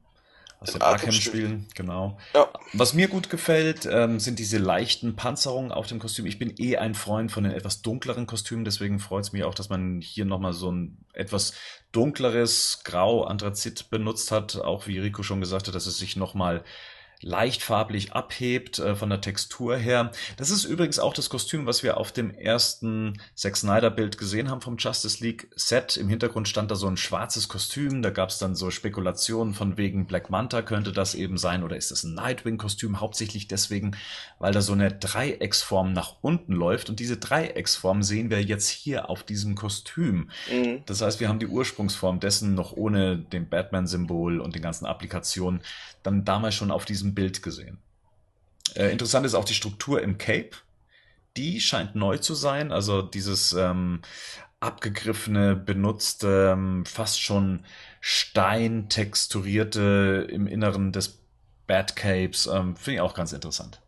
[0.61, 2.19] aus den Arkham-Spielen, genau.
[2.35, 2.51] Ja.
[2.75, 6.27] Was mir gut gefällt, ähm, sind diese leichten Panzerungen auf dem Kostüm.
[6.27, 9.55] Ich bin eh ein Freund von den etwas dunkleren Kostümen, deswegen freut es mich auch,
[9.55, 11.55] dass man hier nochmal so ein etwas
[11.93, 14.57] dunkleres Grau Anthrazit benutzt hat.
[14.57, 16.63] Auch wie Rico schon gesagt hat, dass es sich nochmal
[17.21, 20.13] leicht farblich abhebt äh, von der Textur her.
[20.37, 24.51] Das ist übrigens auch das Kostüm, was wir auf dem ersten Zack Snyder Bild gesehen
[24.51, 25.97] haben vom Justice League Set.
[25.97, 28.03] Im Hintergrund stand da so ein schwarzes Kostüm.
[28.03, 31.77] Da gab es dann so Spekulationen von wegen Black Manta könnte das eben sein oder
[31.77, 33.01] ist es ein Nightwing Kostüm?
[33.01, 33.97] Hauptsächlich deswegen,
[34.39, 39.09] weil da so eine Dreiecksform nach unten läuft und diese Dreiecksform sehen wir jetzt hier
[39.09, 40.31] auf diesem Kostüm.
[40.53, 40.83] Mhm.
[40.87, 44.87] Das heißt, wir haben die Ursprungsform dessen noch ohne den Batman Symbol und den ganzen
[44.87, 45.61] Applikationen
[46.07, 47.79] dann damals schon auf diesem Bild gesehen.
[48.75, 50.51] Äh, interessant ist auch die Struktur im Cape.
[51.37, 52.73] Die scheint neu zu sein.
[52.73, 54.03] Also dieses ähm,
[54.61, 57.65] abgegriffene, benutzte, ähm, fast schon
[58.01, 61.19] steintexturierte im Inneren des
[61.67, 62.47] Batcapes.
[62.47, 63.81] Ähm, Finde ich auch ganz interessant.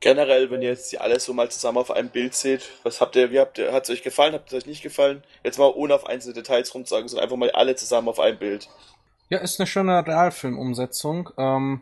[0.00, 3.16] Generell, wenn ihr jetzt die alles so mal zusammen auf einem Bild seht, was habt
[3.16, 5.22] ihr, wie habt ihr, hat es euch gefallen, habt es euch nicht gefallen?
[5.42, 8.68] Jetzt mal ohne auf einzelne Details rumzusagen, sondern einfach mal alle zusammen auf einem Bild.
[9.30, 11.30] Ja, ist eine schöne Realfilmumsetzung.
[11.38, 11.80] Ähm,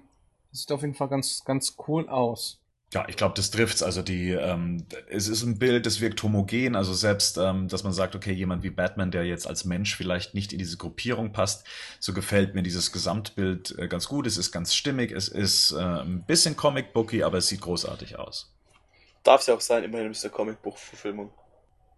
[0.53, 2.59] sieht auf jeden Fall ganz, ganz cool aus.
[2.93, 3.83] Ja, ich glaube, das trifft's.
[3.83, 6.77] Also die, ähm, es ist ein Bild, das wirkt homogen.
[6.77, 10.35] Also selbst, ähm, dass man sagt, okay, jemand wie Batman, der jetzt als Mensch vielleicht
[10.35, 11.67] nicht in diese Gruppierung passt,
[12.01, 14.27] so gefällt mir dieses Gesamtbild äh, ganz gut.
[14.27, 15.11] Es ist ganz stimmig.
[15.11, 18.53] Es ist äh, ein bisschen Comic-Booky, aber es sieht großartig aus.
[19.25, 21.31] Darf es ja auch sein, immerhin ist eine Comic-Buch-Verfilmung.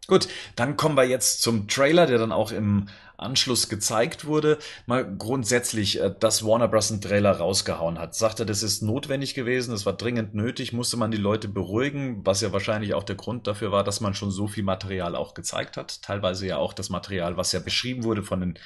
[0.06, 4.58] Gut, dann kommen wir jetzt zum Trailer, der dann auch im Anschluss gezeigt wurde.
[4.86, 6.90] Mal grundsätzlich, äh, dass Warner Bros.
[6.90, 8.14] einen Trailer rausgehauen hat.
[8.14, 12.42] Sagte, das ist notwendig gewesen, das war dringend nötig, musste man die Leute beruhigen, was
[12.42, 15.76] ja wahrscheinlich auch der Grund dafür war, dass man schon so viel Material auch gezeigt
[15.76, 16.02] hat.
[16.02, 18.58] Teilweise ja auch das Material, was ja beschrieben wurde von den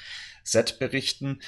[0.43, 1.39] Set-Berichten.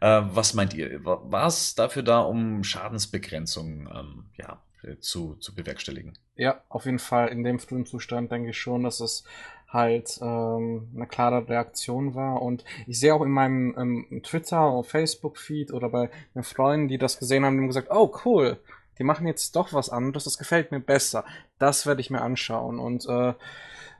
[0.00, 1.04] Äh, was meint ihr?
[1.04, 4.60] War es dafür da, um Schadensbegrenzung ähm, ja,
[5.00, 6.16] zu, zu bewerkstelligen?
[6.36, 9.24] Ja, auf jeden Fall in dem frühen Zustand denke ich schon, dass es
[9.68, 12.42] halt ähm, eine klare Reaktion war.
[12.42, 16.98] Und ich sehe auch in meinem ähm, Twitter- oder Facebook-Feed oder bei den Freunden, die
[16.98, 18.58] das gesehen haben, die haben gesagt, oh cool,
[18.98, 21.24] die machen jetzt doch was anderes, das gefällt mir besser.
[21.58, 22.78] Das werde ich mir anschauen.
[22.78, 23.34] Und äh,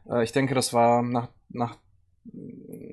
[0.08, 1.76] äh, ich denke, das war nach, nach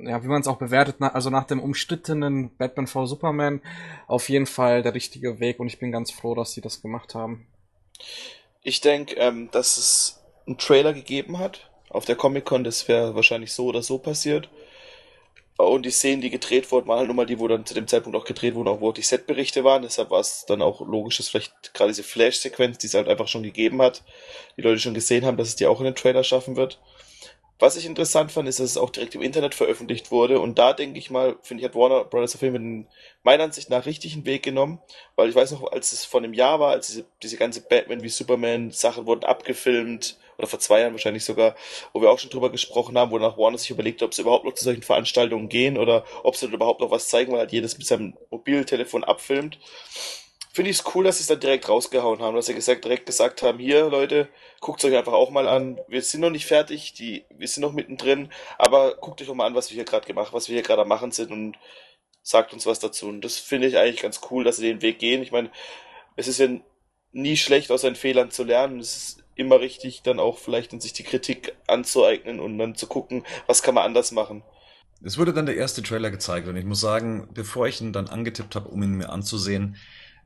[0.03, 3.61] ja, wie man es auch bewertet, na, also nach dem umstrittenen Batman v Superman
[4.07, 7.15] auf jeden Fall der richtige Weg und ich bin ganz froh, dass sie das gemacht
[7.15, 7.45] haben.
[8.63, 13.53] Ich denke, ähm, dass es einen Trailer gegeben hat, auf der Comic-Con, das wäre wahrscheinlich
[13.53, 14.49] so oder so passiert.
[15.57, 17.87] Und die Szenen, die gedreht wurden, waren halt nun mal die, wo dann zu dem
[17.87, 19.83] Zeitpunkt auch gedreht wurden, auch wo die Setberichte waren.
[19.83, 23.29] Deshalb war es dann auch logisch, dass vielleicht gerade diese Flash-Sequenz, die es halt einfach
[23.29, 24.03] schon gegeben hat,
[24.57, 26.79] die Leute schon gesehen haben, dass es die auch in den Trailer schaffen wird.
[27.57, 30.39] Was ich interessant fand, ist, dass es auch direkt im Internet veröffentlicht wurde.
[30.39, 32.87] Und da denke ich mal, finde ich, hat Warner Brothers jeden Fall den,
[33.23, 34.79] meiner Ansicht nach richtigen Weg genommen.
[35.15, 38.03] Weil ich weiß noch, als es vor einem Jahr war, als diese, diese ganze Batman
[38.03, 41.55] wie Superman Sachen wurden abgefilmt, oder vor zwei Jahren wahrscheinlich sogar,
[41.93, 44.43] wo wir auch schon drüber gesprochen haben, wo nach Warner sich überlegt, ob sie überhaupt
[44.43, 47.77] noch zu solchen Veranstaltungen gehen oder ob sie überhaupt noch was zeigen, weil halt jedes
[47.77, 49.59] mit seinem Mobiltelefon abfilmt
[50.55, 53.05] finde ich es cool, dass sie es dann direkt rausgehauen haben, dass sie gesagt, direkt
[53.05, 54.29] gesagt haben, hier Leute,
[54.61, 55.81] guckt euch einfach auch mal an.
[55.89, 59.47] Wir sind noch nicht fertig, die, wir sind noch mittendrin, aber guckt euch doch mal
[59.47, 61.57] an, was wir hier gerade gemacht, was wir hier gerade machen sind und
[62.23, 63.09] sagt uns was dazu.
[63.09, 65.21] Und das finde ich eigentlich ganz cool, dass sie den Weg gehen.
[65.21, 65.51] Ich meine,
[66.15, 66.47] es ist ja
[67.11, 68.79] nie schlecht, aus seinen Fehlern zu lernen.
[68.79, 72.87] Es ist immer richtig, dann auch vielleicht in sich die Kritik anzueignen und dann zu
[72.87, 74.41] gucken, was kann man anders machen.
[75.03, 78.07] Es wurde dann der erste Trailer gezeigt und ich muss sagen, bevor ich ihn dann
[78.07, 79.75] angetippt habe, um ihn mir anzusehen,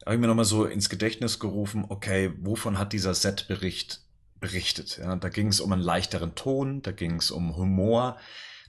[0.05, 4.01] habe ich mir nochmal so ins Gedächtnis gerufen, okay, wovon hat dieser Set-Bericht
[4.39, 4.97] berichtet?
[4.97, 8.17] Ja, da ging es um einen leichteren Ton, da ging es um Humor,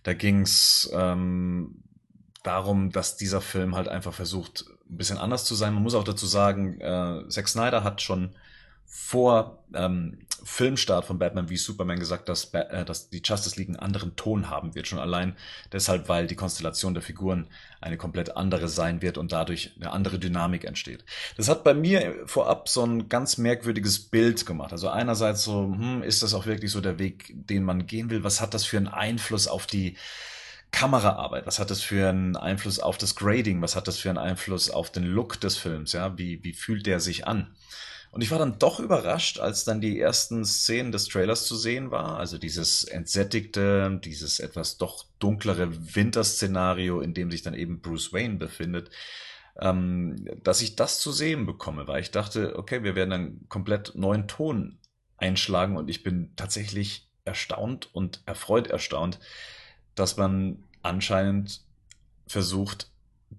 [0.03, 1.83] da ging es ähm,
[2.43, 5.75] darum, dass dieser Film halt einfach versucht, ein bisschen anders zu sein.
[5.75, 8.35] Man muss auch dazu sagen, äh, Zack Snyder hat schon
[8.87, 13.77] vor ähm, Filmstart von Batman wie Superman gesagt, dass, äh, dass die Justice League einen
[13.77, 14.87] anderen Ton haben wird.
[14.89, 15.37] Schon allein
[15.73, 17.47] deshalb, weil die Konstellation der Figuren
[17.81, 21.05] eine komplett andere sein wird und dadurch eine andere Dynamik entsteht.
[21.37, 24.73] Das hat bei mir vorab so ein ganz merkwürdiges Bild gemacht.
[24.73, 28.25] Also einerseits so, hm, ist das auch wirklich so der Weg, den man gehen will?
[28.25, 29.97] Was hat das für einen Einfluss auf die
[30.73, 31.47] Kameraarbeit?
[31.47, 33.61] Was hat das für einen Einfluss auf das Grading?
[33.63, 35.93] Was hat das für einen Einfluss auf den Look des Films?
[35.93, 37.55] Ja, wie, wie fühlt der sich an?
[38.13, 41.93] Und ich war dann doch überrascht, als dann die ersten Szenen des Trailers zu sehen
[41.93, 42.19] war.
[42.19, 48.37] Also dieses entsättigte, dieses etwas doch dunklere Winterszenario, in dem sich dann eben Bruce Wayne
[48.37, 48.91] befindet,
[49.61, 53.93] ähm, dass ich das zu sehen bekomme, weil ich dachte, okay, wir werden einen komplett
[53.95, 54.79] neuen Ton
[55.17, 59.21] einschlagen und ich bin tatsächlich erstaunt und erfreut erstaunt,
[59.95, 61.63] dass man anscheinend
[62.27, 62.91] versucht,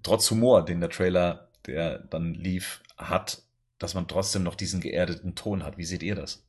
[0.03, 3.43] trotz Humor, den der Trailer, der dann lief, hat,
[3.81, 5.77] dass man trotzdem noch diesen geerdeten Ton hat.
[5.77, 6.43] Wie seht ihr das?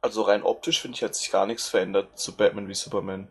[0.00, 3.28] Also rein optisch finde ich, hat sich gar nichts verändert zu Batman wie Superman.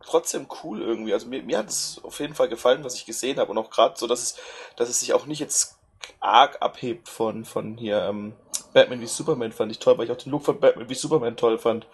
[0.00, 1.12] Trotzdem cool irgendwie.
[1.12, 3.50] Also mir, mir hat es auf jeden Fall gefallen, was ich gesehen habe.
[3.50, 4.36] Und auch gerade so, dass es,
[4.76, 5.78] dass es sich auch nicht jetzt
[6.20, 8.34] arg abhebt von, von hier ähm,
[8.72, 11.36] Batman wie Superman fand ich toll, weil ich auch den Look von Batman wie Superman
[11.36, 11.86] toll fand.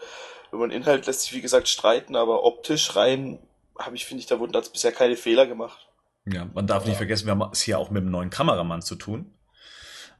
[0.52, 3.38] Über den Inhalt lässt sich wie gesagt streiten, aber optisch rein
[3.78, 5.88] habe ich, finde ich, da wurden als bisher keine Fehler gemacht.
[6.26, 8.94] Ja, man darf nicht vergessen, wir haben es hier auch mit einem neuen Kameramann zu
[8.94, 9.33] tun.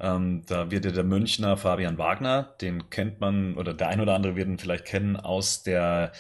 [0.01, 4.15] Ähm, da wird ja der Münchner Fabian Wagner, den kennt man, oder der ein oder
[4.15, 6.13] andere wird ihn vielleicht kennen, aus der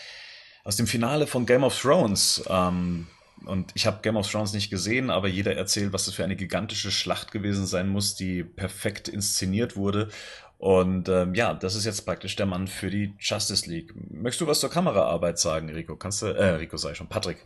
[0.65, 2.43] aus dem Finale von Game of Thrones.
[2.49, 3.07] Ähm,
[3.45, 6.37] und ich habe Game of Thrones nicht gesehen, aber jeder erzählt, was das für eine
[6.37, 10.09] gigantische Schlacht gewesen sein muss, die perfekt inszeniert wurde.
[10.57, 13.93] Und ähm, ja, das ist jetzt praktisch der Mann für die Justice League.
[14.11, 15.97] Möchtest du was zur Kameraarbeit sagen, Rico?
[15.97, 17.45] Kannst du, äh, Rico sei schon, Patrick.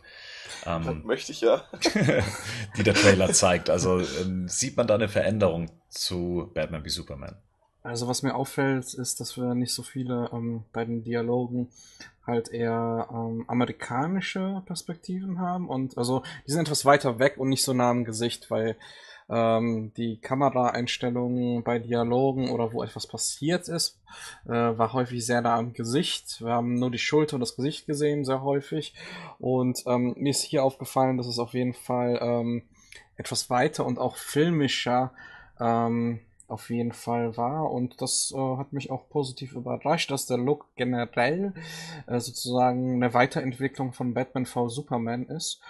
[0.65, 1.63] Ähm, Möchte ich ja.
[2.77, 3.69] die der Trailer zeigt.
[3.69, 7.35] Also ähm, sieht man da eine Veränderung zu Batman wie Superman?
[7.83, 11.69] Also was mir auffällt, ist, dass wir nicht so viele ähm, bei den Dialogen
[12.27, 17.63] halt eher ähm, amerikanische Perspektiven haben und also die sind etwas weiter weg und nicht
[17.63, 18.75] so nah am Gesicht, weil
[19.29, 23.99] ähm, die Kameraeinstellungen bei Dialogen oder wo etwas passiert ist,
[24.45, 26.41] äh, war häufig sehr nah am Gesicht.
[26.41, 28.93] Wir haben nur die Schulter und das Gesicht gesehen, sehr häufig.
[29.39, 32.63] Und ähm, mir ist hier aufgefallen, dass es auf jeden Fall ähm,
[33.17, 35.11] etwas weiter und auch filmischer
[35.59, 37.71] ähm, auf jeden Fall war.
[37.71, 41.53] Und das äh, hat mich auch positiv überrascht, dass der Look generell
[42.07, 45.61] äh, sozusagen eine Weiterentwicklung von Batman v Superman ist.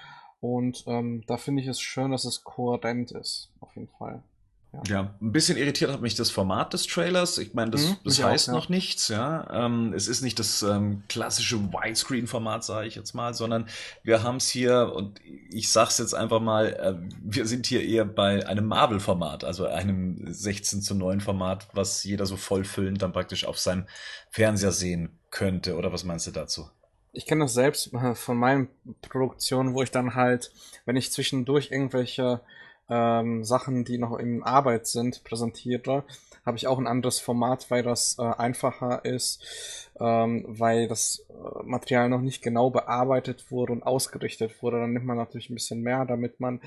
[0.41, 4.23] Und ähm, da finde ich es schön, dass es kohärent ist, auf jeden Fall.
[4.71, 4.81] Ja.
[4.87, 5.15] ja.
[5.19, 7.39] ein bisschen irritiert hat mich das Format des Trailers.
[7.39, 8.59] Ich meine, das, mhm, das heißt auch, ja.
[8.59, 9.65] noch nichts, ja.
[9.65, 13.67] Ähm, es ist nicht das ähm, klassische Widescreen-Format, sage ich jetzt mal, sondern
[14.03, 16.93] wir haben es hier, und ich sag's jetzt einfach mal, äh,
[17.23, 22.27] wir sind hier eher bei einem Marvel-Format, also einem 16 zu 9 Format, was jeder
[22.27, 23.87] so vollfüllend dann praktisch auf seinem
[24.29, 25.77] Fernseher sehen könnte.
[25.77, 26.69] Oder was meinst du dazu?
[27.11, 28.69] Ich kenne das selbst äh, von meinen
[29.01, 30.51] Produktionen, wo ich dann halt,
[30.85, 32.41] wenn ich zwischendurch irgendwelche
[32.89, 36.03] ähm, Sachen, die noch in Arbeit sind, präsentiere,
[36.45, 41.63] habe ich auch ein anderes Format, weil das äh, einfacher ist, ähm, weil das äh,
[41.63, 44.79] Material noch nicht genau bearbeitet wurde und ausgerichtet wurde.
[44.79, 46.61] Dann nimmt man natürlich ein bisschen mehr, damit man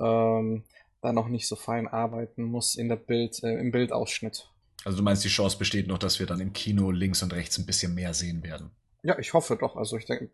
[0.00, 0.64] ähm,
[1.00, 4.48] da noch nicht so fein arbeiten muss in der Bild, äh, im Bildausschnitt.
[4.84, 7.58] Also du meinst, die Chance besteht noch, dass wir dann im Kino links und rechts
[7.58, 8.70] ein bisschen mehr sehen werden?
[9.02, 9.76] Ja, ich hoffe doch.
[9.76, 10.28] Also ich denke,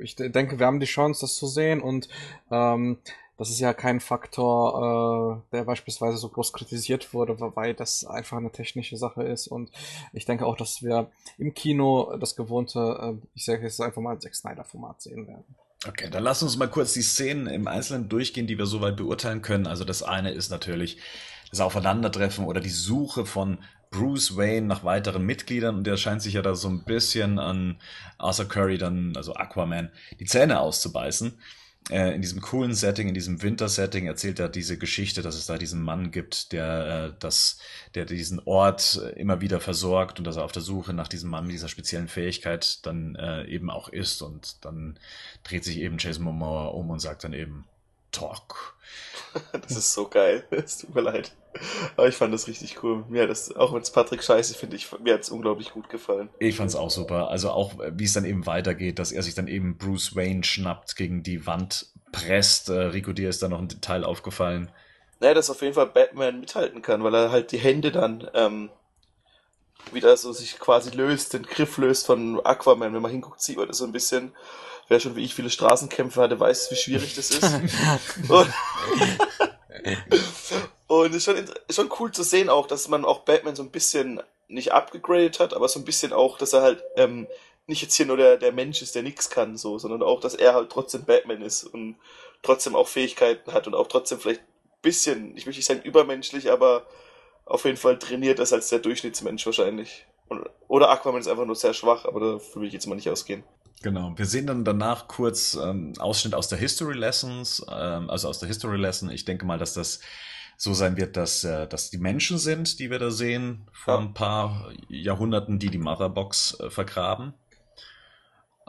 [0.00, 2.08] ich denke, wir haben die Chance, das zu sehen und
[2.50, 2.98] ähm,
[3.36, 8.36] das ist ja kein Faktor, äh, der beispielsweise so groß kritisiert wurde, weil das einfach
[8.36, 9.48] eine technische Sache ist.
[9.48, 9.70] Und
[10.12, 14.18] ich denke auch, dass wir im Kino das gewohnte, äh, ich sage jetzt einfach mal,
[14.20, 15.44] Zack Snyder-Format sehen werden.
[15.86, 19.42] Okay, dann lass uns mal kurz die Szenen im Einzelnen durchgehen, die wir soweit beurteilen
[19.42, 19.66] können.
[19.66, 20.98] Also das eine ist natürlich
[21.50, 23.58] das Aufeinandertreffen oder die Suche von
[23.94, 27.78] Bruce Wayne nach weiteren Mitgliedern und der scheint sich ja da so ein bisschen an
[28.18, 29.90] Arthur Curry dann, also Aquaman,
[30.20, 31.38] die Zähne auszubeißen.
[31.90, 35.58] äh, in diesem coolen Setting, in diesem Winter-Setting erzählt er diese Geschichte, dass es da
[35.58, 37.58] diesen Mann gibt, der, äh, das,
[37.94, 41.44] der diesen Ort immer wieder versorgt und dass er auf der Suche nach diesem Mann
[41.46, 44.22] mit dieser speziellen Fähigkeit dann äh, eben auch ist.
[44.22, 44.98] Und dann
[45.44, 47.66] dreht sich eben Jason Momoa um und sagt dann eben,
[48.12, 48.76] Talk.
[49.52, 50.44] Das ist so geil.
[50.50, 51.32] Es tut mir leid.
[51.96, 53.04] Aber ich fand das richtig cool.
[53.08, 55.88] Mir hat das, auch wenn es Patrick scheiße finde, ich, mir hat es unglaublich gut
[55.88, 56.28] gefallen.
[56.38, 57.28] Ich fand es auch super.
[57.28, 60.96] Also auch, wie es dann eben weitergeht, dass er sich dann eben Bruce Wayne schnappt,
[60.96, 62.68] gegen die Wand presst.
[62.68, 64.70] Äh, Rico, dir ist da noch ein Detail aufgefallen.
[65.20, 68.70] Naja, dass auf jeden Fall Batman mithalten kann, weil er halt die Hände dann ähm,
[69.92, 72.94] wieder so sich quasi löst, den Griff löst von Aquaman.
[72.94, 74.32] Wenn man hinguckt, sieht man das so ein bisschen.
[74.88, 77.42] Wer schon wie ich viele Straßenkämpfe hatte, weiß, wie schwierig das ist.
[78.28, 78.52] und,
[81.02, 81.36] und ist schon,
[81.70, 85.54] schon cool zu sehen auch, dass man auch Batman so ein bisschen nicht abgegradet hat,
[85.54, 87.26] aber so ein bisschen auch, dass er halt ähm,
[87.66, 90.34] nicht jetzt hier nur der, der Mensch ist, der nichts kann, so, sondern auch, dass
[90.34, 91.96] er halt trotzdem Batman ist und
[92.42, 96.50] trotzdem auch Fähigkeiten hat und auch trotzdem vielleicht ein bisschen, ich möchte nicht sagen übermenschlich,
[96.50, 96.86] aber
[97.46, 100.06] auf jeden Fall trainiert ist als der Durchschnittsmensch wahrscheinlich.
[100.28, 103.10] Und, oder Aquaman ist einfach nur sehr schwach, aber dafür will ich jetzt mal nicht
[103.10, 103.44] ausgehen.
[103.82, 104.12] Genau.
[104.16, 108.48] Wir sehen dann danach kurz ähm, Ausschnitt aus der History Lessons, ähm, also aus der
[108.48, 109.10] History Lesson.
[109.10, 110.00] Ich denke mal, dass das
[110.56, 114.00] so sein wird, dass, äh, dass die Menschen sind, die wir da sehen, vor ja.
[114.00, 117.34] ein paar Jahrhunderten, die die Motherbox äh, vergraben.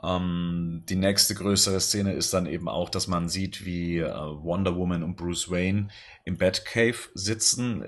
[0.03, 4.75] Ähm, die nächste größere Szene ist dann eben auch, dass man sieht, wie äh, Wonder
[4.75, 5.87] Woman und Bruce Wayne
[6.25, 7.85] im Batcave sitzen.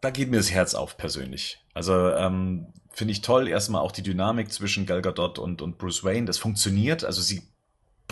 [0.00, 1.64] Da geht mir das Herz auf persönlich.
[1.74, 3.48] Also ähm, finde ich toll.
[3.48, 6.26] Erstmal auch die Dynamik zwischen Gal Gadot und, und Bruce Wayne.
[6.26, 7.04] Das funktioniert.
[7.04, 7.42] Also sie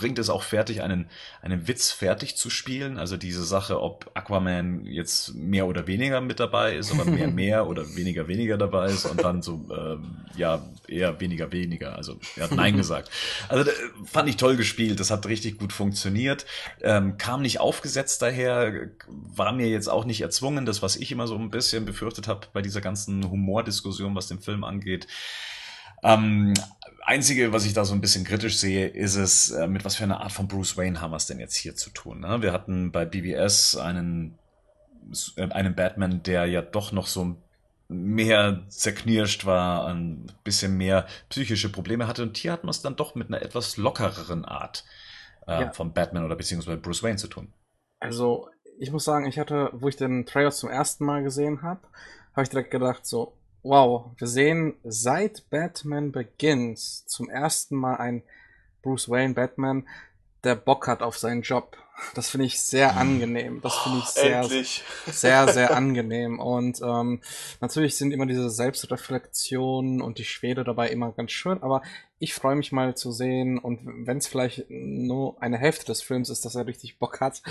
[0.01, 1.11] bringt es auch fertig, einen,
[1.43, 2.97] einen Witz fertig zu spielen.
[2.97, 7.67] Also diese Sache, ob Aquaman jetzt mehr oder weniger mit dabei ist, oder mehr mehr
[7.67, 11.97] oder weniger weniger dabei ist und dann so, ähm, ja, eher weniger weniger.
[11.97, 13.11] Also er hat Nein gesagt.
[13.51, 13.71] Also
[14.07, 14.99] fand ich toll gespielt.
[15.01, 16.47] Das hat richtig gut funktioniert.
[16.81, 20.65] Ähm, kam nicht aufgesetzt daher, war mir jetzt auch nicht erzwungen.
[20.65, 24.41] Das, was ich immer so ein bisschen befürchtet habe bei dieser ganzen Humordiskussion, was den
[24.41, 25.07] Film angeht.
[26.03, 26.55] Ähm,
[27.11, 30.05] Einzige, was ich da so ein bisschen kritisch sehe, ist es, äh, mit was für
[30.05, 32.21] einer Art von Bruce Wayne haben wir es denn jetzt hier zu tun?
[32.21, 32.41] Ne?
[32.41, 34.39] Wir hatten bei BBS einen,
[35.35, 37.35] äh, einen Batman, der ja doch noch so
[37.89, 42.23] mehr zerknirscht war, ein bisschen mehr psychische Probleme hatte.
[42.23, 44.85] Und hier hatten wir es dann doch mit einer etwas lockereren Art
[45.49, 45.73] äh, ja.
[45.73, 47.53] von Batman oder beziehungsweise Bruce Wayne zu tun.
[47.99, 51.81] Also, ich muss sagen, ich hatte, wo ich den Trailer zum ersten Mal gesehen habe,
[52.35, 58.23] habe ich direkt gedacht, so, Wow, wir sehen seit Batman Begins zum ersten Mal ein
[58.81, 59.87] Bruce Wayne Batman,
[60.45, 61.77] der Bock hat auf seinen Job.
[62.15, 63.61] Das finde ich sehr angenehm.
[63.63, 64.83] Das finde ich sehr, Endlich.
[65.07, 66.39] sehr, sehr angenehm.
[66.39, 67.21] Und ähm,
[67.61, 71.83] natürlich sind immer diese Selbstreflexionen und die Schwede dabei immer ganz schön, aber
[72.19, 76.29] ich freue mich mal zu sehen und wenn es vielleicht nur eine Hälfte des Films
[76.29, 77.43] ist, dass er richtig Bock hat,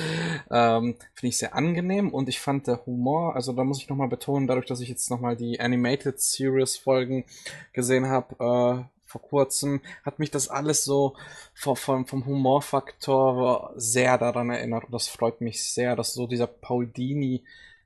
[0.52, 4.10] ähm, finde ich sehr angenehm und ich fand der Humor, also da muss ich nochmal
[4.10, 7.26] betonen, dadurch, dass ich jetzt nochmal die Animated Series Folgen
[7.74, 11.16] gesehen habe, äh, vor kurzem, hat mich das alles so
[11.56, 14.86] vom, vom Humorfaktor sehr daran erinnert.
[14.86, 17.44] Und das freut mich sehr, dass so dieser Paul Dini,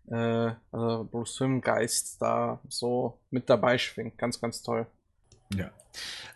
[0.10, 4.18] äh, also Bruce Wim Geist da so mit dabei schwingt.
[4.18, 4.86] Ganz, ganz toll.
[5.56, 5.72] Ja.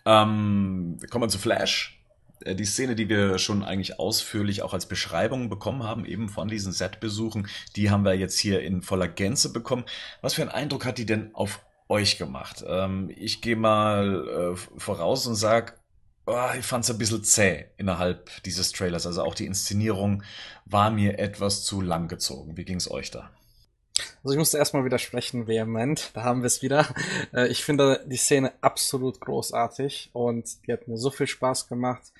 [0.05, 2.01] Ähm, kommen wir zu Flash.
[2.45, 6.47] Äh, die Szene, die wir schon eigentlich ausführlich auch als Beschreibung bekommen haben, eben von
[6.47, 9.83] diesen Set-Besuchen, die haben wir jetzt hier in voller Gänze bekommen.
[10.21, 11.59] Was für einen Eindruck hat die denn auf
[11.89, 12.63] euch gemacht?
[12.67, 15.79] Ähm, ich gehe mal äh, voraus und sag,
[16.25, 19.05] oh, ich fand es ein bisschen zäh innerhalb dieses Trailers.
[19.05, 20.23] Also auch die Inszenierung
[20.65, 22.57] war mir etwas zu lang gezogen.
[22.57, 23.31] Wie ging es euch da?
[24.23, 26.11] Also ich musste erstmal widersprechen, vehement.
[26.13, 26.87] Da haben wir es wieder.
[27.33, 32.13] Äh, ich finde die Szene absolut großartig und die hat mir so viel Spaß gemacht.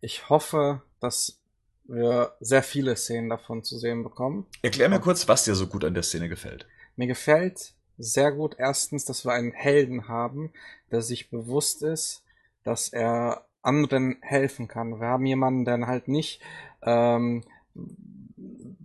[0.00, 1.40] Ich hoffe, dass
[1.84, 4.46] wir sehr viele Szenen davon zu sehen bekommen.
[4.62, 6.66] Erklär mir kurz, was dir so gut an der Szene gefällt.
[6.96, 10.52] Mir gefällt sehr gut erstens, dass wir einen Helden haben,
[10.90, 12.24] der sich bewusst ist,
[12.64, 15.00] dass er anderen helfen kann.
[15.00, 16.40] Wir haben jemanden, der halt nicht
[16.82, 17.44] ähm,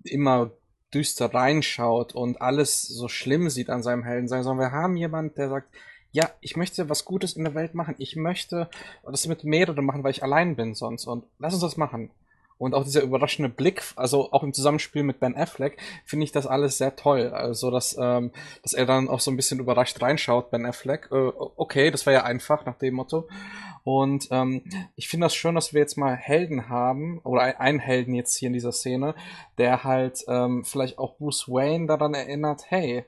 [0.03, 0.51] immer
[0.93, 5.35] düster reinschaut und alles so schlimm sieht an seinem Helden sein, sondern wir haben jemanden,
[5.35, 5.69] der sagt,
[6.11, 7.95] ja, ich möchte was Gutes in der Welt machen.
[7.97, 8.69] Ich möchte
[9.03, 11.05] das mit mehreren machen, weil ich allein bin sonst.
[11.07, 12.09] Und lass uns das machen.
[12.57, 16.48] Und auch dieser überraschende Blick, also auch im Zusammenspiel mit Ben Affleck, finde ich das
[16.48, 17.30] alles sehr toll.
[17.30, 18.32] Also, dass, ähm,
[18.64, 21.10] dass er dann auch so ein bisschen überrascht reinschaut, Ben Affleck.
[21.11, 23.27] Äh, okay, das war ja einfach nach dem Motto.
[23.84, 24.64] Und ähm,
[24.95, 28.48] ich finde das schön, dass wir jetzt mal Helden haben, oder einen Helden jetzt hier
[28.48, 29.15] in dieser Szene,
[29.57, 33.06] der halt ähm, vielleicht auch Bruce Wayne daran erinnert, hey,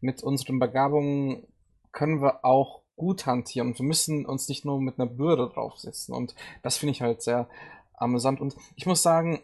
[0.00, 1.46] mit unseren Begabungen
[1.90, 3.68] können wir auch gut hantieren.
[3.68, 6.14] Und wir müssen uns nicht nur mit einer Bürde draufsetzen.
[6.14, 7.48] Und das finde ich halt sehr
[7.94, 8.40] amüsant.
[8.40, 9.40] Und ich muss sagen,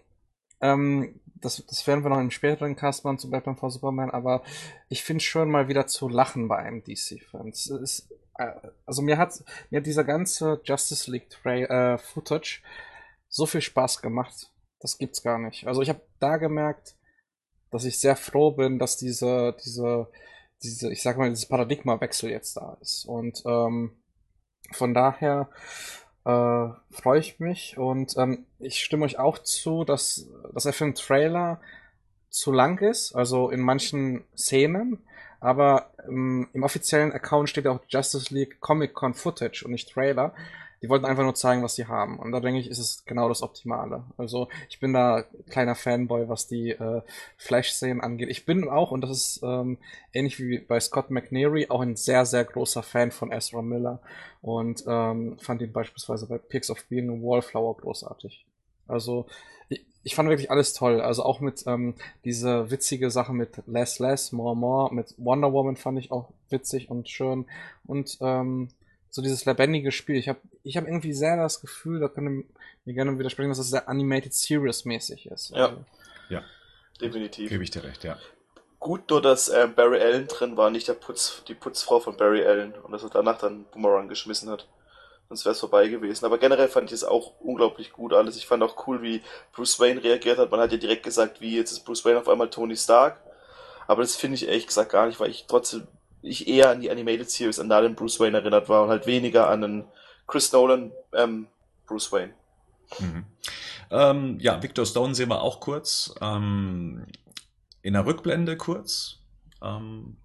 [0.60, 4.42] ähm, das, das werden wir noch im späteren Cast machen zu Batman vs Superman, aber
[4.88, 7.52] ich finde schön mal wieder zu lachen bei einem DC-Film.
[8.38, 8.52] Äh,
[8.86, 11.54] also mir hat, mir hat dieser ganze Justice League Tra
[11.94, 12.62] äh, Footage
[13.28, 14.50] so viel Spaß gemacht.
[14.80, 15.66] Das gibt's gar nicht.
[15.66, 16.96] Also ich habe da gemerkt,
[17.70, 20.08] dass ich sehr froh bin, dass diese, diese,
[20.62, 23.04] diese, ich sag mal, dieses Paradigmawechsel jetzt da ist.
[23.04, 24.02] Und ähm,
[24.72, 25.50] von daher
[26.24, 30.84] äh, freue ich mich und ähm, ich stimme euch auch zu, dass, dass er für
[30.84, 31.60] einen Trailer
[32.28, 34.98] zu lang ist, also in manchen Szenen,
[35.40, 40.34] aber ähm, im offiziellen Account steht auch Justice League Comic Con Footage und nicht Trailer.
[40.82, 42.18] Die wollten einfach nur zeigen, was sie haben.
[42.18, 44.04] Und da denke ich, ist es genau das Optimale.
[44.16, 47.02] Also ich bin da kleiner Fanboy, was die äh,
[47.36, 48.30] Flash-Szenen angeht.
[48.30, 49.76] Ich bin auch, und das ist ähm,
[50.12, 54.00] ähnlich wie bei Scott McNary, auch ein sehr, sehr großer Fan von Ezra Miller.
[54.40, 58.46] Und ähm, fand ihn beispielsweise bei Pigs of Being and Wallflower großartig.
[58.88, 59.26] Also
[59.68, 61.02] ich, ich fand wirklich alles toll.
[61.02, 61.94] Also auch mit ähm,
[62.24, 66.90] diese witzige Sache mit Less Less, More More, mit Wonder Woman fand ich auch witzig
[66.90, 67.44] und schön.
[67.86, 68.68] Und ähm,
[69.10, 70.16] so dieses lebendige Spiel.
[70.16, 72.44] Ich habe ich hab irgendwie sehr das Gefühl, da können
[72.84, 75.50] wir gerne widersprechen, dass es sehr animated series mäßig ist.
[75.50, 75.66] Ja.
[75.66, 75.84] Also,
[76.28, 76.42] ja.
[77.00, 77.50] Definitiv.
[77.50, 78.18] Gebe ich dir recht, ja.
[78.78, 82.46] Gut nur, dass äh, Barry Allen drin war, nicht der Putz, die Putzfrau von Barry
[82.46, 84.66] Allen und dass er danach dann Boomerang geschmissen hat.
[85.28, 86.24] Sonst wäre es vorbei gewesen.
[86.24, 88.36] Aber generell fand ich es auch unglaublich gut alles.
[88.36, 89.22] Ich fand auch cool, wie
[89.52, 90.50] Bruce Wayne reagiert hat.
[90.50, 93.20] Man hat ja direkt gesagt, wie jetzt ist Bruce Wayne auf einmal Tony Stark.
[93.86, 95.86] Aber das finde ich ehrlich gesagt gar nicht, weil ich trotzdem
[96.22, 99.06] ich eher an die Animated Series, an da den Bruce Wayne erinnert war und halt
[99.06, 99.84] weniger an den
[100.26, 101.46] Chris Nolan ähm,
[101.86, 102.34] Bruce Wayne.
[102.98, 103.24] Mhm.
[103.90, 106.14] Ähm, ja, Victor Stone sehen wir auch kurz.
[106.20, 107.06] Ähm,
[107.82, 109.18] in der Rückblende kurz,
[109.62, 110.16] ähm,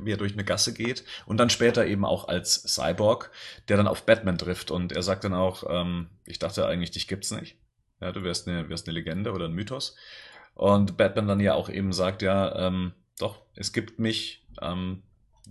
[0.00, 1.04] wie er durch eine Gasse geht.
[1.26, 3.30] Und dann später eben auch als Cyborg,
[3.68, 4.70] der dann auf Batman trifft.
[4.70, 7.56] Und er sagt dann auch, ähm, ich dachte eigentlich, dich gibt's nicht.
[8.00, 9.94] Ja, du wärst eine, wärst eine Legende oder ein Mythos.
[10.54, 15.02] Und Batman dann ja auch eben sagt, ja, ähm, doch, es gibt mich, ähm,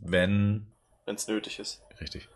[0.01, 0.67] wenn.
[1.05, 1.81] Wenn es nötig ist.
[1.99, 2.27] Richtig.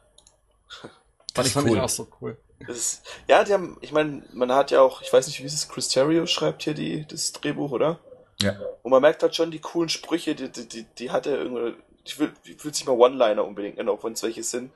[1.33, 1.77] das fand cool.
[1.77, 2.37] ich auch so cool.
[2.67, 5.53] Ist, ja, die haben, ich meine, man hat ja auch, ich weiß nicht, wie es
[5.53, 7.99] ist, Chris Terrio schreibt hier die, das Drehbuch, oder?
[8.41, 8.55] Ja.
[8.81, 11.75] Und man merkt halt schon die coolen Sprüche, die, die, die, die hat er irgendwie,
[12.05, 14.71] ich will, ich will nicht mal One-Liner unbedingt nennen, auch wenn es welche sind.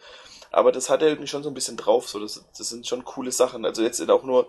[0.52, 3.06] Aber das hat er irgendwie schon so ein bisschen drauf, so, das, das sind schon
[3.06, 3.66] coole Sachen.
[3.66, 4.48] Also jetzt sind auch nur,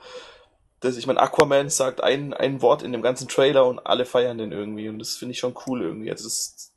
[0.80, 4.38] dass ich meine, Aquaman sagt ein, ein Wort in dem ganzen Trailer und alle feiern
[4.38, 6.10] den irgendwie und das finde ich schon cool irgendwie.
[6.10, 6.69] Also das,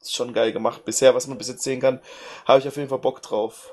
[0.00, 0.84] ist schon geil gemacht.
[0.84, 2.00] Bisher, was man bis jetzt sehen kann,
[2.46, 3.72] habe ich auf jeden Fall Bock drauf.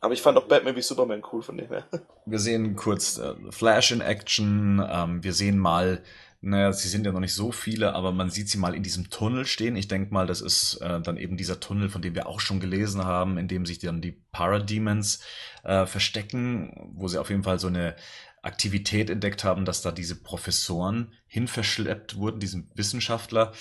[0.00, 1.88] Aber ich fand auch Batman wie Superman cool von dem her.
[2.26, 4.84] Wir sehen kurz äh, Flash in Action.
[4.86, 6.02] Ähm, wir sehen mal,
[6.42, 9.08] naja, sie sind ja noch nicht so viele, aber man sieht sie mal in diesem
[9.08, 9.76] Tunnel stehen.
[9.76, 12.60] Ich denke mal, das ist äh, dann eben dieser Tunnel, von dem wir auch schon
[12.60, 15.20] gelesen haben, in dem sich dann die Parademons
[15.62, 17.96] äh, verstecken, wo sie auf jeden Fall so eine
[18.42, 23.52] Aktivität entdeckt haben, dass da diese Professoren hinverschleppt wurden, diesen Wissenschaftler.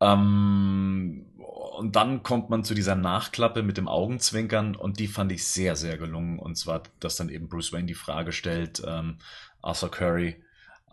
[0.00, 5.46] Ähm, und dann kommt man zu dieser Nachklappe mit dem Augenzwinkern und die fand ich
[5.46, 6.38] sehr, sehr gelungen.
[6.38, 9.18] Und zwar, dass dann eben Bruce Wayne die Frage stellt, ähm,
[9.62, 10.42] Arthur Curry,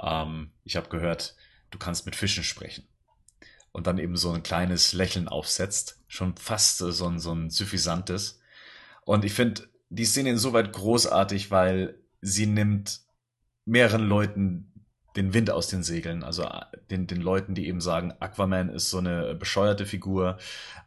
[0.01, 1.35] ähm, ich habe gehört,
[1.71, 2.85] du kannst mit Fischen sprechen.
[3.71, 8.39] Und dann eben so ein kleines Lächeln aufsetzt, schon fast so ein, so ein suffisantes.
[9.05, 13.01] Und ich finde die Szene insoweit großartig, weil sie nimmt
[13.65, 14.71] mehreren Leuten
[15.17, 16.23] den Wind aus den Segeln.
[16.23, 20.37] Also äh, den, den Leuten, die eben sagen, Aquaman ist so eine bescheuerte Figur.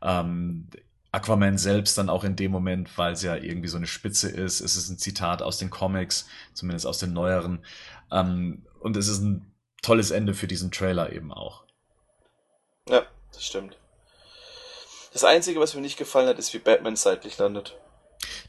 [0.01, 0.69] Ähm,
[1.13, 4.61] Aquaman selbst dann auch in dem Moment, weil es ja irgendwie so eine Spitze ist.
[4.61, 7.65] Es ist ein Zitat aus den Comics, zumindest aus den neueren.
[8.13, 9.53] Ähm, und es ist ein
[9.83, 11.65] tolles Ende für diesen Trailer eben auch.
[12.89, 13.03] Ja,
[13.33, 13.77] das stimmt.
[15.13, 17.77] Das Einzige, was mir nicht gefallen hat, ist, wie Batman seitlich landet.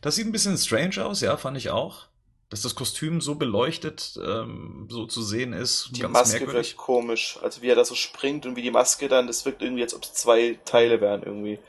[0.01, 2.10] Das sieht ein bisschen strange aus, ja, fand ich auch
[2.51, 5.89] dass das Kostüm so beleuchtet ähm, so zu sehen ist.
[5.93, 6.71] Die Maske merkwürdig.
[6.71, 7.39] wirkt komisch.
[7.41, 9.95] Also wie er da so springt und wie die Maske dann, das wirkt irgendwie, als
[9.95, 11.59] ob es zwei Teile wären irgendwie.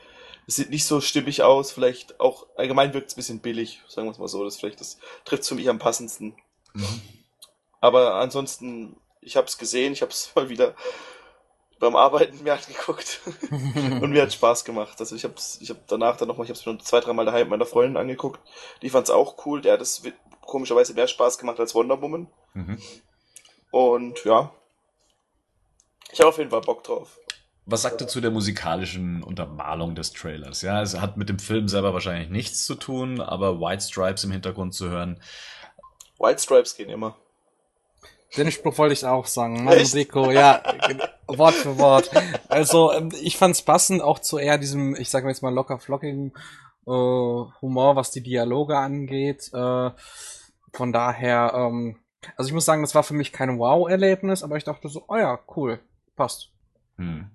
[0.45, 4.07] Es sieht nicht so stimmig aus, vielleicht auch allgemein wirkt es ein bisschen billig, sagen
[4.07, 4.43] wir es mal so.
[4.43, 6.35] Das vielleicht das trifft für mich am passendsten.
[6.73, 7.01] Mhm.
[7.79, 10.75] Aber ansonsten, ich habe es gesehen, ich habe es mal wieder
[11.79, 14.99] beim Arbeiten mir angeguckt und mir hat Spaß gemacht.
[14.99, 17.43] Also ich habe ich hab danach dann nochmal, ich habe es mir zwei, dreimal daheim
[17.43, 18.41] mit meiner Freundin angeguckt.
[18.81, 19.61] Die fand es auch cool.
[19.61, 20.03] Der hat es
[20.45, 22.27] komischerweise mehr Spaß gemacht als Wonder Woman.
[22.53, 22.77] Mhm.
[23.71, 24.51] Und ja,
[26.11, 27.17] ich habe auf jeden Fall Bock drauf.
[27.65, 30.61] Was sagt ihr zu der musikalischen Untermalung des Trailers?
[30.61, 34.31] Ja, es hat mit dem Film selber wahrscheinlich nichts zu tun, aber White Stripes im
[34.31, 35.19] Hintergrund zu hören.
[36.19, 37.15] White Stripes gehen immer.
[38.35, 39.63] Den Spruch wollte ich auch sagen.
[39.63, 40.61] Mann, Rico, ja,
[41.27, 42.11] Wort für Wort.
[42.49, 45.79] Also, ähm, ich fand's passend auch zu eher diesem, ich sag mal jetzt mal locker
[45.79, 46.33] flockigen
[46.87, 49.49] äh, Humor, was die Dialoge angeht.
[49.53, 49.91] Äh,
[50.73, 51.97] von daher, ähm,
[52.37, 55.17] Also ich muss sagen, das war für mich kein Wow-Erlebnis, aber ich dachte so, oh
[55.17, 55.79] ja, cool,
[56.15, 56.51] passt.
[56.97, 57.27] Hm.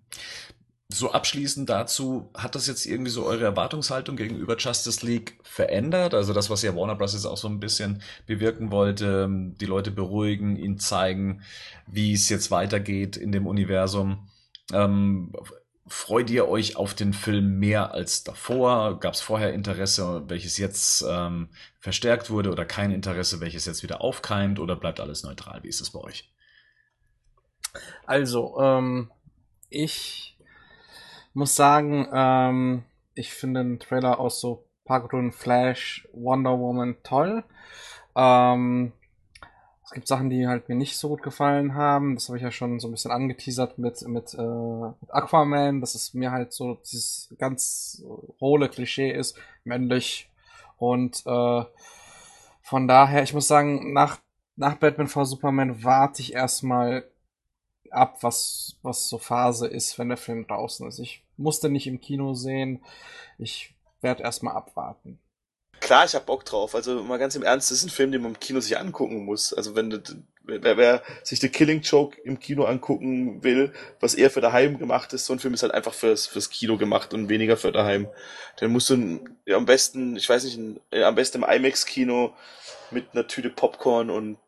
[0.91, 6.15] So abschließend dazu, hat das jetzt irgendwie so eure Erwartungshaltung gegenüber Justice League verändert?
[6.15, 7.12] Also das, was ja Warner Bros.
[7.12, 11.43] jetzt auch so ein bisschen bewirken wollte, ähm, die Leute beruhigen, ihnen zeigen,
[11.87, 14.31] wie es jetzt weitergeht in dem Universum.
[14.73, 15.35] Ähm,
[15.89, 18.98] freut ihr euch auf den Film mehr als davor?
[19.01, 21.48] Gab es vorher Interesse, welches jetzt ähm,
[21.78, 25.62] verstärkt wurde oder kein Interesse, welches jetzt wieder aufkeimt oder bleibt alles neutral?
[25.62, 26.32] Wie ist es bei euch?
[28.06, 29.10] Also, ähm,
[29.69, 30.36] ich
[31.35, 32.85] muss sagen, ähm,
[33.15, 37.44] ich finde den Trailer aus so paar Flash, Wonder Woman toll.
[38.16, 38.93] Ähm,
[39.89, 42.15] es gibt Sachen, die halt mir nicht so gut gefallen haben.
[42.15, 44.43] Das habe ich ja schon so ein bisschen angeteasert mit, mit, äh,
[45.01, 48.05] mit Aquaman, dass es mir halt so dieses ganz
[48.39, 50.31] hohle Klischee ist, männlich.
[50.77, 51.65] Und äh,
[52.60, 54.19] von daher, ich muss sagen, nach,
[54.56, 57.09] nach Batman v Superman warte ich erstmal
[57.90, 60.98] ab, was, was so Phase ist, wenn der Film draußen ist.
[60.98, 62.85] Ich musste nicht im Kino sehen.
[63.39, 65.19] Ich werde erstmal abwarten.
[65.81, 66.75] Klar, ich hab Bock drauf.
[66.75, 69.25] Also mal ganz im Ernst, das ist ein Film, den man im Kino sich angucken
[69.25, 69.53] muss.
[69.53, 70.03] Also wenn
[70.49, 75.13] wer, wer sich The Killing Joke im Kino angucken will, was eher für daheim gemacht
[75.13, 78.09] ist, so ein Film ist halt einfach fürs, fürs Kino gemacht und weniger für daheim.
[78.57, 82.35] Dann musst du ja, am besten, ich weiß nicht, äh, am besten im IMAX-Kino
[82.91, 84.39] mit einer Tüte Popcorn und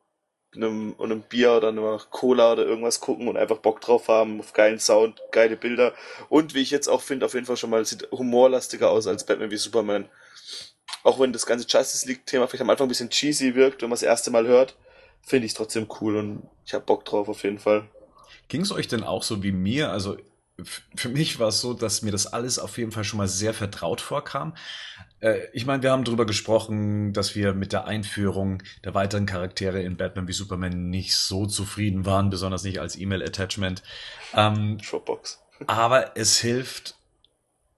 [0.55, 4.41] einem, und einem Bier oder einer Cola oder irgendwas gucken und einfach Bock drauf haben,
[4.41, 5.95] auf geilen Sound, geile Bilder.
[6.29, 9.25] Und wie ich jetzt auch finde, auf jeden Fall schon mal sieht humorlastiger aus als
[9.25, 10.09] Batman wie Superman
[11.03, 13.97] auch wenn das ganze Justice League-Thema vielleicht am Anfang ein bisschen cheesy wirkt, wenn man
[13.97, 14.77] das erste Mal hört,
[15.23, 17.89] finde ich es trotzdem cool und ich habe Bock drauf auf jeden Fall.
[18.49, 19.91] Ging es euch denn auch so wie mir?
[19.91, 20.17] Also
[20.95, 23.55] für mich war es so, dass mir das alles auf jeden Fall schon mal sehr
[23.55, 24.55] vertraut vorkam.
[25.21, 29.83] Äh, ich meine, wir haben darüber gesprochen, dass wir mit der Einführung der weiteren Charaktere
[29.83, 33.83] in Batman wie Superman nicht so zufrieden waren, besonders nicht als E-Mail-Attachment.
[34.35, 35.41] Ähm, Dropbox.
[35.67, 36.97] aber es hilft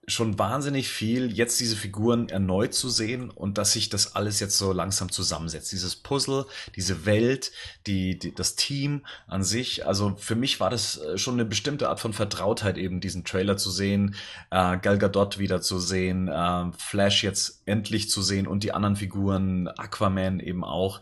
[0.08, 4.58] schon wahnsinnig viel, jetzt diese Figuren erneut zu sehen und dass sich das alles jetzt
[4.58, 5.70] so langsam zusammensetzt.
[5.70, 7.52] Dieses Puzzle, diese Welt,
[7.86, 9.86] die, die, das Team an sich.
[9.86, 13.56] Also für mich war das äh, schon eine bestimmte Art von Vertrautheit, eben diesen Trailer
[13.56, 14.16] zu sehen,
[14.50, 18.96] äh, Gal Gadot wieder zu sehen, äh, Flash jetzt endlich zu sehen und die anderen
[18.96, 21.00] Figuren, Aquaman eben auch.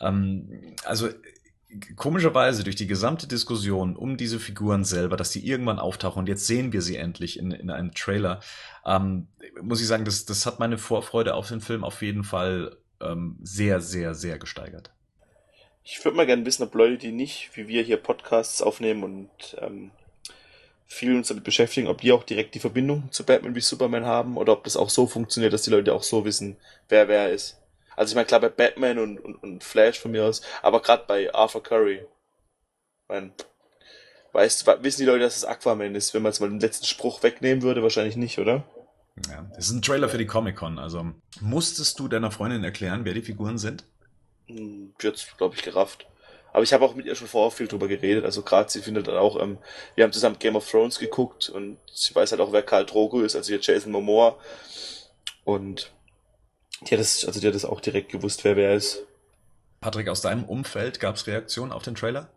[0.00, 1.08] Ähm, also
[1.96, 6.46] komischerweise durch die gesamte Diskussion um diese Figuren selber, dass die irgendwann auftauchen und jetzt
[6.46, 8.40] sehen wir sie endlich in, in einem Trailer,
[8.84, 9.28] ähm,
[9.62, 13.38] muss ich sagen, das, das hat meine Vorfreude auf den Film auf jeden Fall ähm,
[13.42, 14.90] sehr, sehr, sehr gesteigert.
[15.82, 19.56] Ich würde mal gerne wissen, ob Leute, die nicht, wie wir hier Podcasts aufnehmen und
[19.58, 19.90] ähm,
[20.86, 24.36] viel uns damit beschäftigen, ob die auch direkt die Verbindung zu Batman wie Superman haben
[24.36, 26.56] oder ob das auch so funktioniert, dass die Leute auch so wissen,
[26.88, 27.59] wer wer ist.
[27.96, 31.04] Also ich meine, klar bei Batman und, und, und Flash von mir aus, aber gerade
[31.06, 32.06] bei Arthur Curry.
[33.08, 33.32] Mein,
[34.32, 37.22] weißt, wissen die Leute, dass es Aquaman ist, wenn man jetzt mal den letzten Spruch
[37.22, 37.82] wegnehmen würde?
[37.82, 38.64] Wahrscheinlich nicht, oder?
[39.28, 40.78] Ja, das ist ein Trailer für die Comic-Con.
[40.78, 43.84] Also musstest du deiner Freundin erklären, wer die Figuren sind?
[44.46, 46.06] Hm, jetzt, glaube ich, gerafft.
[46.52, 48.24] Aber ich habe auch mit ihr schon vorher viel drüber geredet.
[48.24, 49.58] Also gerade sie findet dann auch, ähm,
[49.94, 53.20] wir haben zusammen Game of Thrones geguckt und sie weiß halt auch, wer Karl Drogo
[53.20, 54.36] ist, also hier Jason Momoa.
[55.44, 55.92] Und
[56.82, 59.06] die hat das, also die hat das auch direkt gewusst, wer wer ist.
[59.80, 62.28] Patrick, aus deinem Umfeld gab es Reaktionen auf den Trailer?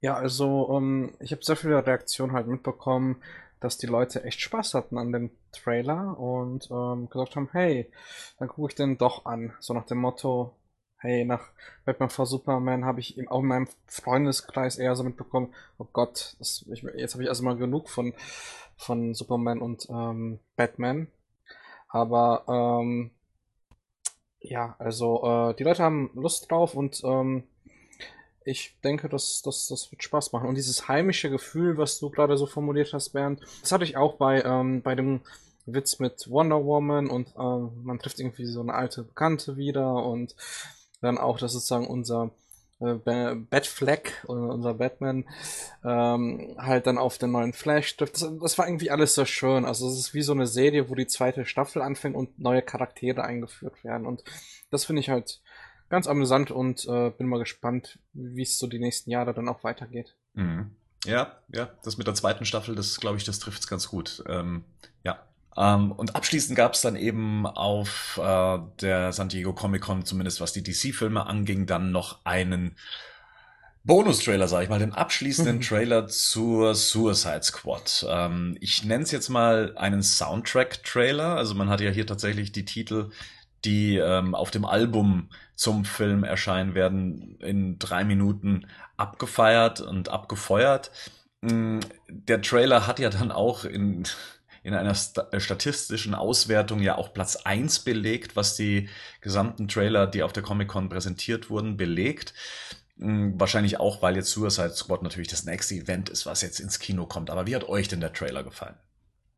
[0.00, 3.22] Ja, also um, ähm, ich habe sehr viele Reaktionen halt mitbekommen,
[3.60, 7.90] dass die Leute echt Spaß hatten an dem Trailer und ähm, gesagt haben, hey,
[8.38, 9.52] dann gucke ich den doch an.
[9.60, 10.56] So nach dem Motto,
[10.96, 11.50] hey, nach
[11.84, 16.64] Batman vs Superman habe ich auch in meinem Freundeskreis eher so mitbekommen, oh Gott, das,
[16.72, 18.14] ich, jetzt habe ich also mal genug von,
[18.76, 21.08] von Superman und ähm, Batman.
[21.88, 23.10] Aber ähm,
[24.40, 27.44] ja, also äh, die Leute haben Lust drauf und ähm,
[28.44, 30.48] ich denke, das, das, das wird Spaß machen.
[30.48, 34.14] Und dieses heimische Gefühl, was du gerade so formuliert hast, Bernd, das hatte ich auch
[34.14, 35.20] bei, ähm, bei dem
[35.66, 40.34] Witz mit Wonder Woman und ähm, man trifft irgendwie so eine alte Bekannte wieder und
[41.00, 42.30] dann auch, dass sozusagen unser
[42.80, 45.26] Batfleck, unser Batman,
[45.84, 48.14] ähm, halt dann auf den neuen Flash trifft.
[48.14, 49.64] Das, das war irgendwie alles so schön.
[49.64, 53.22] Also es ist wie so eine Serie, wo die zweite Staffel anfängt und neue Charaktere
[53.22, 54.06] eingeführt werden.
[54.06, 54.24] Und
[54.70, 55.40] das finde ich halt
[55.90, 59.62] ganz amüsant und äh, bin mal gespannt, wie es so die nächsten Jahre dann auch
[59.62, 60.16] weitergeht.
[60.34, 60.70] Mhm.
[61.04, 64.22] Ja, ja, das mit der zweiten Staffel, das glaube ich, das trifft es ganz gut.
[64.26, 64.64] Ähm,
[65.56, 70.04] ja, ähm, und abschließend gab es dann eben auf äh, der San Diego Comic Con,
[70.04, 72.76] zumindest was die DC-Filme anging, dann noch einen
[73.84, 78.06] Bonus-Trailer, sag ich mal, den abschließenden Trailer zur Suicide Squad.
[78.08, 81.36] Ähm, ich nenne es jetzt mal einen Soundtrack-Trailer.
[81.36, 83.10] Also man hat ja hier tatsächlich die Titel
[83.64, 88.66] die ähm, auf dem Album zum Film erscheinen, werden in drei Minuten
[88.96, 90.90] abgefeiert und abgefeuert.
[91.42, 94.04] Mm, der Trailer hat ja dann auch in,
[94.62, 94.94] in einer
[95.32, 98.88] äh, statistischen Auswertung ja auch Platz 1 belegt, was die
[99.20, 102.34] gesamten Trailer, die auf der Comic-Con präsentiert wurden, belegt.
[102.98, 106.78] Hm, wahrscheinlich auch, weil jetzt Suicide Squad natürlich das nächste Event ist, was jetzt ins
[106.78, 107.30] Kino kommt.
[107.30, 108.76] Aber wie hat euch denn der Trailer gefallen?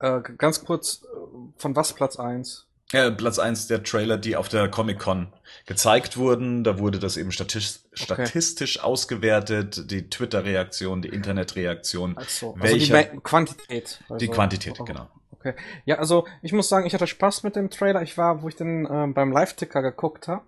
[0.01, 1.17] Äh, ganz kurz, äh,
[1.57, 2.67] von was Platz 1?
[2.93, 5.33] äh, Platz eins der Trailer, die auf der Comic-Con
[5.67, 6.65] gezeigt wurden.
[6.65, 8.05] Da wurde das eben statistisch, okay.
[8.05, 12.15] statistisch ausgewertet, die Twitter-Reaktion, die Internetreaktion.
[12.27, 12.55] So.
[12.55, 14.01] Also, welcher, die Quantität.
[14.03, 14.17] Also.
[14.17, 14.85] die Quantität, oh.
[14.85, 15.09] genau.
[15.33, 15.55] Okay.
[15.87, 18.03] Ja, also ich muss sagen, ich hatte Spaß mit dem Trailer.
[18.03, 20.45] Ich war, wo ich den ähm, beim Live-Ticker geguckt habe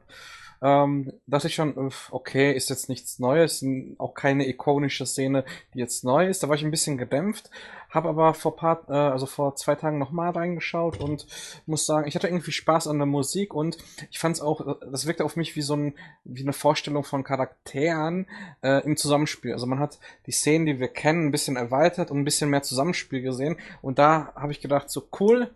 [0.62, 3.64] ähm, dass ich schon, okay, ist jetzt nichts Neues,
[3.98, 5.44] auch keine ikonische Szene,
[5.74, 6.42] die jetzt neu ist.
[6.42, 7.50] Da war ich ein bisschen gedämpft,
[7.90, 11.26] habe aber vor paar, äh, also vor zwei Tagen nochmal reingeschaut und
[11.66, 13.78] muss sagen, ich hatte irgendwie Spaß an der Musik und
[14.10, 15.94] ich fand es auch, das wirkte auf mich wie so ein,
[16.24, 18.26] wie eine Vorstellung von Charakteren
[18.62, 19.52] äh, im Zusammenspiel.
[19.52, 22.62] Also man hat die Szenen, die wir kennen, ein bisschen erweitert und ein bisschen mehr
[22.62, 25.50] Zusammenspiel gesehen und da habe ich gedacht, so cool,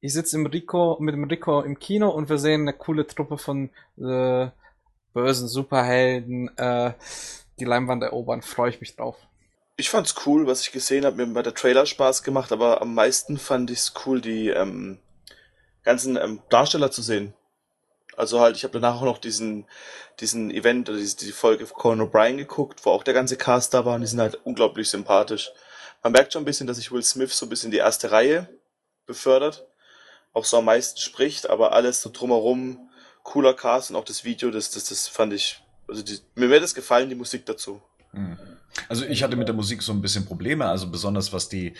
[0.00, 3.38] ich sitze im Rico, mit dem Rico im Kino und wir sehen eine coole Truppe
[3.38, 4.48] von äh,
[5.12, 6.94] bösen Superhelden äh,
[7.58, 8.42] die Leinwand erobern.
[8.42, 9.16] Freue ich mich drauf.
[9.76, 11.24] Ich fand's cool, was ich gesehen habe.
[11.24, 14.98] Mir hat der Trailer Spaß gemacht, aber am meisten fand ich's cool, die ähm,
[15.82, 17.34] ganzen ähm, Darsteller zu sehen.
[18.16, 19.66] Also halt, ich habe danach auch noch diesen,
[20.20, 23.72] diesen Event oder diese, die Folge von Conan O'Brien geguckt, wo auch der ganze Cast
[23.72, 25.50] da war und die sind halt unglaublich sympathisch.
[26.02, 28.48] Man merkt schon ein bisschen, dass sich Will Smith so ein bisschen die erste Reihe
[29.06, 29.69] befördert
[30.32, 32.90] auch so am meisten spricht, aber alles so drumherum,
[33.22, 36.60] cooler Cast und auch das Video, das, das, das fand ich, also die, mir wäre
[36.60, 37.80] das gefallen, die Musik dazu.
[38.12, 38.38] Hm.
[38.88, 41.74] Also ich hatte mit der Musik so ein bisschen Probleme, also besonders was die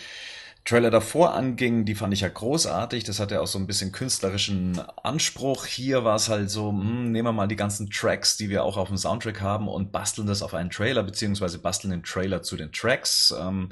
[0.63, 3.03] Trailer davor anging, die fand ich ja großartig.
[3.03, 5.65] Das hatte auch so ein bisschen künstlerischen Anspruch.
[5.65, 8.77] Hier war es halt so, hm, nehmen wir mal die ganzen Tracks, die wir auch
[8.77, 12.57] auf dem Soundtrack haben und basteln das auf einen Trailer, beziehungsweise basteln den Trailer zu
[12.57, 13.33] den Tracks.
[13.37, 13.69] Ähm,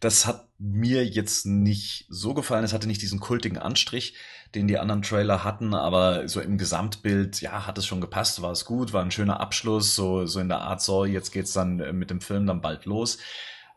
[0.00, 2.64] das hat mir jetzt nicht so gefallen.
[2.64, 4.14] Es hatte nicht diesen kultigen Anstrich,
[4.54, 8.50] den die anderen Trailer hatten, aber so im Gesamtbild, ja, hat es schon gepasst, war
[8.50, 11.80] es gut, war ein schöner Abschluss, so, so in der Art, so, jetzt geht's dann
[11.80, 13.18] äh, mit dem Film dann bald los.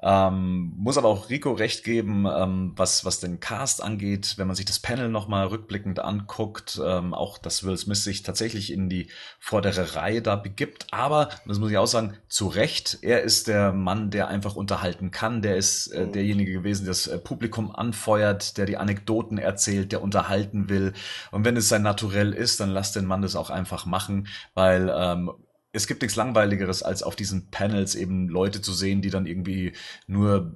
[0.06, 4.56] Ähm, muss aber auch Rico recht geben, ähm, was, was den Cast angeht, wenn man
[4.56, 9.08] sich das Panel nochmal rückblickend anguckt, ähm, auch dass Will Smith sich tatsächlich in die
[9.40, 10.88] vordere Reihe da begibt.
[10.92, 15.12] Aber, das muss ich auch sagen, zu Recht, er ist der Mann, der einfach unterhalten
[15.12, 16.12] kann, der ist äh, mhm.
[16.12, 20.92] derjenige gewesen, der das äh, Publikum anfeuert, der die Anekdoten erzählt, der unterhalten will.
[21.32, 24.94] Und wenn es sein Naturell ist, dann lasst den Mann das auch einfach machen, weil
[24.94, 25.32] ähm,
[25.76, 29.74] es gibt nichts Langweiligeres, als auf diesen Panels eben Leute zu sehen, die dann irgendwie
[30.06, 30.56] nur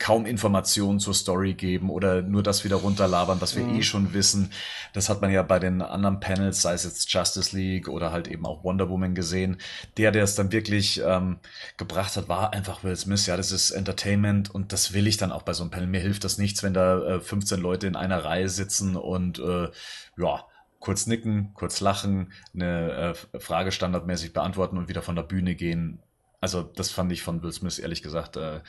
[0.00, 3.76] kaum Informationen zur Story geben oder nur das wieder runterlabern, was wir mhm.
[3.76, 4.50] eh schon wissen.
[4.94, 8.26] Das hat man ja bei den anderen Panels, sei es jetzt Justice League oder halt
[8.26, 9.58] eben auch Wonder Woman gesehen.
[9.96, 11.38] Der, der es dann wirklich ähm,
[11.76, 13.26] gebracht hat, war einfach Will Smith.
[13.26, 15.86] Ja, das ist Entertainment und das will ich dann auch bei so einem Panel.
[15.86, 19.68] Mir hilft das nichts, wenn da äh, 15 Leute in einer Reihe sitzen und äh,
[20.16, 20.44] ja,
[20.80, 26.02] kurz nicken, kurz lachen, eine äh, Frage standardmäßig beantworten und wieder von der Bühne gehen.
[26.40, 28.60] Also das fand ich von Will Smith ehrlich gesagt äh,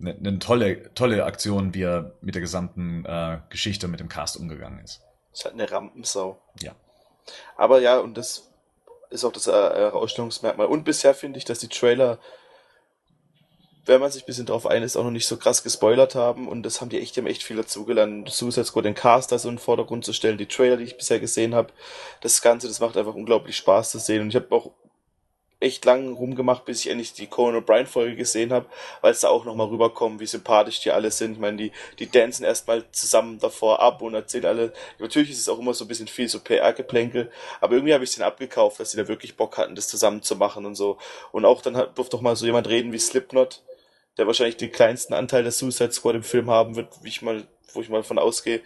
[0.00, 4.36] eine, eine tolle, tolle Aktion, wie er mit der gesamten äh, Geschichte mit dem Cast
[4.36, 5.02] umgegangen ist.
[5.30, 6.40] Das ist halt eine Rampensau.
[6.60, 6.74] Ja.
[7.56, 8.50] Aber ja, und das
[9.10, 10.66] ist auch das äh, Herausstellungsmerkmal.
[10.66, 12.18] Und bisher finde ich, dass die Trailer
[13.88, 16.46] wenn man sich ein bisschen drauf einlässt, auch noch nicht so krass gespoilert haben.
[16.46, 18.30] Und das haben die echt, die haben echt viel dazugelernt.
[18.30, 20.96] Suicide Squad den Cast da so in den Vordergrund zu stellen, die Trailer, die ich
[20.96, 21.72] bisher gesehen habe.
[22.20, 24.22] Das Ganze, das macht einfach unglaublich Spaß zu sehen.
[24.22, 24.70] Und ich habe auch
[25.60, 28.66] echt lang rumgemacht, bis ich endlich die Conan O'Brien Folge gesehen habe,
[29.00, 31.32] weil es da auch nochmal rüberkommt, wie sympathisch die alle sind.
[31.32, 34.72] Ich meine, die, die dancen erstmal zusammen davor ab und erzählen alle.
[34.98, 38.10] Natürlich ist es auch immer so ein bisschen viel so PR-Geplänkel, aber irgendwie habe ich
[38.10, 40.98] es denen abgekauft, dass sie da wirklich Bock hatten, das zusammen zu machen und so.
[41.32, 43.62] Und auch dann hat, durfte doch mal so jemand reden wie Slipknot,
[44.18, 47.46] der wahrscheinlich den kleinsten Anteil der Suicide Squad im Film haben wird, wie ich mal,
[47.72, 48.60] wo ich mal von ausgehe.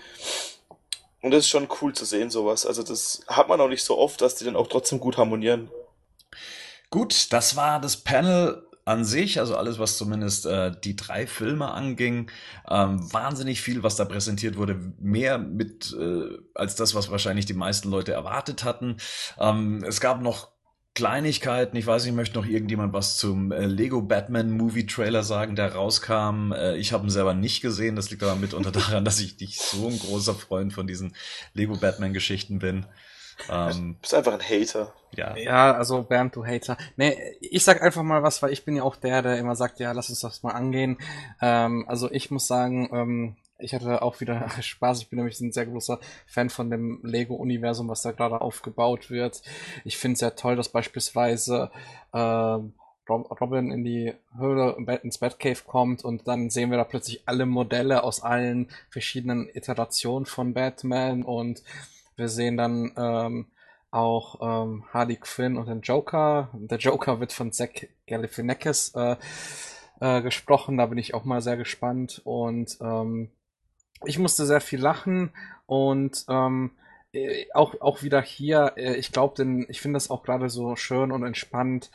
[1.21, 2.67] Und das ist schon cool zu sehen, sowas.
[2.67, 5.71] Also das hat man auch nicht so oft, dass die dann auch trotzdem gut harmonieren.
[6.91, 11.71] Gut, das war das Panel an sich, also alles, was zumindest äh, die drei Filme
[11.71, 12.31] anging,
[12.69, 17.55] ähm, wahnsinnig viel, was da präsentiert wurde, mehr mit äh, als das, was wahrscheinlich die
[17.55, 18.97] meisten Leute erwartet hatten.
[19.39, 20.52] Ähm, es gab noch
[20.95, 21.77] Kleinigkeiten.
[21.77, 25.75] Ich weiß nicht, möchte noch irgendjemand was zum äh, Lego Batman Movie Trailer sagen, der
[25.75, 26.53] rauskam.
[26.53, 27.97] Äh, ich habe ihn selber nicht gesehen.
[27.97, 31.15] Das liegt aber mitunter daran, dass ich nicht so ein großer Freund von diesen
[31.55, 32.87] Lego Batman Geschichten bin.
[33.49, 34.93] Ähm, du bist einfach ein Hater.
[35.15, 35.37] Ja.
[35.37, 36.77] Ja, also Bernd, du Hater.
[36.97, 39.81] Nee, ich sag einfach mal was, weil ich bin ja auch der, der immer sagt,
[39.81, 40.99] ja, lass uns das mal angehen.
[41.41, 45.03] Ähm, also ich muss sagen, ähm, ich hatte auch wieder Spaß.
[45.03, 49.43] Ich bin nämlich ein sehr großer Fan von dem Lego-Universum, was da gerade aufgebaut wird.
[49.85, 51.71] Ich finde es sehr toll, dass beispielsweise
[52.13, 52.59] äh,
[53.09, 58.05] Robin in die Höhle ins Batcave kommt und dann sehen wir da plötzlich alle Modelle
[58.05, 61.63] aus allen verschiedenen Iterationen von Batman und
[62.17, 63.47] wir sehen dann ähm,
[63.91, 66.51] auch ähm, Harley Quinn und den Joker.
[66.55, 67.71] Der Joker wird von Zach
[68.07, 69.17] Galifianakis äh,
[70.01, 73.31] äh, gesprochen, da bin ich auch mal sehr gespannt und ähm,
[74.07, 75.33] ich musste sehr viel lachen
[75.67, 76.73] und ähm,
[77.13, 80.77] äh, auch, auch wieder hier, äh, ich glaube, denn ich finde das auch gerade so
[80.77, 81.91] schön und entspannt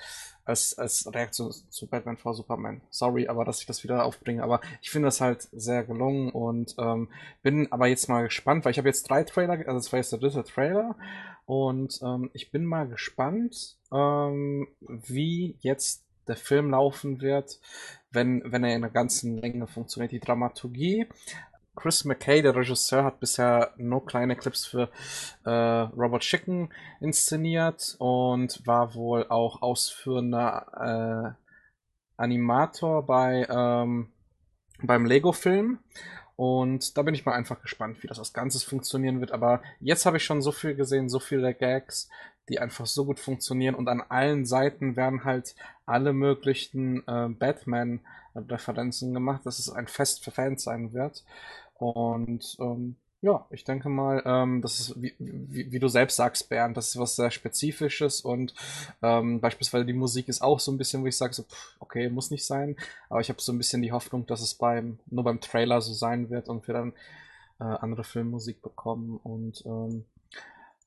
[0.45, 2.81] als, als Reaktion zu Batman vor Superman.
[2.89, 4.43] Sorry, aber dass ich das wieder aufbringe.
[4.43, 7.09] Aber ich finde das halt sehr gelungen und ähm,
[7.41, 10.11] bin aber jetzt mal gespannt, weil ich habe jetzt drei Trailer, also das war jetzt
[10.11, 10.95] der dritte Trailer
[11.45, 17.59] und ähm, ich bin mal gespannt, ähm, wie jetzt der Film laufen wird,
[18.11, 20.11] wenn, wenn er in der ganzen Länge funktioniert.
[20.11, 21.07] Die Dramaturgie
[21.77, 24.89] Chris McKay, der Regisseur, hat bisher nur kleine Clips für
[25.45, 34.11] äh, Robert Chicken inszeniert und war wohl auch ausführender äh, Animator bei ähm,
[34.81, 35.79] beim Lego-Film.
[36.35, 39.31] Und da bin ich mal einfach gespannt, wie das als Ganzes funktionieren wird.
[39.31, 42.09] Aber jetzt habe ich schon so viel gesehen, so viele Gags,
[42.49, 43.73] die einfach so gut funktionieren.
[43.73, 45.55] Und an allen Seiten werden halt
[45.85, 51.23] alle möglichen äh, Batman-Referenzen gemacht, dass es ein Fest für Fans sein wird.
[51.79, 56.49] Und ähm, ja, ich denke mal, ähm, das ist, wie, wie, wie, du selbst sagst,
[56.49, 58.53] Bernd, das ist was sehr Spezifisches und
[59.01, 61.43] ähm, beispielsweise die Musik ist auch so ein bisschen, wo ich sage, so,
[61.79, 62.75] okay, muss nicht sein,
[63.09, 65.93] aber ich habe so ein bisschen die Hoffnung, dass es beim nur beim Trailer so
[65.93, 66.93] sein wird und wir dann
[67.59, 69.19] äh, andere Filmmusik bekommen.
[69.23, 70.05] Und ähm,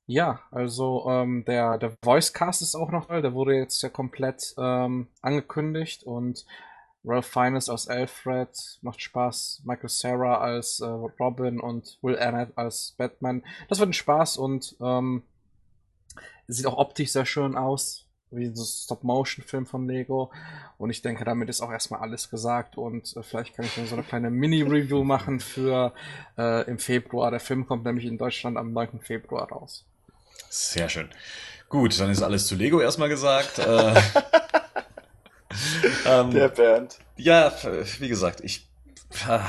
[0.07, 4.55] ja, also ähm, der, der Voicecast ist auch noch toll, der wurde jetzt ja komplett
[4.59, 6.47] ähm, angekündigt und
[7.05, 8.51] Ralph Fiennes als Alfred
[8.83, 13.43] macht Spaß, Michael Sarah als äh, Robin und Will Arnett als Batman.
[13.69, 15.23] Das wird ein Spaß und ähm,
[16.47, 20.31] sieht auch optisch sehr schön aus, wie ein Stop-Motion-Film von Lego.
[20.77, 23.87] Und ich denke, damit ist auch erstmal alles gesagt und äh, vielleicht kann ich dann
[23.87, 25.95] so eine kleine Mini-Review machen für
[26.37, 27.31] äh, im Februar.
[27.31, 29.01] Der Film kommt nämlich in Deutschland am 9.
[29.01, 29.87] Februar raus.
[30.51, 31.09] Sehr schön.
[31.71, 33.59] Gut, dann ist alles zu Lego erstmal gesagt.
[35.51, 36.99] äh, ähm, Der Bernd.
[37.17, 37.53] Ja,
[37.99, 38.69] wie gesagt, ich.
[39.29, 39.41] Äh,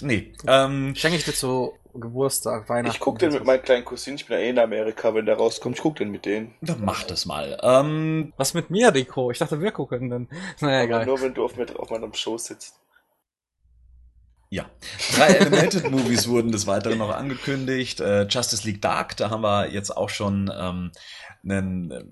[0.00, 0.32] nee.
[0.46, 2.94] Ähm, Schenke ich dir zu Geburtstag, Weihnachten.
[2.94, 5.36] Ich guck den mit meinen kleinen Cousinen, ich bin ja eh in Amerika, wenn der
[5.36, 6.54] rauskommt, ich guck den mit denen.
[6.60, 7.58] Dann mach das mal.
[7.62, 9.30] Ähm, Was mit mir, Rico?
[9.30, 10.28] Ich dachte, wir gucken dann.
[10.60, 11.06] Naja, egal.
[11.06, 12.76] Nur wenn du auf, mit, auf meinem Show sitzt.
[14.52, 14.68] Ja,
[15.14, 18.00] drei Animated Movies wurden des Weiteren noch angekündigt.
[18.00, 20.90] Äh, Justice League Dark, da haben wir jetzt auch schon ähm,
[21.42, 22.04] einen äh,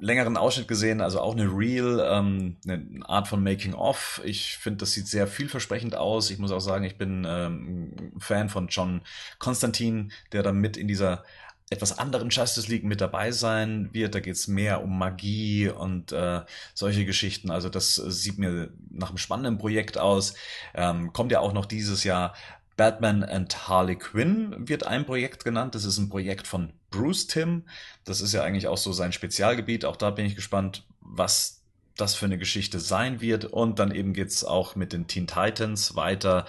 [0.00, 4.20] längeren Ausschnitt gesehen, also auch eine Real, ähm, eine Art von Making of.
[4.24, 6.30] Ich finde, das sieht sehr vielversprechend aus.
[6.30, 9.02] Ich muss auch sagen, ich bin ähm, Fan von John
[9.38, 11.24] Constantine, der da mit in dieser
[11.70, 14.14] etwas anderen Justice League mit dabei sein wird.
[14.14, 16.42] Da geht's mehr um Magie und äh,
[16.74, 17.50] solche Geschichten.
[17.50, 20.34] Also das sieht mir nach einem spannenden Projekt aus.
[20.74, 22.34] Ähm, kommt ja auch noch dieses Jahr.
[22.76, 25.74] Batman and Harley Quinn wird ein Projekt genannt.
[25.74, 27.64] Das ist ein Projekt von Bruce Tim.
[28.04, 29.84] Das ist ja eigentlich auch so sein Spezialgebiet.
[29.84, 31.62] Auch da bin ich gespannt, was
[31.96, 33.46] das für eine Geschichte sein wird.
[33.46, 36.46] Und dann eben geht's auch mit den Teen Titans weiter.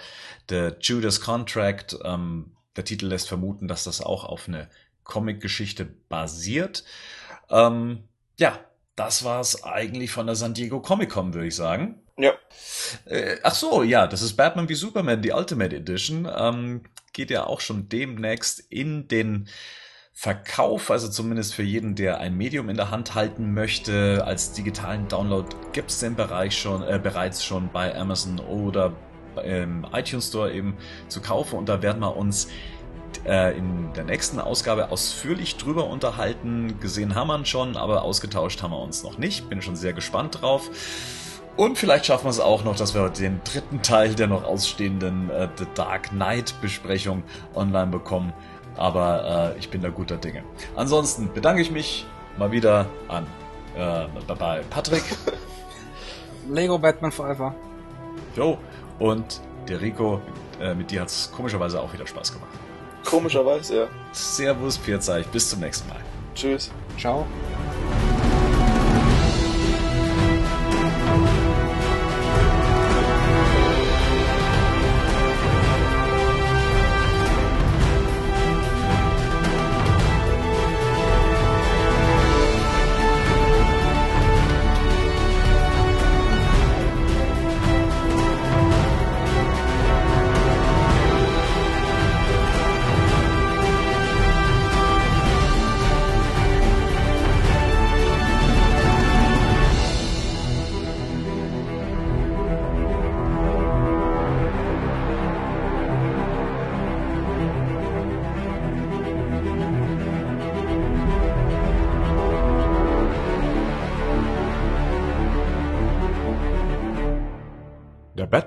[0.48, 1.98] Der Judas Contract.
[2.04, 4.68] Ähm, der Titel lässt vermuten, dass das auch auf eine
[5.04, 6.84] Comic-Geschichte basiert.
[7.50, 8.04] Ähm,
[8.38, 8.58] ja,
[8.96, 12.00] das war's eigentlich von der San Diego Comic Con, würde ich sagen.
[12.16, 12.32] Ja.
[13.06, 16.28] Äh, ach so, ja, das ist Batman wie Superman, die Ultimate Edition.
[16.32, 19.48] Ähm, geht ja auch schon demnächst in den
[20.16, 24.24] Verkauf, also zumindest für jeden, der ein Medium in der Hand halten möchte.
[24.24, 28.92] Als digitalen Download gibt's den Bereich schon, äh, bereits schon bei Amazon oder
[29.44, 30.76] im iTunes Store eben
[31.08, 31.58] zu kaufen.
[31.58, 32.48] Und da werden wir uns
[33.26, 36.78] äh, in der nächsten Ausgabe ausführlich drüber unterhalten.
[36.78, 39.48] Gesehen haben wir ihn schon, aber ausgetauscht haben wir uns noch nicht.
[39.48, 40.70] Bin schon sehr gespannt drauf.
[41.56, 45.30] Und vielleicht schaffen wir es auch noch, dass wir den dritten Teil der noch ausstehenden
[45.30, 47.22] äh, The Dark Knight Besprechung
[47.54, 48.32] online bekommen.
[48.76, 50.42] Aber äh, ich bin da guter Dinge.
[50.76, 52.06] Ansonsten bedanke ich mich
[52.36, 53.26] mal wieder an
[53.76, 55.04] äh, bei Patrick.
[56.48, 57.54] Lego Batman Forever.
[58.36, 58.58] Jo,
[58.98, 60.20] und der Rico,
[60.60, 62.50] äh, mit dir hat es komischerweise auch wieder Spaß gemacht.
[63.04, 63.86] Komischerweise, ja.
[64.12, 65.26] Servus, Pierzeich.
[65.28, 66.00] Bis zum nächsten Mal.
[66.34, 66.70] Tschüss.
[66.98, 67.26] Ciao.